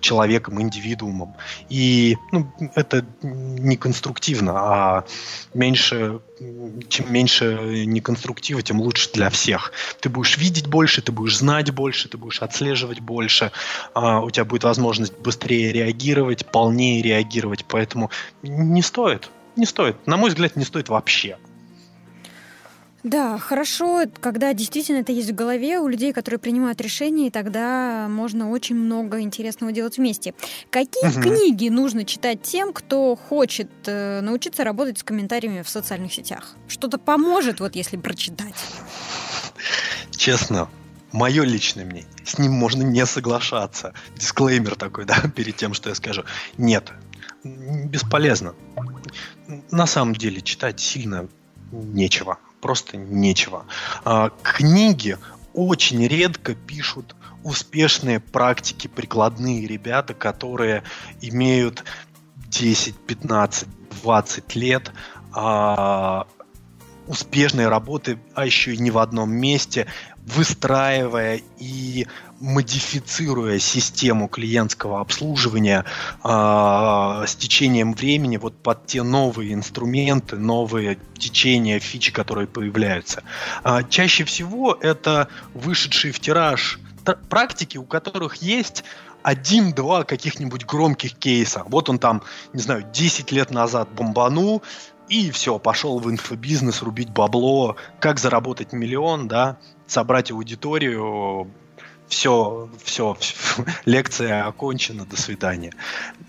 [0.00, 1.36] человеком, индивидуумом.
[1.68, 5.04] И ну, это не конструктивно, а
[5.52, 6.20] меньше,
[6.88, 9.72] чем меньше неконструктива, тем лучше для всех.
[10.00, 13.52] Ты будешь видеть больше, ты будешь знать больше, ты будешь отслеживать больше,
[13.92, 18.10] а у тебя будет возможность быстрее реагировать, полнее реагировать, поэтому
[18.42, 19.30] не стоит.
[19.56, 20.06] Не стоит.
[20.06, 21.36] На мой взгляд, не стоит вообще.
[23.06, 28.08] Да, хорошо, когда действительно это есть в голове у людей, которые принимают решения, и тогда
[28.10, 30.34] можно очень много интересного делать вместе.
[30.70, 31.22] Какие угу.
[31.22, 36.56] книги нужно читать тем, кто хочет э, научиться работать с комментариями в социальных сетях?
[36.66, 38.56] Что-то поможет, вот если прочитать?
[40.10, 40.68] Честно,
[41.12, 43.94] мое личное мнение, с ним можно не соглашаться.
[44.16, 46.24] Дисклеймер такой, да, перед тем, что я скажу.
[46.58, 46.92] Нет,
[47.44, 48.56] бесполезно.
[49.70, 51.28] На самом деле читать сильно
[51.70, 53.64] нечего просто нечего.
[54.04, 55.16] А, книги
[55.54, 57.14] очень редко пишут
[57.44, 60.82] успешные практики, прикладные ребята, которые
[61.20, 61.84] имеют
[62.48, 63.68] 10, 15,
[64.02, 64.90] 20 лет
[65.32, 66.26] а,
[67.06, 69.86] успешной работы, а еще и не в одном месте,
[70.26, 72.08] выстраивая и
[72.40, 75.84] модифицируя систему клиентского обслуживания
[76.22, 76.28] э,
[77.26, 83.22] с течением времени вот под те новые инструменты, новые течения, фичи, которые появляются.
[83.64, 86.78] Э, чаще всего это вышедшие в тираж
[87.28, 88.84] практики, у которых есть
[89.22, 91.64] один-два каких-нибудь громких кейса.
[91.66, 92.22] Вот он там,
[92.52, 94.62] не знаю, 10 лет назад бомбанул,
[95.08, 101.50] и все, пошел в инфобизнес рубить бабло, как заработать миллион, да, собрать аудиторию,
[102.08, 105.72] все, все, все, лекция окончена, до свидания.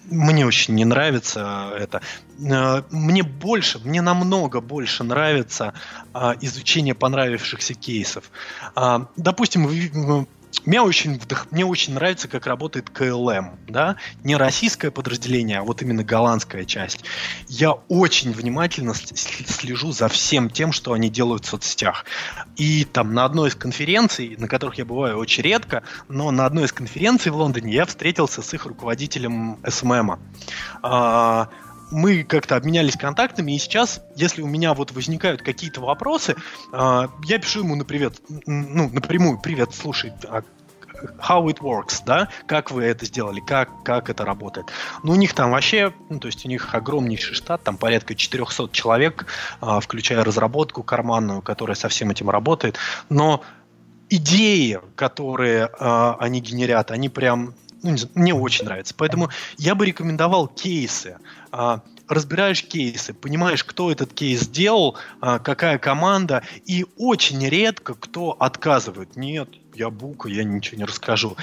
[0.10, 2.02] Мне очень не нравится это.
[2.40, 5.74] Э, мне больше, мне намного больше нравится
[6.14, 8.32] а, изучение понравившихся кейсов.
[8.76, 10.28] А, допустим,
[10.66, 11.48] мне очень, вдох...
[11.52, 17.04] мне очень нравится, как работает КЛМ, да, не российское подразделение, а вот именно голландская часть.
[17.48, 22.06] Я очень внимательно слежу за всем тем, что они делают в соцсетях.
[22.56, 26.66] И там на одной из конференций, на которых я бываю очень редко, но на одной
[26.66, 30.20] из конференций в Лондоне я встретился с их руководителем СММа.
[31.88, 36.36] А, мы как-то обменялись контактами, и сейчас, если у меня вот возникают какие-то вопросы,
[36.72, 38.16] э, я пишу ему на привет,
[38.46, 40.44] ну, напрямую, привет, слушай, а
[41.20, 44.68] how it works, да, как вы это сделали, как, как это работает.
[45.04, 48.70] Ну, у них там вообще, ну, то есть у них огромнейший штат, там порядка 400
[48.72, 49.26] человек,
[49.62, 52.78] э, включая разработку карманную, которая со всем этим работает,
[53.10, 53.44] но
[54.10, 58.94] идеи, которые они генерят, они прям ну, мне очень нравится.
[58.98, 61.18] Поэтому я бы рекомендовал кейсы.
[61.60, 68.34] А, разбираешь кейсы, понимаешь, кто этот кейс сделал, а, какая команда, и очень редко кто
[68.34, 69.16] отказывает.
[69.16, 71.36] Нет, я бука, я ничего не расскажу.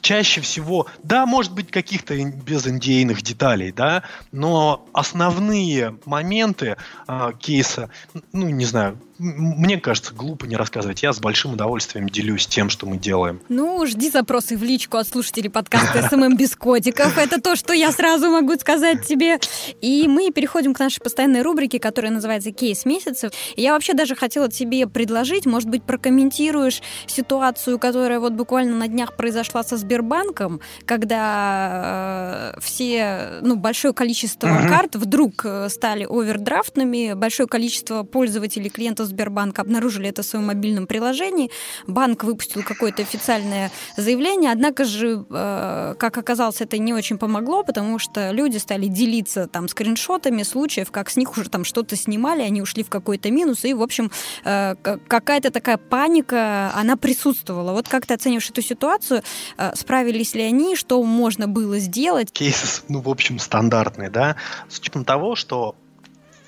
[0.00, 6.76] Чаще всего, да, может быть, каких-то без индейных деталей, да, но основные моменты
[7.08, 7.90] э, кейса,
[8.32, 11.02] ну, не знаю, мне кажется, глупо не рассказывать.
[11.02, 13.40] Я с большим удовольствием делюсь тем, что мы делаем.
[13.48, 17.18] Ну, жди запросы в личку от слушателей подкаста SMM без котиков.
[17.18, 19.40] Это то, что я сразу могу сказать тебе.
[19.80, 23.32] И мы переходим к нашей постоянной рубрике, которая называется «Кейс месяца».
[23.56, 29.16] Я вообще даже хотела тебе предложить, может быть, прокомментируешь ситуацию, которая вот буквально на днях
[29.16, 37.48] произошла со Сбербанком, когда э, все, ну, большое количество карт вдруг э, стали овердрафтными, большое
[37.48, 41.50] количество пользователей, клиентов Сбербанка обнаружили это в своем мобильном приложении.
[41.86, 47.98] Банк выпустил какое-то официальное заявление, однако же, э, как оказалось, это не очень помогло, потому
[47.98, 52.62] что люди стали делиться там скриншотами случаев, как с них уже там что-то снимали, они
[52.62, 54.10] ушли в какой-то минус, и, в общем,
[54.44, 54.74] э,
[55.08, 57.72] какая-то такая паника, она присутствовала.
[57.72, 59.22] Вот как ты оцениваешь эту ситуацию?
[59.56, 60.76] Э, справились ли они?
[60.76, 62.30] Что можно было сделать?
[62.32, 64.36] Кейсы, ну, в общем, стандартные, да,
[64.68, 65.74] с учетом того, что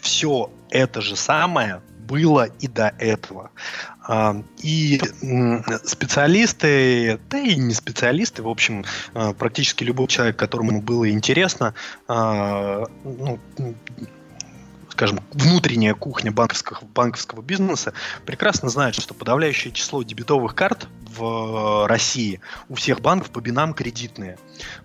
[0.01, 3.51] все это же самое было и до этого.
[4.03, 5.01] А, и
[5.85, 8.85] специалисты, да и не специалисты, в общем,
[9.15, 11.75] а, практически любой человек, которому было интересно,
[12.09, 13.39] а, ну,
[15.01, 17.95] скажем, внутренняя кухня банковского, банковского бизнеса
[18.27, 24.37] прекрасно знает, что подавляющее число дебетовых карт в России у всех банков по бинам кредитные.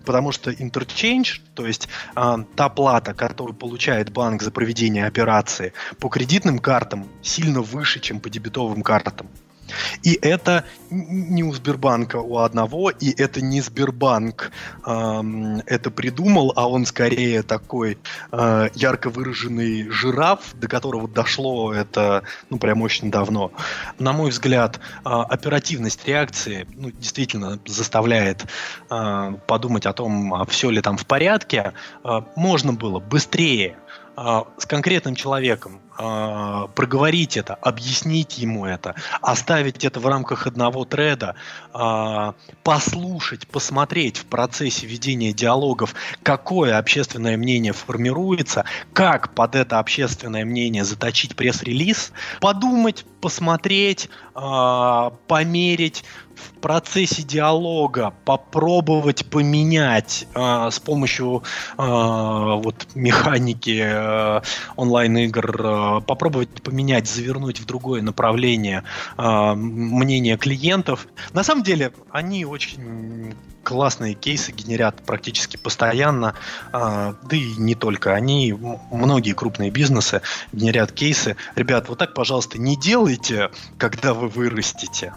[0.06, 6.08] Потому что interchange, то есть э, та плата, которую получает банк за проведение операции по
[6.08, 9.28] кредитным картам, сильно выше, чем по дебетовым картам.
[10.02, 14.52] И это не у Сбербанка у одного, и это не Сбербанк
[14.86, 17.98] эм, это придумал, а он скорее такой
[18.32, 23.52] э, ярко выраженный жираф, до которого дошло это, ну, прям очень давно.
[23.98, 28.46] На мой взгляд, э, оперативность реакции, ну, действительно заставляет
[28.90, 31.72] э, подумать о том, а все ли там в порядке.
[32.04, 33.76] Э, можно было быстрее
[34.16, 40.84] э, с конкретным человеком э, проговорить это, объяснить ему это, оставить это в рамках одного
[40.84, 41.36] треда,
[41.74, 42.32] э,
[42.62, 50.84] послушать, посмотреть в процессе ведения диалогов, какое общественное мнение формируется, как под это общественное мнение
[50.84, 56.04] заточить пресс-релиз, подумать, посмотреть, э, померить,
[56.36, 61.42] в процессе диалога попробовать поменять э, с помощью
[61.78, 64.40] э, вот механики э,
[64.76, 68.84] онлайн-игр, э, попробовать поменять, завернуть в другое направление
[69.16, 71.06] э, мнение клиентов.
[71.32, 76.34] На самом деле, они очень классные кейсы генерят практически постоянно,
[76.72, 78.52] э, да и не только они,
[78.90, 80.22] многие крупные бизнесы
[80.52, 81.36] генерят кейсы.
[81.54, 85.14] Ребят, вот так, пожалуйста, не делайте, когда вы вырастете.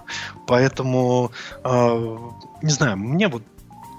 [0.47, 1.31] Поэтому,
[1.63, 3.43] не знаю, мне вот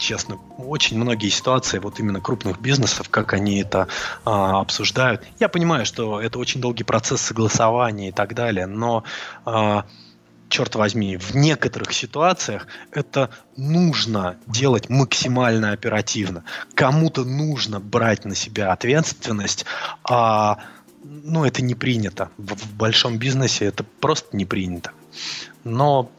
[0.00, 3.86] честно, очень многие ситуации вот именно крупных бизнесов, как они это
[4.24, 5.22] а, обсуждают.
[5.38, 9.04] Я понимаю, что это очень долгий процесс согласования и так далее, но
[9.44, 9.84] а,
[10.48, 16.44] черт возьми, в некоторых ситуациях это нужно делать максимально оперативно.
[16.74, 19.64] Кому-то нужно брать на себя ответственность,
[20.02, 20.58] а
[21.04, 22.30] ну, это не принято.
[22.36, 24.92] В, в большом бизнесе это просто не принято.
[25.64, 26.10] Но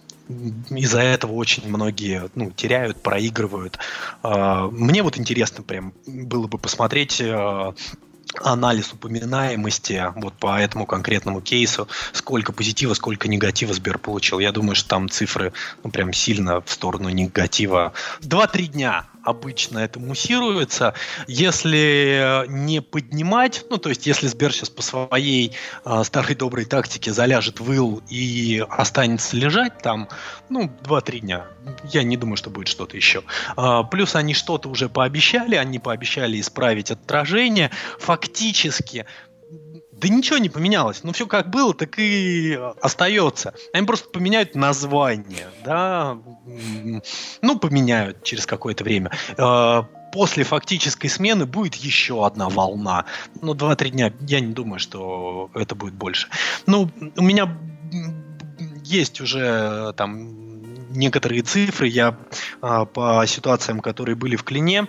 [0.69, 3.79] из-за этого очень многие ну, теряют, проигрывают.
[4.23, 7.73] А, мне вот интересно прям было бы посмотреть а,
[8.39, 14.39] анализ упоминаемости вот по этому конкретному кейсу, сколько позитива, сколько негатива Сбер получил.
[14.39, 15.53] Я думаю, что там цифры
[15.83, 17.93] ну, прям сильно в сторону негатива.
[18.21, 20.93] Два-три дня обычно это муссируется.
[21.27, 25.53] Если не поднимать, ну, то есть, если Сбер сейчас по своей
[25.85, 27.71] э, старой доброй тактике заляжет в
[28.09, 30.09] и останется лежать там,
[30.49, 31.45] ну, 2-3 дня.
[31.91, 33.23] Я не думаю, что будет что-то еще.
[33.55, 37.71] А, плюс они что-то уже пообещали, они пообещали исправить отражение.
[37.99, 39.05] Фактически
[40.01, 41.03] да ничего не поменялось.
[41.03, 43.53] Ну, все как было, так и остается.
[43.73, 46.17] Они просто поменяют название, да.
[47.41, 49.11] Ну, поменяют через какое-то время.
[49.37, 53.05] А, после фактической смены будет еще одна волна.
[53.41, 56.27] Ну, 2-3 дня, я не думаю, что это будет больше.
[56.65, 57.55] Ну, у меня
[58.83, 60.41] есть уже там
[60.93, 61.87] некоторые цифры.
[61.87, 62.17] Я
[62.61, 64.87] а, по ситуациям, которые были в Клине,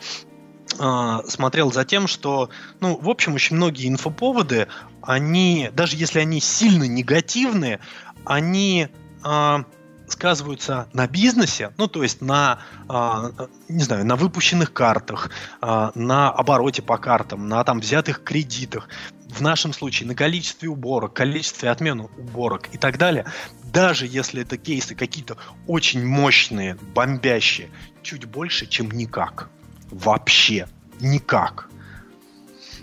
[1.28, 2.48] смотрел за тем, что,
[2.80, 4.68] ну, в общем, очень многие инфоповоды,
[5.02, 7.80] они, даже если они сильно негативные,
[8.24, 8.88] они
[9.24, 9.58] э,
[10.06, 15.30] сказываются на бизнесе, ну, то есть на, э, не знаю, на выпущенных картах,
[15.60, 18.88] э, на обороте по картам, на там взятых кредитах,
[19.28, 23.26] в нашем случае на количестве уборок, количестве отмен уборок и так далее.
[23.64, 27.70] Даже если это кейсы какие-то очень мощные, бомбящие,
[28.02, 29.48] чуть больше, чем никак
[29.92, 30.66] вообще
[31.00, 31.68] никак.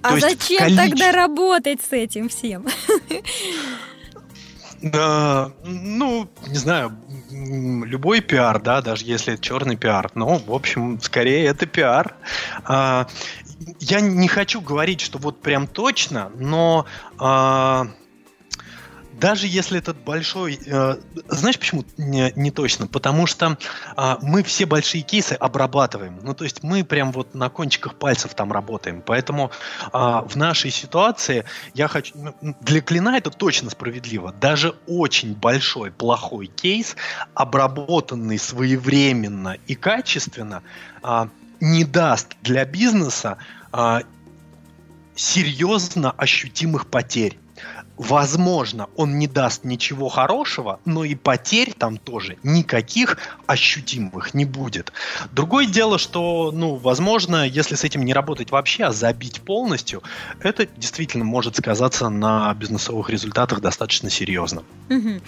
[0.02, 0.78] А То зачем количе...
[0.78, 2.68] тогда работать с этим всем?
[4.82, 6.98] Да, ну, не знаю,
[7.30, 12.16] любой пиар, да, даже если это черный пиар, ну, в общем, скорее это пиар.
[12.64, 13.06] А,
[13.82, 16.86] я не хочу говорить, что вот прям точно, но
[17.18, 17.88] а,
[19.20, 20.60] даже если этот большой...
[20.66, 20.96] Э,
[21.28, 22.88] знаешь, почему не, не точно?
[22.88, 23.58] Потому что
[23.98, 26.20] э, мы все большие кейсы обрабатываем.
[26.24, 29.02] Ну, то есть мы прям вот на кончиках пальцев там работаем.
[29.06, 29.52] Поэтому
[29.82, 32.14] э, в нашей ситуации я хочу...
[32.42, 34.32] Ну, для клина это точно справедливо.
[34.32, 36.96] Даже очень большой, плохой кейс,
[37.34, 40.64] обработанный своевременно и качественно,
[41.04, 41.28] э,
[41.60, 43.38] не даст для бизнеса
[43.74, 44.02] э,
[45.16, 47.38] серьезно ощутимых потерь
[48.00, 54.94] возможно, он не даст ничего хорошего, но и потерь там тоже никаких ощутимых не будет.
[55.32, 60.02] Другое дело, что, ну, возможно, если с этим не работать вообще, а забить полностью,
[60.40, 64.64] это действительно может сказаться на бизнесовых результатах достаточно серьезно.
[64.90, 65.20] Угу.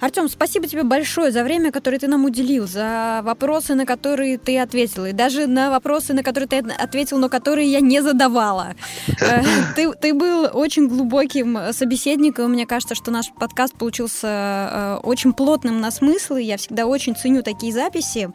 [0.00, 4.58] Артем, спасибо тебе большое за время, которое ты нам уделил, за вопросы, на которые ты
[4.58, 8.74] ответил, и даже на вопросы, на которые ты ответил, но которые я не задавала.
[9.20, 9.42] Э,
[9.76, 12.52] ты, ты был очень глубоким собеседником.
[12.52, 16.42] Мне кажется, что наш подкаст получился э, очень плотным на смыслы.
[16.42, 18.30] Я всегда очень ценю такие записи.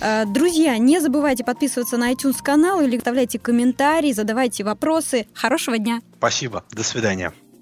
[0.00, 5.26] Э, друзья, не забывайте подписываться на iTunes канал или оставляйте комментарии, задавайте вопросы.
[5.34, 6.00] Хорошего дня.
[6.18, 6.64] Спасибо.
[6.72, 7.32] До свидания.